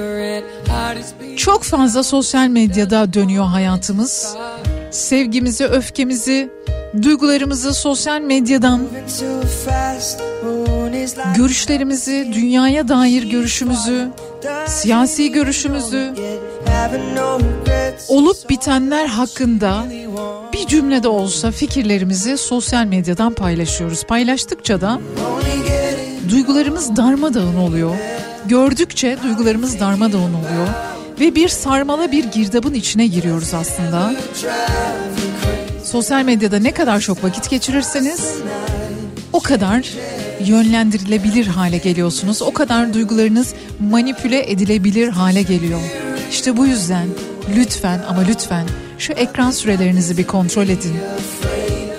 Çok 1.36 1.62
fazla 1.62 2.02
sosyal 2.02 2.48
medyada 2.48 3.12
dönüyor 3.12 3.44
hayatımız. 3.44 4.36
Sevgimizi, 4.90 5.64
öfkemizi, 5.64 6.50
duygularımızı 7.02 7.74
sosyal 7.74 8.20
medyadan, 8.20 8.88
görüşlerimizi, 11.36 12.30
dünyaya 12.34 12.88
dair 12.88 13.22
görüşümüzü, 13.22 14.08
siyasi 14.66 15.32
görüşümüzü, 15.32 16.14
olup 18.08 18.50
bitenler 18.50 19.06
hakkında 19.06 19.84
bir 20.52 20.66
cümlede 20.66 21.08
olsa 21.08 21.50
fikirlerimizi 21.50 22.38
sosyal 22.38 22.84
medyadan 22.84 23.34
paylaşıyoruz. 23.34 24.04
Paylaştıkça 24.04 24.80
da 24.80 25.00
duygularımız 26.30 26.96
darmadağın 26.96 27.56
oluyor. 27.56 27.96
Gördükçe 28.46 29.16
duygularımız 29.22 29.80
darmadağın 29.80 30.34
oluyor 30.34 30.68
ve 31.20 31.34
bir 31.34 31.48
sarmala 31.48 32.12
bir 32.12 32.24
girdabın 32.24 32.74
içine 32.74 33.06
giriyoruz 33.06 33.54
aslında. 33.54 34.12
Sosyal 35.84 36.22
medyada 36.22 36.58
ne 36.58 36.72
kadar 36.72 37.00
çok 37.00 37.24
vakit 37.24 37.50
geçirirseniz 37.50 38.34
o 39.32 39.40
kadar 39.40 39.92
yönlendirilebilir 40.44 41.46
hale 41.46 41.78
geliyorsunuz. 41.78 42.42
O 42.42 42.52
kadar 42.52 42.94
duygularınız 42.94 43.54
manipüle 43.80 44.50
edilebilir 44.50 45.08
hale 45.08 45.42
geliyor. 45.42 45.80
İşte 46.30 46.56
bu 46.56 46.66
yüzden 46.66 47.08
lütfen 47.56 48.00
ama 48.08 48.20
lütfen 48.20 48.66
şu 48.98 49.12
ekran 49.12 49.50
sürelerinizi 49.50 50.18
bir 50.18 50.24
kontrol 50.24 50.68
edin. 50.68 50.96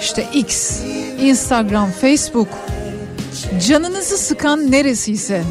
İşte 0.01 0.27
X, 0.33 0.79
Instagram, 1.21 1.91
Facebook 1.91 2.47
canınızı 3.67 4.17
sıkan 4.17 4.71
neresiyse, 4.71 5.43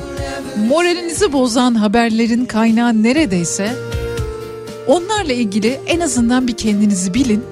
moralinizi 0.68 1.32
bozan 1.32 1.74
haberlerin 1.74 2.44
kaynağı 2.44 3.02
neredeyse 3.02 3.72
onlarla 4.86 5.32
ilgili 5.32 5.80
en 5.86 6.00
azından 6.00 6.48
bir 6.48 6.56
kendinizi 6.56 7.14
bilin. 7.14 7.44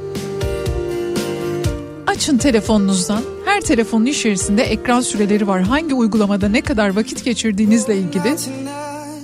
Açın 2.07 2.39
telefonunuzdan. 2.39 3.34
Her 3.55 3.61
telefonun 3.61 4.07
içerisinde 4.07 4.63
ekran 4.63 5.01
süreleri 5.01 5.47
var. 5.47 5.63
Hangi 5.63 5.95
uygulamada 5.95 6.49
ne 6.49 6.61
kadar 6.61 6.97
vakit 6.97 7.25
geçirdiğinizle 7.25 7.97
ilgili 7.97 8.37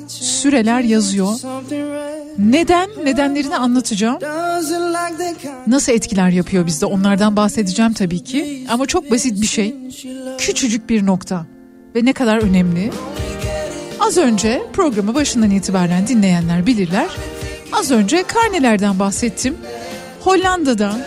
süreler 0.09 0.81
yazıyor. 0.81 1.29
Neden? 2.39 2.91
Nedenlerini 3.05 3.57
anlatacağım. 3.57 4.19
Nasıl 5.67 5.93
etkiler 5.93 6.31
yapıyor 6.31 6.67
bizde 6.67 6.87
onlardan 6.87 7.37
bahsedeceğim 7.37 7.93
tabii 7.93 8.25
ki. 8.25 8.67
Ama 8.69 8.87
çok 8.87 9.11
basit 9.11 9.41
bir 9.43 9.47
şey. 9.47 9.75
Küçücük 10.39 10.89
bir 10.89 11.07
nokta. 11.07 11.47
Ve 11.95 12.05
ne 12.05 12.13
kadar 12.13 12.39
önemli. 12.39 12.91
Az 14.01 14.17
önce 14.17 14.63
programı 14.73 15.15
başından 15.15 15.51
itibaren 15.51 16.07
dinleyenler 16.07 16.67
bilirler. 16.67 17.09
Az 17.73 17.91
önce 17.91 18.23
karnelerden 18.23 18.99
bahsettim. 18.99 19.57
Hollanda'da 20.21 20.99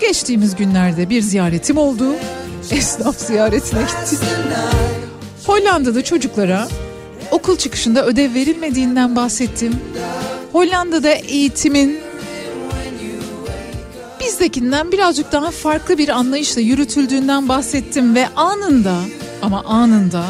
geçtiğimiz 0.00 0.56
günlerde 0.56 1.10
bir 1.10 1.22
ziyaretim 1.22 1.76
oldu. 1.76 2.14
Esnaf 2.76 3.18
ziyaretine 3.18 3.80
gittim. 3.80 4.18
Hollanda'da 5.46 6.04
çocuklara 6.04 6.68
okul 7.30 7.56
çıkışında 7.56 8.06
ödev 8.06 8.34
verilmediğinden 8.34 9.16
bahsettim. 9.16 9.76
Hollanda'da 10.52 11.10
eğitimin 11.10 11.98
bizdekinden 14.20 14.92
birazcık 14.92 15.32
daha 15.32 15.50
farklı 15.50 15.98
bir 15.98 16.08
anlayışla 16.08 16.60
yürütüldüğünden 16.60 17.48
bahsettim 17.48 18.14
ve 18.14 18.28
anında 18.28 18.96
ama 19.42 19.64
anında 19.64 20.24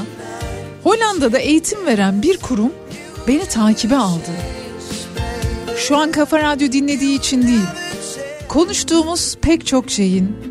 Hollanda'da 0.82 1.38
eğitim 1.38 1.86
veren 1.86 2.22
bir 2.22 2.36
kurum 2.36 2.72
beni 3.28 3.46
takibe 3.46 3.96
aldı. 3.96 4.30
Şu 5.76 5.96
an 5.96 6.12
Kafa 6.12 6.38
Radyo 6.38 6.72
dinlediği 6.72 7.18
için 7.18 7.46
değil. 7.46 7.66
konuştuğumuz 8.48 9.36
pek 9.42 9.66
çok 9.66 9.90
şeyin, 9.90 10.49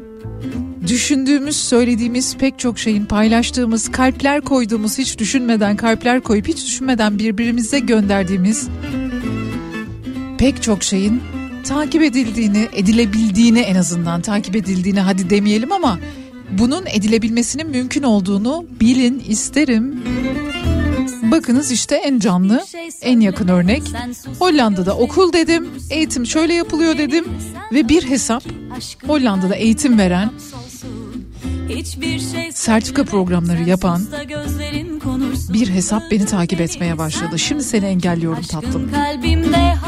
düşündüğümüz, 0.87 1.55
söylediğimiz 1.55 2.37
pek 2.37 2.59
çok 2.59 2.79
şeyin, 2.79 3.05
paylaştığımız, 3.05 3.91
kalpler 3.91 4.41
koyduğumuz, 4.41 4.97
hiç 4.97 5.19
düşünmeden, 5.19 5.75
kalpler 5.75 6.21
koyup 6.21 6.47
hiç 6.47 6.65
düşünmeden 6.65 7.19
birbirimize 7.19 7.79
gönderdiğimiz 7.79 8.67
pek 10.37 10.63
çok 10.63 10.83
şeyin 10.83 11.21
takip 11.67 12.03
edildiğini, 12.03 12.67
edilebildiğini 12.73 13.59
en 13.59 13.75
azından 13.75 14.21
takip 14.21 14.55
edildiğini 14.55 14.99
hadi 14.99 15.29
demeyelim 15.29 15.71
ama 15.71 15.99
bunun 16.51 16.85
edilebilmesinin 16.85 17.69
mümkün 17.69 18.03
olduğunu 18.03 18.65
bilin 18.79 19.23
isterim. 19.27 20.03
Bakınız 21.31 21.71
işte 21.71 21.95
en 21.95 22.19
canlı, 22.19 22.65
en 23.01 23.19
yakın 23.19 23.47
örnek. 23.47 23.83
Hollanda'da 24.39 24.97
okul 24.97 25.33
dedim, 25.33 25.69
eğitim 25.89 26.25
şöyle 26.25 26.53
yapılıyor 26.53 26.97
dedim 26.97 27.25
ve 27.71 27.89
bir 27.89 28.09
hesap 28.09 28.43
Hollanda'da 29.07 29.55
eğitim 29.55 29.97
veren, 29.99 30.31
sertifika 32.53 33.03
programları 33.03 33.63
yapan 33.63 34.01
bir 35.53 35.69
hesap 35.69 36.11
beni 36.11 36.25
takip 36.25 36.61
etmeye 36.61 36.97
başladı. 36.97 37.39
Şimdi 37.39 37.63
seni 37.63 37.85
engelliyorum 37.85 38.43
tatlım. 38.43 38.91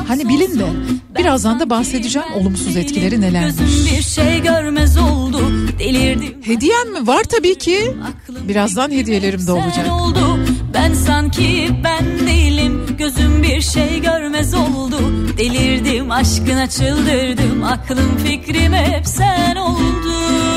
Hani 0.08 0.30
bilin 0.30 0.60
de 0.60 0.66
birazdan 1.18 1.60
da 1.60 1.70
bahsedeceğim 1.70 2.34
olumsuz 2.34 2.78
etkileri 2.78 3.22
nelermiş. 3.22 3.92
Bir 3.98 4.02
şey 4.02 4.42
görmez 4.42 4.98
oldu 4.98 5.42
delirdim. 5.80 6.34
Hediyem 6.44 6.92
mi? 6.92 7.08
Var 7.08 7.24
tabii 7.24 7.58
ki. 7.58 7.96
Birazdan 8.48 8.92
hediyelerim 8.92 9.48
de 9.48 9.52
olacak. 9.52 9.92
oldu 9.92 10.40
ben 10.74 10.94
sanki 10.94 11.70
ben 11.84 12.28
değilim 12.28 12.96
gözüm 12.98 13.44
bir 13.44 13.62
şey 13.62 14.02
görmez 14.02 14.54
oldu 14.54 14.98
delirdim 15.38 16.12
aşkına 16.12 16.70
çıldırdım 16.70 17.64
aklım 17.64 18.18
fikrim 18.18 18.74
hep 18.74 19.08
sen 19.08 19.56
oldu. 19.56 20.51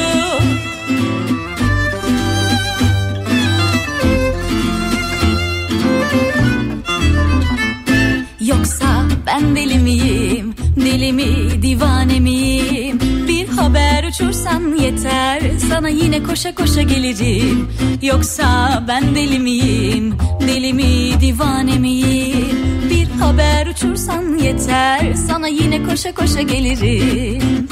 Yoksa 8.47 9.05
ben 9.27 9.57
deli 9.57 9.79
miyim, 9.79 10.55
deli 10.77 11.13
mi, 11.13 11.63
divane 11.63 12.21
miyim? 12.21 13.01
Bir 13.29 13.49
haber 13.49 14.05
uçursan 14.05 14.77
yeter, 14.77 15.41
sana 15.69 15.89
yine 15.89 16.23
koşa 16.23 16.55
koşa 16.55 16.83
gelirim. 16.83 17.69
Yoksa 18.03 18.85
ben 18.89 19.15
deli 19.15 19.39
miyim, 19.39 20.15
deli 20.41 20.73
mi, 20.73 21.21
divane 21.21 21.79
miyim? 21.79 22.59
Bir 22.91 23.21
haber 23.21 23.67
uçursan 23.67 24.39
yeter, 24.39 25.15
sana 25.15 25.49
yine 25.49 25.83
koşa 25.83 26.15
koşa 26.15 26.43
gelirim. 26.43 27.69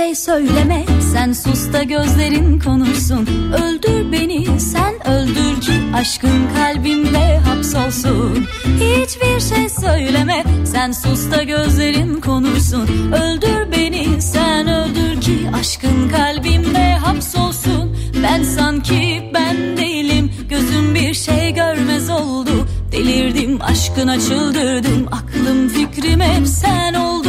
Şey 0.00 0.14
söyleme 0.14 0.84
Sen 1.12 1.32
sus 1.32 1.72
da 1.72 1.82
gözlerin 1.82 2.58
konuşsun. 2.58 3.28
Öldür 3.64 4.12
beni 4.12 4.60
sen 4.60 5.08
öldür 5.08 5.60
ki 5.60 5.72
Aşkın 5.94 6.48
kalbimde 6.56 7.38
hapsolsun. 7.38 8.46
Hiçbir 8.64 9.40
şey 9.54 9.68
söyleme 9.68 10.44
Sen 10.64 10.92
sus 10.92 11.30
da 11.30 11.42
gözlerin 11.42 12.20
konuşsun. 12.20 13.12
Öldür 13.12 13.72
beni 13.72 14.22
sen 14.22 14.68
öldür 14.68 15.20
ki 15.20 15.50
Aşkın 15.60 16.08
kalbimde 16.08 16.92
hapsolsun. 16.94 17.96
Ben 18.22 18.42
sanki 18.42 19.30
ben 19.34 19.76
değilim 19.76 20.32
Gözüm 20.48 20.94
bir 20.94 21.14
şey 21.14 21.54
görmez 21.54 22.10
oldu. 22.10 22.66
Delirdim 22.92 23.62
aşkına 23.62 24.20
çıldırdım 24.20 25.06
Aklım 25.12 25.68
fikrim 25.68 26.20
hep 26.20 26.46
sen 26.46 26.94
oldu 26.94 27.10
Ben 27.14 27.19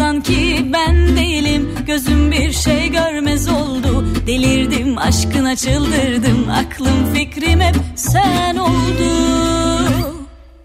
sanki 0.00 0.66
ben 0.72 1.16
değilim 1.16 1.68
Gözüm 1.86 2.30
bir 2.30 2.52
şey 2.52 2.90
görmez 2.90 3.48
oldu. 3.48 4.06
Delirdim 4.26 4.98
aşkına 4.98 5.56
çıldırdım 5.56 6.50
Aklım 6.50 7.14
fikrim 7.14 7.60
hep 7.60 7.76
sen 7.94 8.56
oldu. 8.56 9.10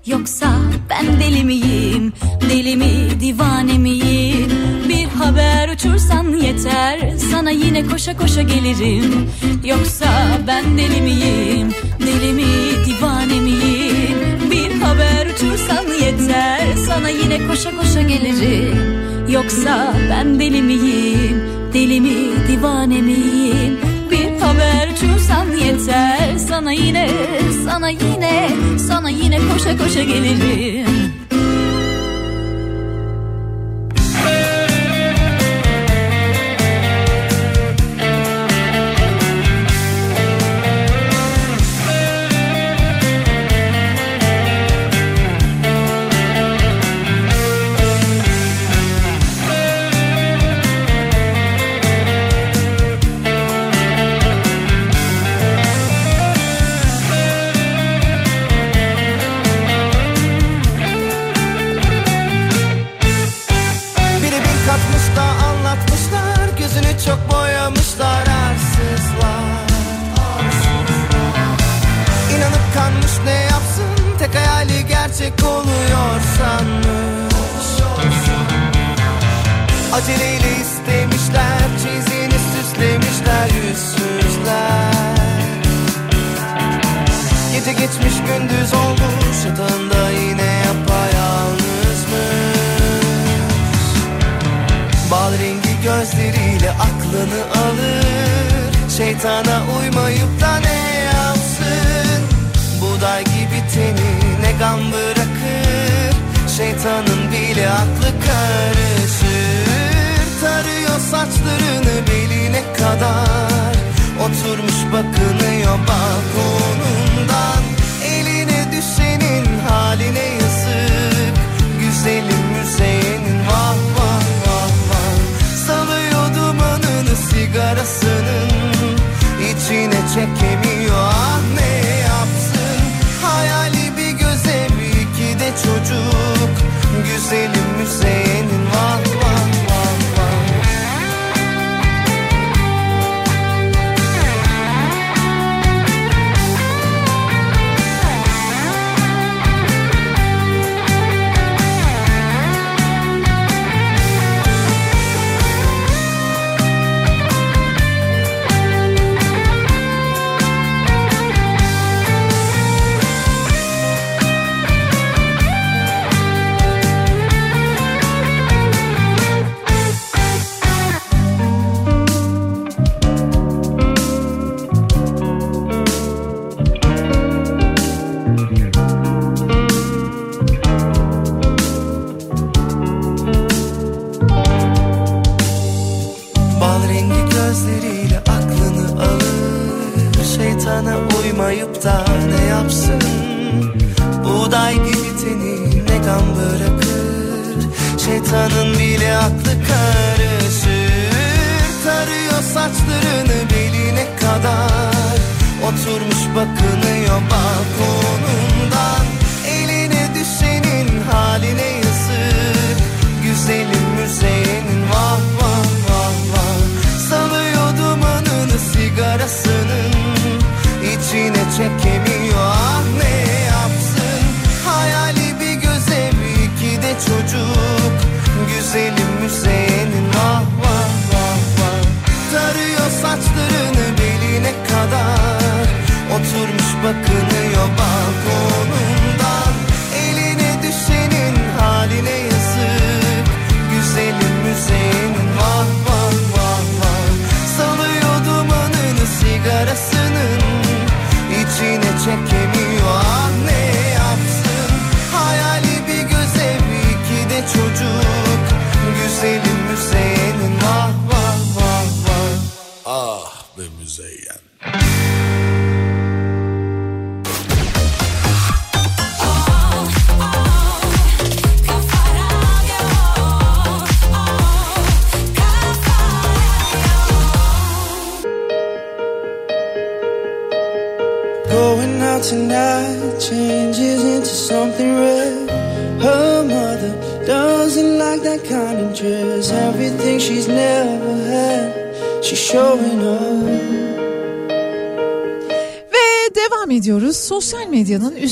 Yoksa 0.06 0.56
ben 0.90 1.20
deli 1.20 1.44
miyim 1.44 2.14
Deli 2.50 2.76
mi 2.76 3.20
divane 3.20 3.78
miyim? 3.78 4.52
Bir 4.90 5.06
haber 5.06 5.70
uçursan 5.70 6.38
yeter 6.38 7.18
Sana 7.32 7.50
yine 7.50 7.88
koşa 7.88 8.18
koşa 8.18 8.42
gelirim. 8.42 9.30
Yoksa 9.64 10.08
ben 10.48 10.78
deli 10.78 11.02
miyim 11.02 11.74
Deli 12.00 12.34
mi 12.34 12.46
divane 12.86 13.40
miyim? 13.40 14.18
Bir 14.52 14.82
haber 14.82 15.28
uçursan 15.36 15.86
yeter 16.06 16.68
Sana 16.88 17.10
yine 17.10 17.48
koşa 17.48 17.78
koşa 17.78 18.02
gelirim 18.02 18.95
Yoksa 19.30 19.94
ben 20.10 20.40
deli 20.40 20.62
miyim? 20.62 21.44
Deli 21.74 22.02
mi 22.02 22.16
divane 22.48 23.02
miyim? 23.02 23.78
Bir 24.12 24.40
haber 24.42 24.90
uçursan 24.94 25.46
yeter. 25.66 26.38
Sana 26.50 26.72
yine 26.72 27.10
sana 27.66 27.90
yine 27.90 28.50
Sana 28.88 29.10
yine 29.10 29.38
koşa 29.54 29.78
koşa 29.78 30.04
gelirim 30.04 31.15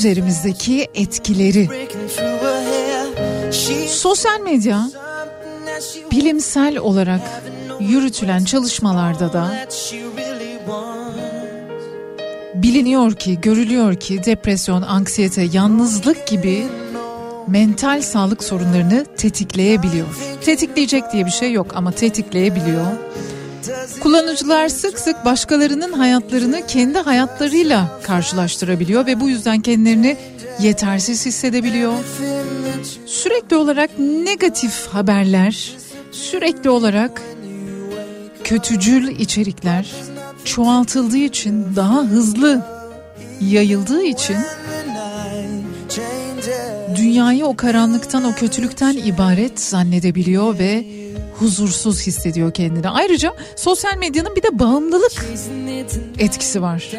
üzerimizdeki 0.04 0.88
etkileri. 0.96 1.70
Sosyal 3.88 4.40
medya 4.40 4.90
bilimsel 6.12 6.78
olarak 6.78 7.22
yürütülen 7.80 8.44
çalışmalarda 8.44 9.34
da 9.34 9.68
biliniyor 12.54 13.14
ki, 13.14 13.42
görülüyor 13.42 13.96
ki 13.96 14.24
depresyon, 14.26 14.82
anksiyete, 14.82 15.48
yalnızlık 15.54 16.28
gibi 16.28 16.64
mental 17.48 18.02
sağlık 18.02 18.44
sorunlarını 18.44 19.06
tetikleyebiliyor. 19.18 20.08
Tetikleyecek 20.46 21.04
diye 21.14 21.26
bir 21.26 21.32
şey 21.32 21.52
yok 21.52 21.68
ama 21.76 21.92
tetikleyebiliyor. 21.92 22.88
Kullanıcılar 24.14 24.70
sık 24.70 25.00
sık 25.00 25.26
başkalarının 25.26 25.94
hayatlarını 25.94 26.68
kendi 26.68 27.00
hayatlarıyla 27.00 28.00
karşılaştırabiliyor 28.04 29.06
ve 29.06 29.20
bu 29.20 29.30
yüzden 29.30 29.60
kendilerini 29.60 30.18
yetersiz 30.60 31.26
hissedebiliyor. 31.26 31.94
Sürekli 33.06 33.56
olarak 33.56 34.00
negatif 34.00 34.88
haberler, 34.88 35.76
sürekli 36.12 36.70
olarak 36.70 37.22
kötücül 38.44 39.20
içerikler 39.20 39.92
çoğaltıldığı 40.46 41.18
için 41.18 41.66
daha 41.76 42.04
hızlı 42.04 42.66
yayıldığı 43.42 44.04
için 44.04 44.38
dünyayı 46.96 47.46
o 47.46 47.56
karanlıktan 47.56 48.24
o 48.24 48.36
kötülükten 48.36 48.98
ibaret 48.98 49.60
zannedebiliyor 49.60 50.60
ve 50.60 51.03
huzursuz 51.40 52.08
hissediyor 52.08 52.54
kendini. 52.54 52.90
Ayrıca 52.90 53.34
sosyal 53.56 53.98
medyanın 53.98 54.36
bir 54.36 54.44
de 54.44 54.60
bağımlılık 54.60 55.26
etkisi 56.20 56.62
var. 56.62 56.90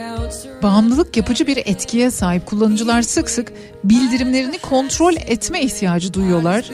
Bağımlılık 0.62 1.16
yapıcı 1.16 1.46
bir 1.46 1.56
etkiye 1.56 2.10
sahip 2.10 2.46
kullanıcılar 2.46 3.02
sık 3.02 3.30
sık 3.30 3.52
bildirimlerini 3.84 4.58
kontrol 4.58 5.14
etme 5.14 5.62
ihtiyacı 5.62 6.14
duyuyorlar. 6.14 6.70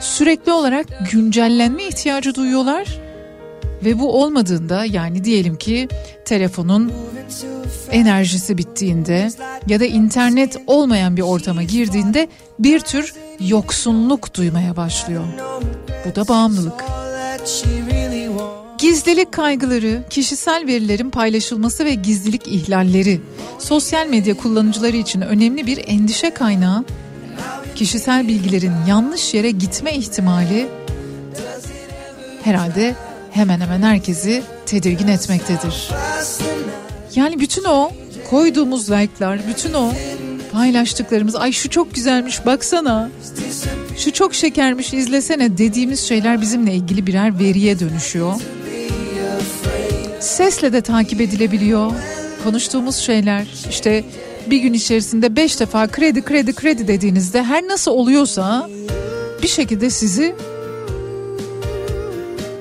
Sürekli 0.00 0.52
olarak 0.52 0.86
güncellenme 1.12 1.84
ihtiyacı 1.84 2.34
duyuyorlar 2.34 3.06
ve 3.84 3.98
bu 3.98 4.22
olmadığında 4.22 4.84
yani 4.84 5.24
diyelim 5.24 5.56
ki 5.56 5.88
telefonun 6.24 6.92
enerjisi 7.90 8.58
bittiğinde 8.58 9.28
ya 9.68 9.80
da 9.80 9.84
internet 9.84 10.56
olmayan 10.66 11.16
bir 11.16 11.22
ortama 11.22 11.62
girdiğinde 11.62 12.28
bir 12.58 12.80
tür 12.80 13.14
yoksunluk 13.40 14.34
duymaya 14.34 14.76
başlıyor. 14.76 15.24
Bu 16.10 16.14
da 16.14 16.28
bağımlılık. 16.28 16.84
Gizlilik 18.78 19.32
kaygıları, 19.32 20.02
kişisel 20.10 20.64
verilerin 20.66 21.10
paylaşılması 21.10 21.84
ve 21.84 21.94
gizlilik 21.94 22.48
ihlalleri 22.48 23.20
sosyal 23.58 24.06
medya 24.06 24.36
kullanıcıları 24.36 24.96
için 24.96 25.20
önemli 25.20 25.66
bir 25.66 25.84
endişe 25.86 26.30
kaynağı. 26.30 26.84
Kişisel 27.74 28.28
bilgilerin 28.28 28.72
yanlış 28.88 29.34
yere 29.34 29.50
gitme 29.50 29.92
ihtimali 29.94 30.68
herhalde 32.42 32.94
hemen 33.30 33.60
hemen 33.60 33.82
herkesi 33.82 34.42
tedirgin 34.66 35.08
etmektedir. 35.08 35.90
Yani 37.14 37.40
bütün 37.40 37.64
o 37.64 37.90
koyduğumuz 38.30 38.90
like'lar, 38.90 39.40
bütün 39.48 39.72
o 39.72 39.92
paylaştıklarımız 40.52 41.36
ay 41.36 41.52
şu 41.52 41.70
çok 41.70 41.94
güzelmiş 41.94 42.46
baksana. 42.46 43.10
Şu 43.96 44.12
çok 44.12 44.34
şekermiş 44.34 44.92
izlesene 44.92 45.58
dediğimiz 45.58 46.00
şeyler 46.00 46.40
bizimle 46.40 46.74
ilgili 46.74 47.06
birer 47.06 47.38
veriye 47.38 47.80
dönüşüyor. 47.80 48.34
Sesle 50.20 50.72
de 50.72 50.80
takip 50.80 51.20
edilebiliyor. 51.20 51.92
Konuştuğumuz 52.44 52.96
şeyler 52.96 53.46
işte 53.70 54.04
bir 54.46 54.58
gün 54.58 54.72
içerisinde 54.72 55.36
beş 55.36 55.60
defa 55.60 55.86
kredi 55.86 56.22
kredi 56.22 56.54
kredi 56.54 56.88
dediğinizde 56.88 57.42
her 57.42 57.68
nasıl 57.68 57.90
oluyorsa 57.90 58.70
bir 59.42 59.48
şekilde 59.48 59.90
sizi 59.90 60.34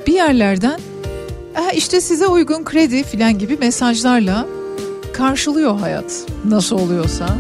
bir 0.08 0.14
yerlerden 0.14 0.80
işte 1.76 2.02
size 2.02 2.28
uygun 2.28 2.64
kredi 2.64 3.04
filan 3.04 3.40
gibi 3.40 3.58
mesajlarla 3.58 4.46
karşılıyor 5.14 5.80
hayat 5.80 6.26
nasıl 6.46 6.80
oluyorsa. 6.80 7.38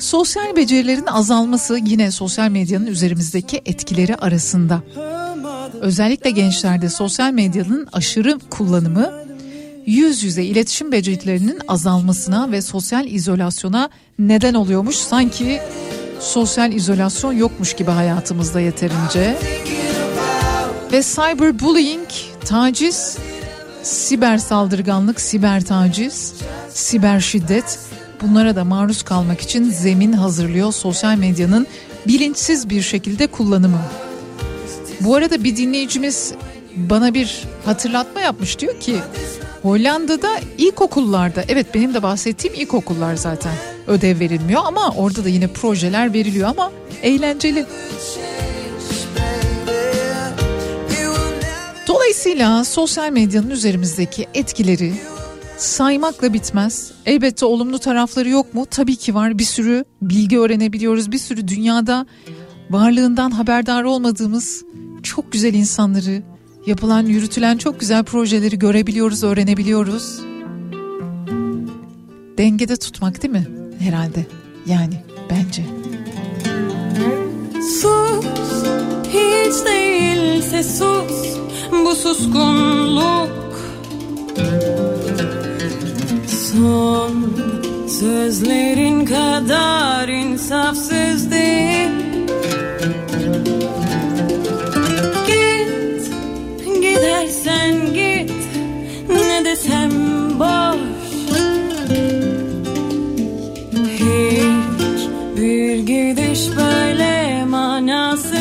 Sosyal 0.00 0.56
becerilerin 0.56 1.06
azalması 1.06 1.78
yine 1.84 2.10
sosyal 2.10 2.50
medyanın 2.50 2.86
üzerimizdeki 2.86 3.62
etkileri 3.66 4.16
arasında. 4.16 4.82
Özellikle 5.80 6.30
gençlerde 6.30 6.88
sosyal 6.88 7.32
medyanın 7.32 7.88
aşırı 7.92 8.38
kullanımı 8.50 9.12
yüz 9.86 10.22
yüze 10.22 10.44
iletişim 10.44 10.92
becerilerinin 10.92 11.58
azalmasına 11.68 12.52
ve 12.52 12.62
sosyal 12.62 13.06
izolasyona 13.06 13.88
neden 14.18 14.54
oluyormuş. 14.54 14.96
Sanki 14.96 15.60
sosyal 16.20 16.72
izolasyon 16.72 17.32
yokmuş 17.32 17.72
gibi 17.76 17.90
hayatımızda 17.90 18.60
yeterince. 18.60 19.36
Ve 20.92 21.02
cyberbullying, 21.02 22.08
taciz, 22.44 23.16
siber 23.82 24.38
saldırganlık, 24.38 25.20
siber 25.20 25.64
taciz, 25.64 26.34
siber 26.74 27.20
şiddet 27.20 27.78
bunlara 28.22 28.56
da 28.56 28.64
maruz 28.64 29.02
kalmak 29.02 29.40
için 29.40 29.70
zemin 29.70 30.12
hazırlıyor 30.12 30.72
sosyal 30.72 31.16
medyanın 31.16 31.66
bilinçsiz 32.06 32.70
bir 32.70 32.82
şekilde 32.82 33.26
kullanımı. 33.26 33.80
Bu 35.00 35.14
arada 35.14 35.44
bir 35.44 35.56
dinleyicimiz 35.56 36.32
bana 36.76 37.14
bir 37.14 37.42
hatırlatma 37.64 38.20
yapmış 38.20 38.58
diyor 38.58 38.80
ki 38.80 38.96
Hollanda'da 39.62 40.30
ilkokullarda 40.58 41.44
evet 41.48 41.74
benim 41.74 41.94
de 41.94 42.02
bahsettiğim 42.02 42.56
ilkokullar 42.56 43.16
zaten 43.16 43.52
ödev 43.86 44.20
verilmiyor 44.20 44.60
ama 44.64 44.94
orada 44.96 45.24
da 45.24 45.28
yine 45.28 45.46
projeler 45.46 46.14
veriliyor 46.14 46.48
ama 46.48 46.72
eğlenceli. 47.02 47.66
Dolayısıyla 51.88 52.64
sosyal 52.64 53.10
medyanın 53.10 53.50
üzerimizdeki 53.50 54.26
etkileri 54.34 54.92
saymakla 55.58 56.32
bitmez. 56.32 56.92
Elbette 57.06 57.46
olumlu 57.46 57.78
tarafları 57.78 58.28
yok 58.28 58.54
mu? 58.54 58.66
Tabii 58.70 58.96
ki 58.96 59.14
var. 59.14 59.38
Bir 59.38 59.44
sürü 59.44 59.84
bilgi 60.02 60.38
öğrenebiliyoruz. 60.38 61.12
Bir 61.12 61.18
sürü 61.18 61.48
dünyada 61.48 62.06
varlığından 62.70 63.30
haberdar 63.30 63.84
olmadığımız 63.84 64.64
çok 65.02 65.32
güzel 65.32 65.54
insanları, 65.54 66.22
yapılan, 66.66 67.06
yürütülen 67.06 67.58
çok 67.58 67.80
güzel 67.80 68.04
projeleri 68.04 68.58
görebiliyoruz, 68.58 69.24
öğrenebiliyoruz. 69.24 70.20
Dengede 72.38 72.76
tutmak 72.76 73.22
değil 73.22 73.32
mi? 73.32 73.48
Herhalde. 73.78 74.26
Yani 74.66 75.02
bence. 75.30 75.64
Sus, 77.62 78.26
hiç 79.08 79.66
değilse 79.66 80.62
sus, 80.62 81.38
bu 81.72 81.94
suskunluk 81.94 83.38
Son. 86.52 87.12
Sözlerin 87.88 89.04
kadar 89.04 90.08
insafsız 90.08 91.30
değil. 91.30 91.88
Git, 95.26 96.12
gidersen 96.82 97.74
git. 97.94 98.32
Ne 99.08 99.44
desem 99.44 99.90
boş. 100.38 100.78
Hiç 103.94 105.08
bir 105.36 105.78
gidiş 105.78 106.48
böyle 106.56 107.44
manasız 107.44 108.37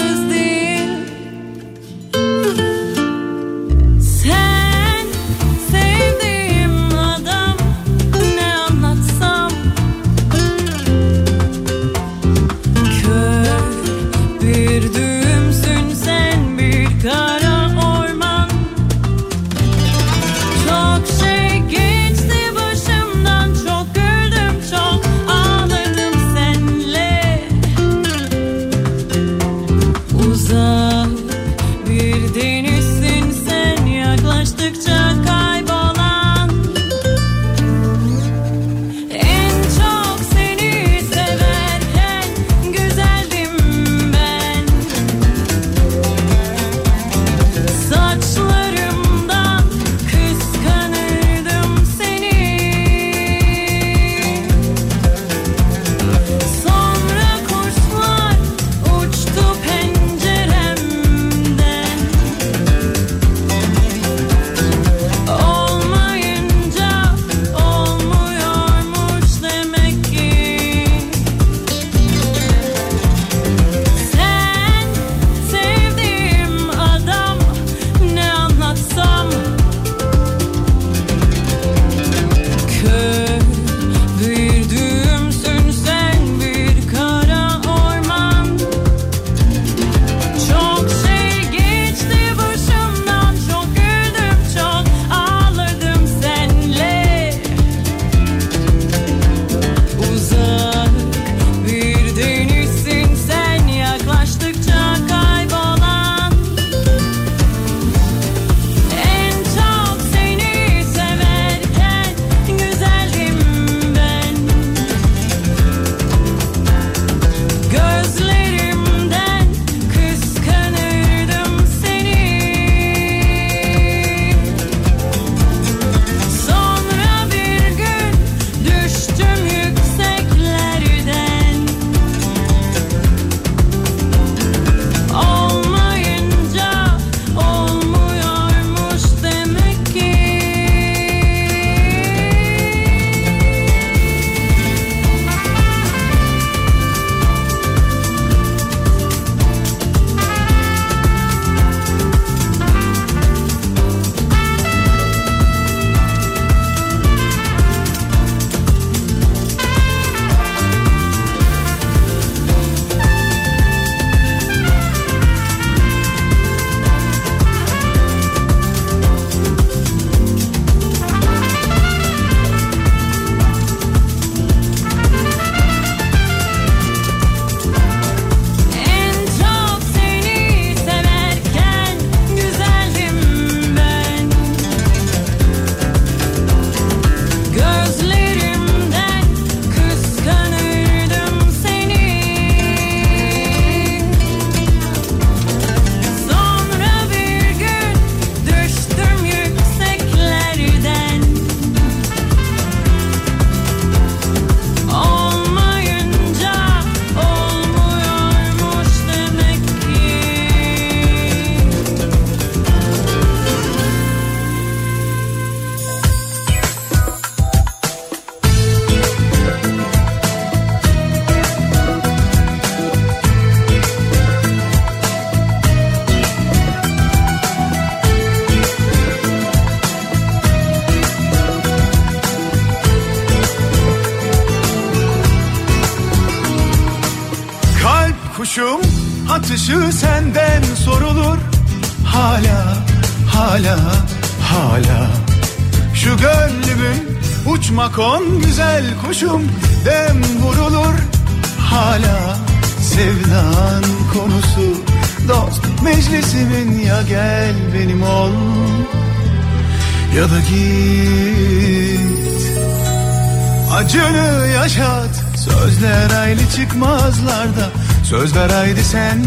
Acını 263.88 264.48
yaşat. 264.48 265.24
Sözler 265.36 266.22
aylı 266.22 266.42
çıkmazlarda 266.56 267.70
Söz 268.04 268.36
ver 268.36 268.50
haydi 268.50 268.84
sen. 268.84 269.24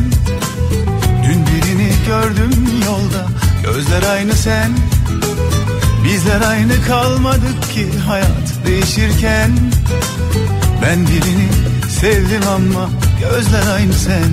Dün 1.24 1.46
birini 1.46 1.92
gördüm 2.06 2.68
yolda 2.86 3.26
Gözler 3.62 4.02
aynı 4.12 4.32
sen. 4.32 4.70
Bizler 6.04 6.40
aynı 6.40 6.72
kalmadık 6.86 7.62
ki 7.74 7.88
hayat 8.06 8.66
değişirken. 8.66 9.50
Ben 10.82 11.06
birini 11.06 11.48
sevdim 12.00 12.48
ama 12.54 12.90
gözler 13.20 13.74
aynı 13.74 13.92
sen. 13.92 14.30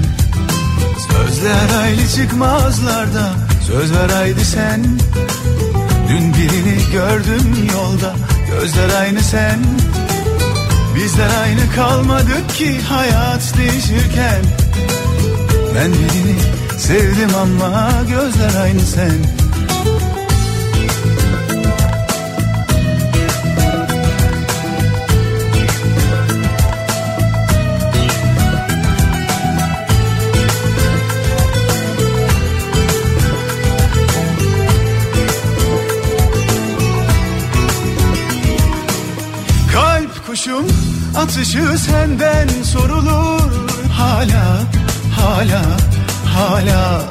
Sözler 1.11 1.81
aynı 1.81 2.07
çıkmazlarda 2.15 3.31
Söz 3.67 3.91
ver 3.93 4.09
haydi 4.09 4.45
sen. 4.45 4.83
Dün 6.09 6.33
birini 6.33 6.91
gördüm 6.91 7.69
yolda 7.73 8.15
Gözler 8.51 9.01
aynı 9.01 9.21
sen 9.21 9.59
Bizler 10.97 11.29
aynı 11.43 11.71
kalmadık 11.75 12.49
ki 12.49 12.81
hayat 12.81 13.53
değişirken. 13.57 14.43
Ben 15.75 15.91
birini 15.91 16.35
sevdim 16.77 17.35
ama 17.41 17.91
gözler 18.09 18.61
aynı 18.61 18.81
sen. 18.81 19.17
Kalp 39.73 40.27
kuşum 40.27 40.76
atışı 41.17 41.77
senden 41.77 42.47
sorulur. 42.63 43.51
Hala 43.91 44.59
hala 45.15 45.61
hala. 46.25 47.01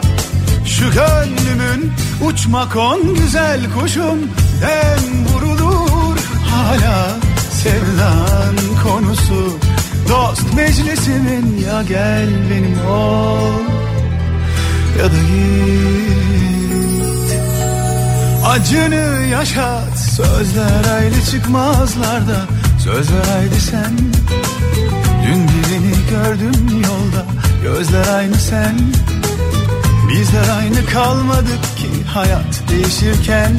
Şu 0.67 0.85
gönlümün 0.91 1.93
uçmak 2.29 2.77
on 2.77 3.15
güzel 3.15 3.61
kuşum. 3.81 4.19
Dem 4.61 5.27
vurulur. 5.27 6.19
Hala 6.51 7.09
sevdan 7.51 8.57
konusu. 8.83 9.59
Dost 10.09 10.55
meclisimin 10.55 11.67
ya 11.67 11.83
gel 11.83 12.29
benim 12.51 12.87
ol. 12.87 13.61
Ya 14.99 15.05
da 15.05 15.19
git. 15.31 16.07
Acını 18.47 19.27
yaşat. 19.27 19.99
Sözler 19.99 20.95
ayrı 20.95 21.25
çıkmazlarda 21.31 22.56
Söz 22.87 23.13
ver 23.13 23.25
haydi 23.33 23.61
sen. 23.61 23.99
Dün 25.27 25.49
birini 25.49 25.95
gördüm 26.11 26.83
yolda. 26.83 27.27
Gözler 27.63 28.15
aynı 28.15 28.35
sen. 28.35 28.75
Bizler 30.09 30.49
aynı 30.59 30.87
kalmadık 30.87 31.63
ki 31.77 32.05
Hayat 32.15 32.63
değişirken. 32.71 33.51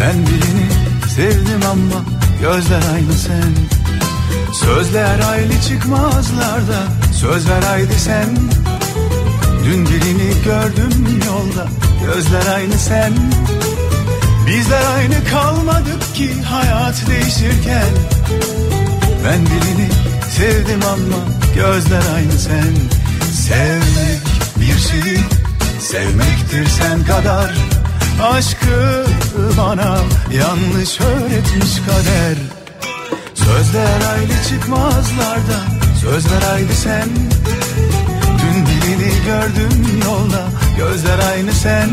Ben 0.00 0.14
birini 0.26 0.68
sevdim 1.08 1.60
ama 1.70 2.04
Gözler 2.40 2.82
aynı 2.94 3.12
sen. 3.12 3.54
Sözler 4.52 5.20
ayrı 5.30 5.60
çıkmazlarda. 5.68 6.82
Söz 7.12 7.48
ver 7.48 7.62
haydi 7.62 7.98
sen. 7.98 8.28
Dün 9.64 9.86
birini 9.86 10.44
gördüm 10.44 11.20
yolda. 11.26 11.68
Gözler 12.06 12.54
aynı 12.54 12.78
sen 12.78 13.12
Bizler 14.46 14.82
aynı 14.96 15.24
kalmadık 15.24 16.14
ki 16.14 16.42
hayat 16.42 17.06
değişirken. 17.08 17.88
Ben 19.24 19.40
birini 19.46 19.88
sevdim 20.30 20.80
ama 20.84 21.24
gözler 21.54 22.02
aynı 22.16 22.32
sen. 22.32 22.74
Sevmek 23.32 24.22
bir 24.56 24.78
şey 24.78 25.20
sevmektir 25.80 26.66
sen 26.66 27.04
kadar. 27.04 27.54
Aşkı 28.22 29.06
bana 29.58 29.98
yanlış 30.32 31.00
öğretmiş 31.00 31.78
kader. 31.86 32.36
Sözler 33.34 34.12
ayrı 34.12 34.48
çıkmazlarda 34.48 35.58
Söz 36.00 36.32
ver 36.32 36.42
haydi 36.50 36.76
sen. 36.76 37.08
Dün 38.38 38.66
birini 38.66 39.12
gördüm 39.26 40.00
yolda 40.04 40.48
Gözler 40.78 41.18
aynı 41.32 41.52
sen 41.52 41.88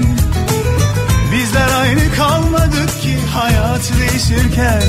Bizler 1.51 1.79
aynı 1.81 2.15
kalmadık 2.15 3.01
ki 3.01 3.17
hayat 3.33 3.91
değişirken. 3.99 4.81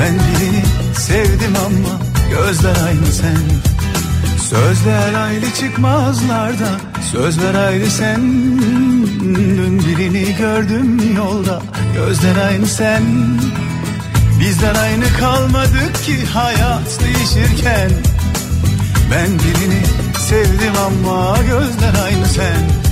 Ben 0.00 0.14
birini 0.14 0.62
sevdim 0.94 1.54
ama 1.66 2.00
gözler 2.30 2.76
aynı 2.86 3.06
sen. 3.06 3.38
Sözler 4.38 5.14
ayrı 5.14 5.50
çıkmazlarda 5.60 6.68
Söz 7.12 7.42
ver 7.42 7.54
ayrı 7.54 7.90
sen. 7.90 8.20
Dün 9.56 9.78
birini 9.78 10.36
gördüm 10.36 11.16
yolda 11.16 11.62
Gözler 11.94 12.46
aynı 12.46 12.66
sen. 12.66 13.02
Bizler 14.40 14.74
aynı 14.74 15.12
kalmadık 15.20 16.04
ki 16.04 16.26
hayat 16.26 17.00
değişirken. 17.04 17.90
Ben 19.10 19.28
birini 19.28 19.82
sevdim 20.18 20.74
ama 20.86 21.36
gözler 21.42 22.04
aynı 22.04 22.26
sen 22.26 22.88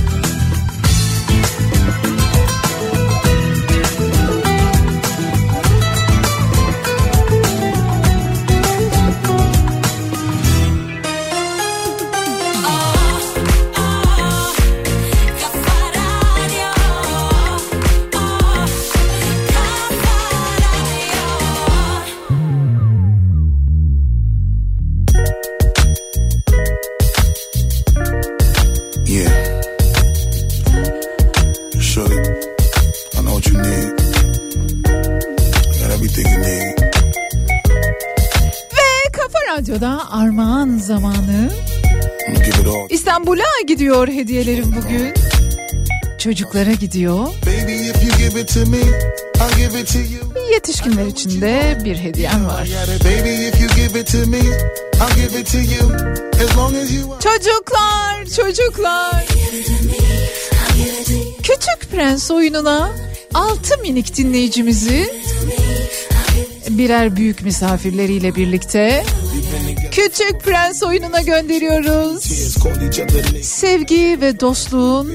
İstanbul'a 43.17 43.61
gidiyor 43.67 44.07
hediyelerim 44.07 44.75
bugün. 44.75 45.13
Çocuklara 46.17 46.71
gidiyor. 46.71 47.27
You. 49.97 50.51
Yetişkinler 50.51 51.05
için 51.05 51.41
de 51.41 51.77
bir 51.85 51.95
hediyem 51.95 52.45
var. 52.45 52.67
Çocuklar, 57.19 58.25
çocuklar. 58.35 59.25
Küçük 61.43 61.91
Prens 61.91 62.31
oyununa 62.31 62.91
6 63.33 63.77
minik 63.77 64.17
dinleyicimizi 64.17 65.13
birer 66.69 67.15
büyük 67.15 67.41
misafirleriyle 67.41 68.35
birlikte 68.35 69.03
Küçük 69.97 70.41
Prens 70.41 70.83
oyununa 70.83 71.21
gönderiyoruz. 71.21 72.23
Sevgi 73.43 74.17
ve 74.21 74.39
dostluğun 74.39 75.13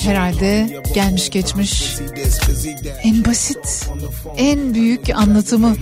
herhalde 0.00 0.80
gelmiş 0.94 1.30
geçmiş 1.30 1.96
en 3.02 3.24
basit, 3.24 3.88
en 4.36 4.74
büyük 4.74 5.10
anlatımı. 5.14 5.76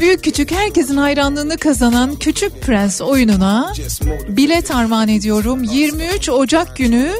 Büyük 0.00 0.24
küçük 0.24 0.50
herkesin 0.50 0.96
hayranlığını 0.96 1.56
kazanan 1.58 2.16
Küçük 2.16 2.62
Prens 2.62 3.00
oyununa 3.00 3.72
bilet 4.28 4.70
armağan 4.70 5.08
ediyorum. 5.08 5.62
23 5.62 6.28
Ocak 6.28 6.76
günü 6.76 7.12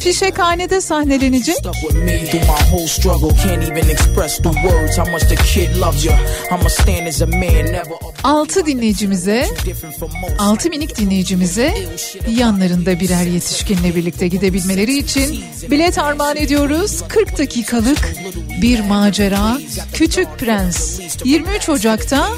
Fişekhanede 0.00 0.80
sahnelenecek. 0.80 1.56
Stuck 1.56 1.74
with 1.74 1.94
me 1.94 2.24
through 2.24 2.42
my 2.42 2.70
whole 2.70 2.88
struggle. 2.88 3.28
Can't 3.28 3.70
even 3.70 3.90
express 3.90 4.38
through 4.38 4.54
words 4.54 4.98
how 4.98 5.10
much 5.10 5.22
the 5.28 5.34
kid 5.34 5.80
loves 5.80 6.04
you. 6.04 6.14
I'ma 6.50 6.68
stand 6.68 7.06
as 7.06 7.22
a 7.22 7.26
man, 7.26 7.42
never 7.42 7.96
a 8.24 8.28
6 8.28 8.66
dinleyicimize, 8.66 9.46
6 10.38 10.68
minik 10.70 10.98
dinleyicimize 10.98 11.74
yanlarında 12.38 13.00
birer 13.00 13.24
yetişkinle 13.24 13.96
birlikte 13.96 14.28
gidebilmeleri 14.28 14.98
için 14.98 15.40
bilet 15.70 15.98
armağan 15.98 16.36
ediyoruz. 16.36 17.02
40 17.08 17.38
dakikalık 17.38 18.12
bir 18.62 18.80
macera 18.96 19.58
Küçük 19.92 20.38
Prens 20.38 21.00
23 21.24 21.68
Ocak'ta 21.68 22.28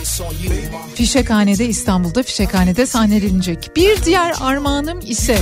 Fişekhane'de 0.94 1.66
İstanbul'da 1.66 2.22
Fişekhane'de 2.22 2.86
sahnelenecek. 2.86 3.70
Bir 3.76 4.02
diğer 4.02 4.34
armağanım 4.40 5.00
ise 5.06 5.38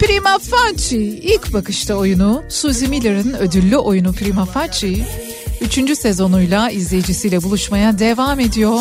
Prima 0.00 0.38
Facie 0.38 0.98
ilk 0.98 1.52
bakışta 1.52 1.94
oyunu 1.94 2.44
Suzy 2.48 2.86
Miller'ın 2.86 3.34
ödüllü 3.34 3.76
oyunu 3.76 4.12
Prima 4.12 4.44
Facie 4.44 5.06
3. 5.60 5.98
sezonuyla 5.98 6.70
izleyicisiyle 6.70 7.42
buluşmaya 7.42 7.98
devam 7.98 8.40
ediyor. 8.40 8.80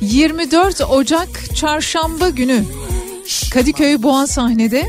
24 0.00 0.80
Ocak 0.80 1.56
Çarşamba 1.56 2.28
günü 2.28 2.64
Kadıköy 3.50 4.02
Boğan 4.02 4.26
sahnede 4.26 4.86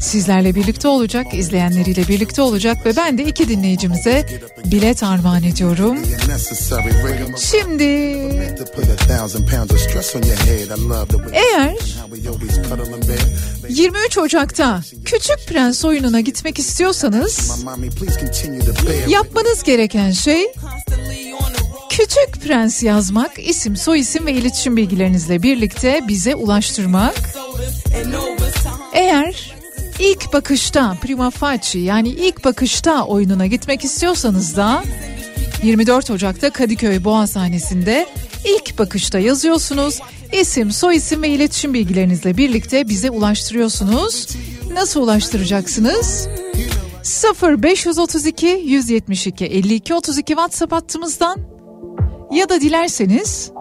sizlerle 0.00 0.54
birlikte 0.54 0.88
olacak, 0.88 1.26
izleyenleriyle 1.34 2.08
birlikte 2.08 2.42
olacak 2.42 2.86
ve 2.86 2.96
ben 2.96 3.18
de 3.18 3.24
iki 3.24 3.48
dinleyicimize 3.48 4.26
bilet 4.64 5.02
armağan 5.02 5.42
ediyorum. 5.42 5.98
Şimdi 7.36 7.84
eğer 11.32 11.76
23 13.68 14.18
Ocak'ta 14.18 14.80
Küçük 15.04 15.38
Prens 15.48 15.84
oyununa 15.84 16.20
gitmek 16.20 16.58
istiyorsanız 16.58 17.64
yapmanız 19.08 19.62
gereken 19.62 20.10
şey 20.10 20.46
Küçük 21.90 22.44
Prens 22.44 22.82
yazmak, 22.82 23.38
isim, 23.38 23.76
soyisim 23.76 24.26
ve 24.26 24.32
iletişim 24.32 24.76
bilgilerinizle 24.76 25.42
birlikte 25.42 26.00
bize 26.08 26.34
ulaştırmak. 26.34 27.14
Eğer 28.92 29.54
ilk 29.98 30.32
bakışta 30.32 30.96
Prima 31.02 31.30
Facie 31.30 31.82
yani 31.82 32.08
ilk 32.08 32.44
bakışta 32.44 33.04
oyununa 33.04 33.46
gitmek 33.46 33.84
istiyorsanız 33.84 34.56
da 34.56 34.84
24 35.62 36.10
Ocak'ta 36.10 36.50
Kadıköy 36.50 37.04
Boğa 37.04 37.26
sahnesinde 37.26 38.06
ilk 38.44 38.78
bakışta 38.78 39.18
yazıyorsunuz. 39.18 40.00
İsim, 40.32 40.70
soyisim 40.72 41.22
ve 41.22 41.28
iletişim 41.28 41.74
bilgilerinizle 41.74 42.36
birlikte 42.36 42.88
bize 42.88 43.10
ulaştırıyorsunuz. 43.10 44.26
Nasıl 44.72 45.02
ulaştıracaksınız? 45.02 46.28
0532 47.42 48.46
172 48.46 49.44
52 49.44 49.94
32 49.94 50.26
WhatsApp 50.26 50.72
hattımızdan 50.72 51.49
ya 52.30 52.48
da 52.48 52.60
dilerseniz 52.60 53.52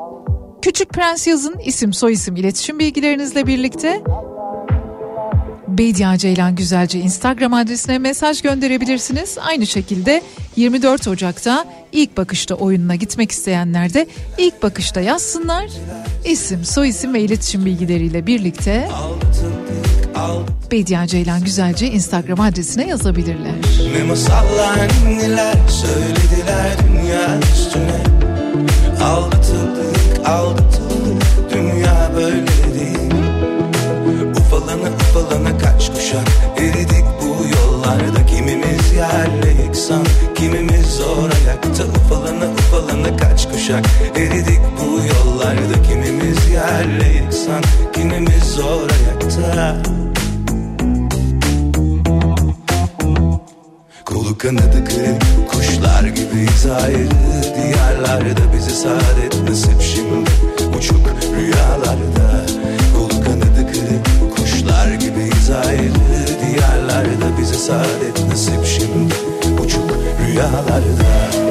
Küçük 0.61 0.89
Prens 0.89 1.27
yazın 1.27 1.55
isim 1.65 1.93
soyisim 1.93 2.35
iletişim 2.35 2.79
bilgilerinizle 2.79 3.47
birlikte 3.47 4.03
Beydiye 5.67 6.17
Ceylan 6.17 6.55
Güzelce 6.55 6.99
Instagram 6.99 7.53
adresine 7.53 7.99
mesaj 7.99 8.41
gönderebilirsiniz. 8.41 9.37
Aynı 9.41 9.67
şekilde 9.67 10.21
24 10.55 11.07
Ocak'ta 11.07 11.65
ilk 11.91 12.17
bakışta 12.17 12.55
oyununa 12.55 12.95
gitmek 12.95 13.31
isteyenler 13.31 13.93
de 13.93 14.07
ilk 14.37 14.63
bakışta 14.63 15.01
yazsınlar. 15.01 15.69
İsim, 16.25 16.65
soyisim 16.65 17.13
ve 17.13 17.21
iletişim 17.21 17.65
bilgileriyle 17.65 18.27
birlikte 18.27 18.89
Beydiye 20.71 21.07
Ceylan 21.07 21.43
Güzelce 21.43 21.87
Instagram 21.87 22.39
adresine 22.39 22.87
yazabilirler. 22.87 23.55
Ne 23.97 24.03
masallar 24.03 24.89
neler 25.07 25.55
söylediler 25.67 26.77
dünya 26.87 27.39
üstüne 27.53 28.28
Aldatıldık 29.03 30.27
aldatıldık. 30.29 31.23
Dünya 31.53 32.11
böyle 32.15 32.47
değil. 32.79 33.13
Ufalana 34.37 34.89
ufalana 34.95 35.57
kaç 35.57 35.89
kuşak. 35.93 36.27
Eridik 36.57 37.05
bu 37.21 37.45
yollarda. 37.57 38.25
Kimimiz 38.25 38.93
yerle 38.93 39.63
yıksan 39.63 40.05
kimimiz 40.35 40.85
zor 40.85 41.29
ayakta. 41.45 41.83
Ufalana 41.83 42.45
ufalana 42.53 43.17
kaç 43.17 43.51
kuşak. 43.51 43.85
Eridik 44.15 44.61
bu 44.79 44.85
yollarda. 44.85 45.81
Kimimiz 45.89 46.49
yerle 46.49 47.07
yıksan 47.23 47.63
kimimiz 47.93 48.43
zor 48.43 48.89
ayakta 48.89 50.08
kanadı 54.39 54.83
kuşlar 55.51 56.03
gibiyiz 56.03 56.65
ayrı 56.65 57.09
Diyarlarda 57.55 58.53
bize 58.53 58.69
saadet 58.69 59.49
nasip 59.49 59.81
şimdi. 59.81 60.29
Uçuk 60.77 61.09
rüyalarda 61.37 62.45
Kolu 62.97 63.23
kanadı 63.23 63.71
kırık. 63.73 64.35
Kuşlar 64.35 64.93
gibiyiz 64.93 65.49
ayrı 65.67 65.93
Diyarlarda 66.41 67.37
bize 67.41 67.53
saadet 67.53 68.27
nasip 68.29 68.65
şimdi. 68.65 69.13
Uçuk 69.61 69.91
rüyalarda 70.27 71.48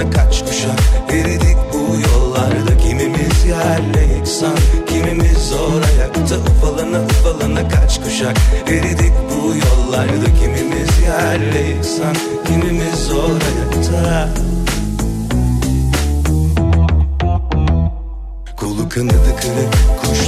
ufalana 0.00 0.10
kaç 0.10 0.44
kuşak? 0.44 0.80
Eridik 1.12 1.56
bu 1.72 2.00
yollarda. 2.00 2.76
Kimimiz 2.78 3.44
yerle 3.48 4.14
yıksan 4.16 4.56
kimimiz 4.86 5.38
zor 5.48 5.82
ayakta. 5.82 6.36
Ufalana 6.36 7.00
ufalana 7.04 7.68
kaç 7.68 8.00
kuşak? 8.00 8.36
Eridik 8.68 9.12
bu 9.30 9.46
yollarda. 9.46 10.34
Kimimiz 10.40 10.88
yerle 11.06 11.68
yıksan 11.68 12.16
kimimiz 12.46 12.94
zor 13.06 13.30
ayakta. 13.30 14.28
Kolu 18.56 18.88
kanadı 18.88 19.36
kırık 19.40 20.00
kuşlar 20.00 20.19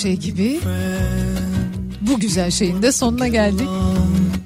şey 0.00 0.16
gibi 0.16 0.60
bu 2.00 2.20
güzel 2.20 2.50
şeyin 2.50 2.82
de 2.82 2.92
sonuna 2.92 3.28
geldik. 3.28 3.68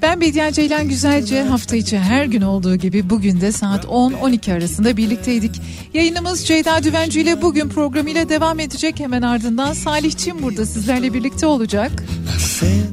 Ben 0.03 0.21
Bediye 0.21 0.53
Ceylan 0.53 0.89
Güzelce 0.89 1.43
hafta 1.43 1.77
içi 1.77 1.99
her 1.99 2.25
gün 2.25 2.43
olduğu 2.43 2.77
gibi 2.77 3.11
bugün 3.11 3.41
de 3.41 3.53
saat 3.53 3.85
10-12 3.85 4.53
arasında 4.53 4.97
birlikteydik. 4.97 5.61
Yayınımız 5.95 6.45
Ceyda 6.47 6.83
Düvenci 6.83 7.21
ile 7.21 7.43
bugün 7.43 7.69
programıyla 7.69 8.29
devam 8.29 8.61
edecek. 8.61 9.01
Hemen 9.01 9.23
ardından 9.23 9.73
Salih 9.73 10.13
Çin 10.13 10.43
burada 10.43 10.67
sizlerle 10.67 11.15
birlikte 11.15 11.47
olacak. 11.47 12.05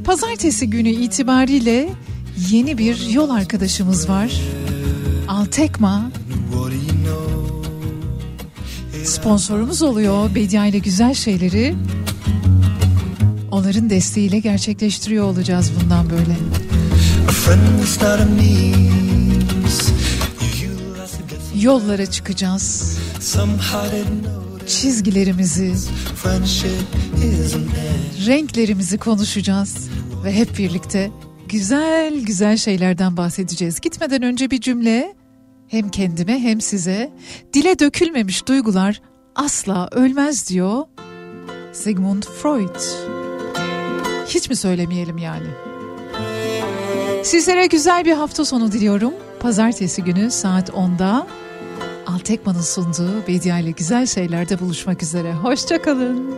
Pazartesi 0.05 0.69
günü 0.69 0.89
itibariyle 0.89 1.89
yeni 2.51 2.77
bir 2.77 3.09
yol 3.09 3.29
arkadaşımız 3.29 4.09
var. 4.09 4.41
Altekma 5.27 6.11
sponsorumuz 9.03 9.81
oluyor. 9.81 10.35
Bedia 10.35 10.65
ile 10.65 10.77
güzel 10.77 11.13
şeyleri 11.13 11.75
onların 13.71 13.89
desteğiyle 13.89 14.39
gerçekleştiriyor 14.39 15.25
olacağız 15.25 15.71
bundan 15.81 16.09
böyle. 16.09 16.35
Yollara 21.55 22.05
çıkacağız. 22.05 22.97
Çizgilerimizi, 24.67 25.73
renklerimizi 28.27 28.97
konuşacağız 28.97 29.89
ve 30.23 30.33
hep 30.33 30.57
birlikte 30.57 31.11
güzel 31.49 32.21
güzel 32.21 32.57
şeylerden 32.57 33.17
bahsedeceğiz. 33.17 33.79
Gitmeden 33.79 34.21
önce 34.21 34.51
bir 34.51 34.61
cümle 34.61 35.15
hem 35.67 35.89
kendime 35.89 36.39
hem 36.39 36.61
size 36.61 37.13
dile 37.53 37.79
dökülmemiş 37.79 38.47
duygular 38.47 39.01
asla 39.35 39.89
ölmez 39.91 40.49
diyor 40.49 40.83
Sigmund 41.73 42.23
Freud. 42.23 43.10
Hiç 44.35 44.49
mi 44.49 44.55
söylemeyelim 44.55 45.17
yani? 45.17 45.47
Sizlere 47.23 47.67
güzel 47.67 48.05
bir 48.05 48.11
hafta 48.11 48.45
sonu 48.45 48.71
diliyorum. 48.71 49.13
Pazartesi 49.39 50.03
günü 50.03 50.31
saat 50.31 50.69
10'da 50.69 51.27
Altekman'ın 52.07 52.61
sunduğu 52.61 53.27
Bedia 53.27 53.59
ile 53.59 53.71
güzel 53.71 54.05
şeylerde 54.05 54.59
buluşmak 54.59 55.03
üzere. 55.03 55.33
Hoşçakalın. 55.33 56.35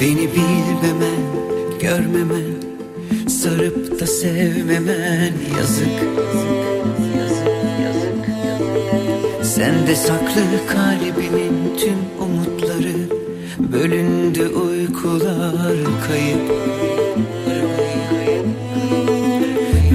Beni 0.00 0.28
bilmemen, 0.32 1.20
görmemen, 1.80 2.54
sarıp 3.28 4.00
da 4.00 4.06
sevmemen 4.06 5.32
yazık. 5.58 5.88
Sende 9.42 9.96
saklı 9.96 10.66
kalbimin 10.68 11.76
tüm 11.78 11.98
umutları 12.20 12.55
Bölündü 13.76 14.48
uykular 14.48 15.76
kayıp. 16.08 16.50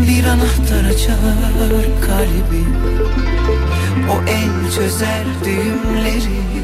Bir 0.07 0.23
anahtar 0.23 0.85
açar 0.89 1.85
kalbi 2.01 2.63
O 4.11 4.29
el 4.29 4.71
çözer 4.75 5.25
düğümleri 5.45 6.60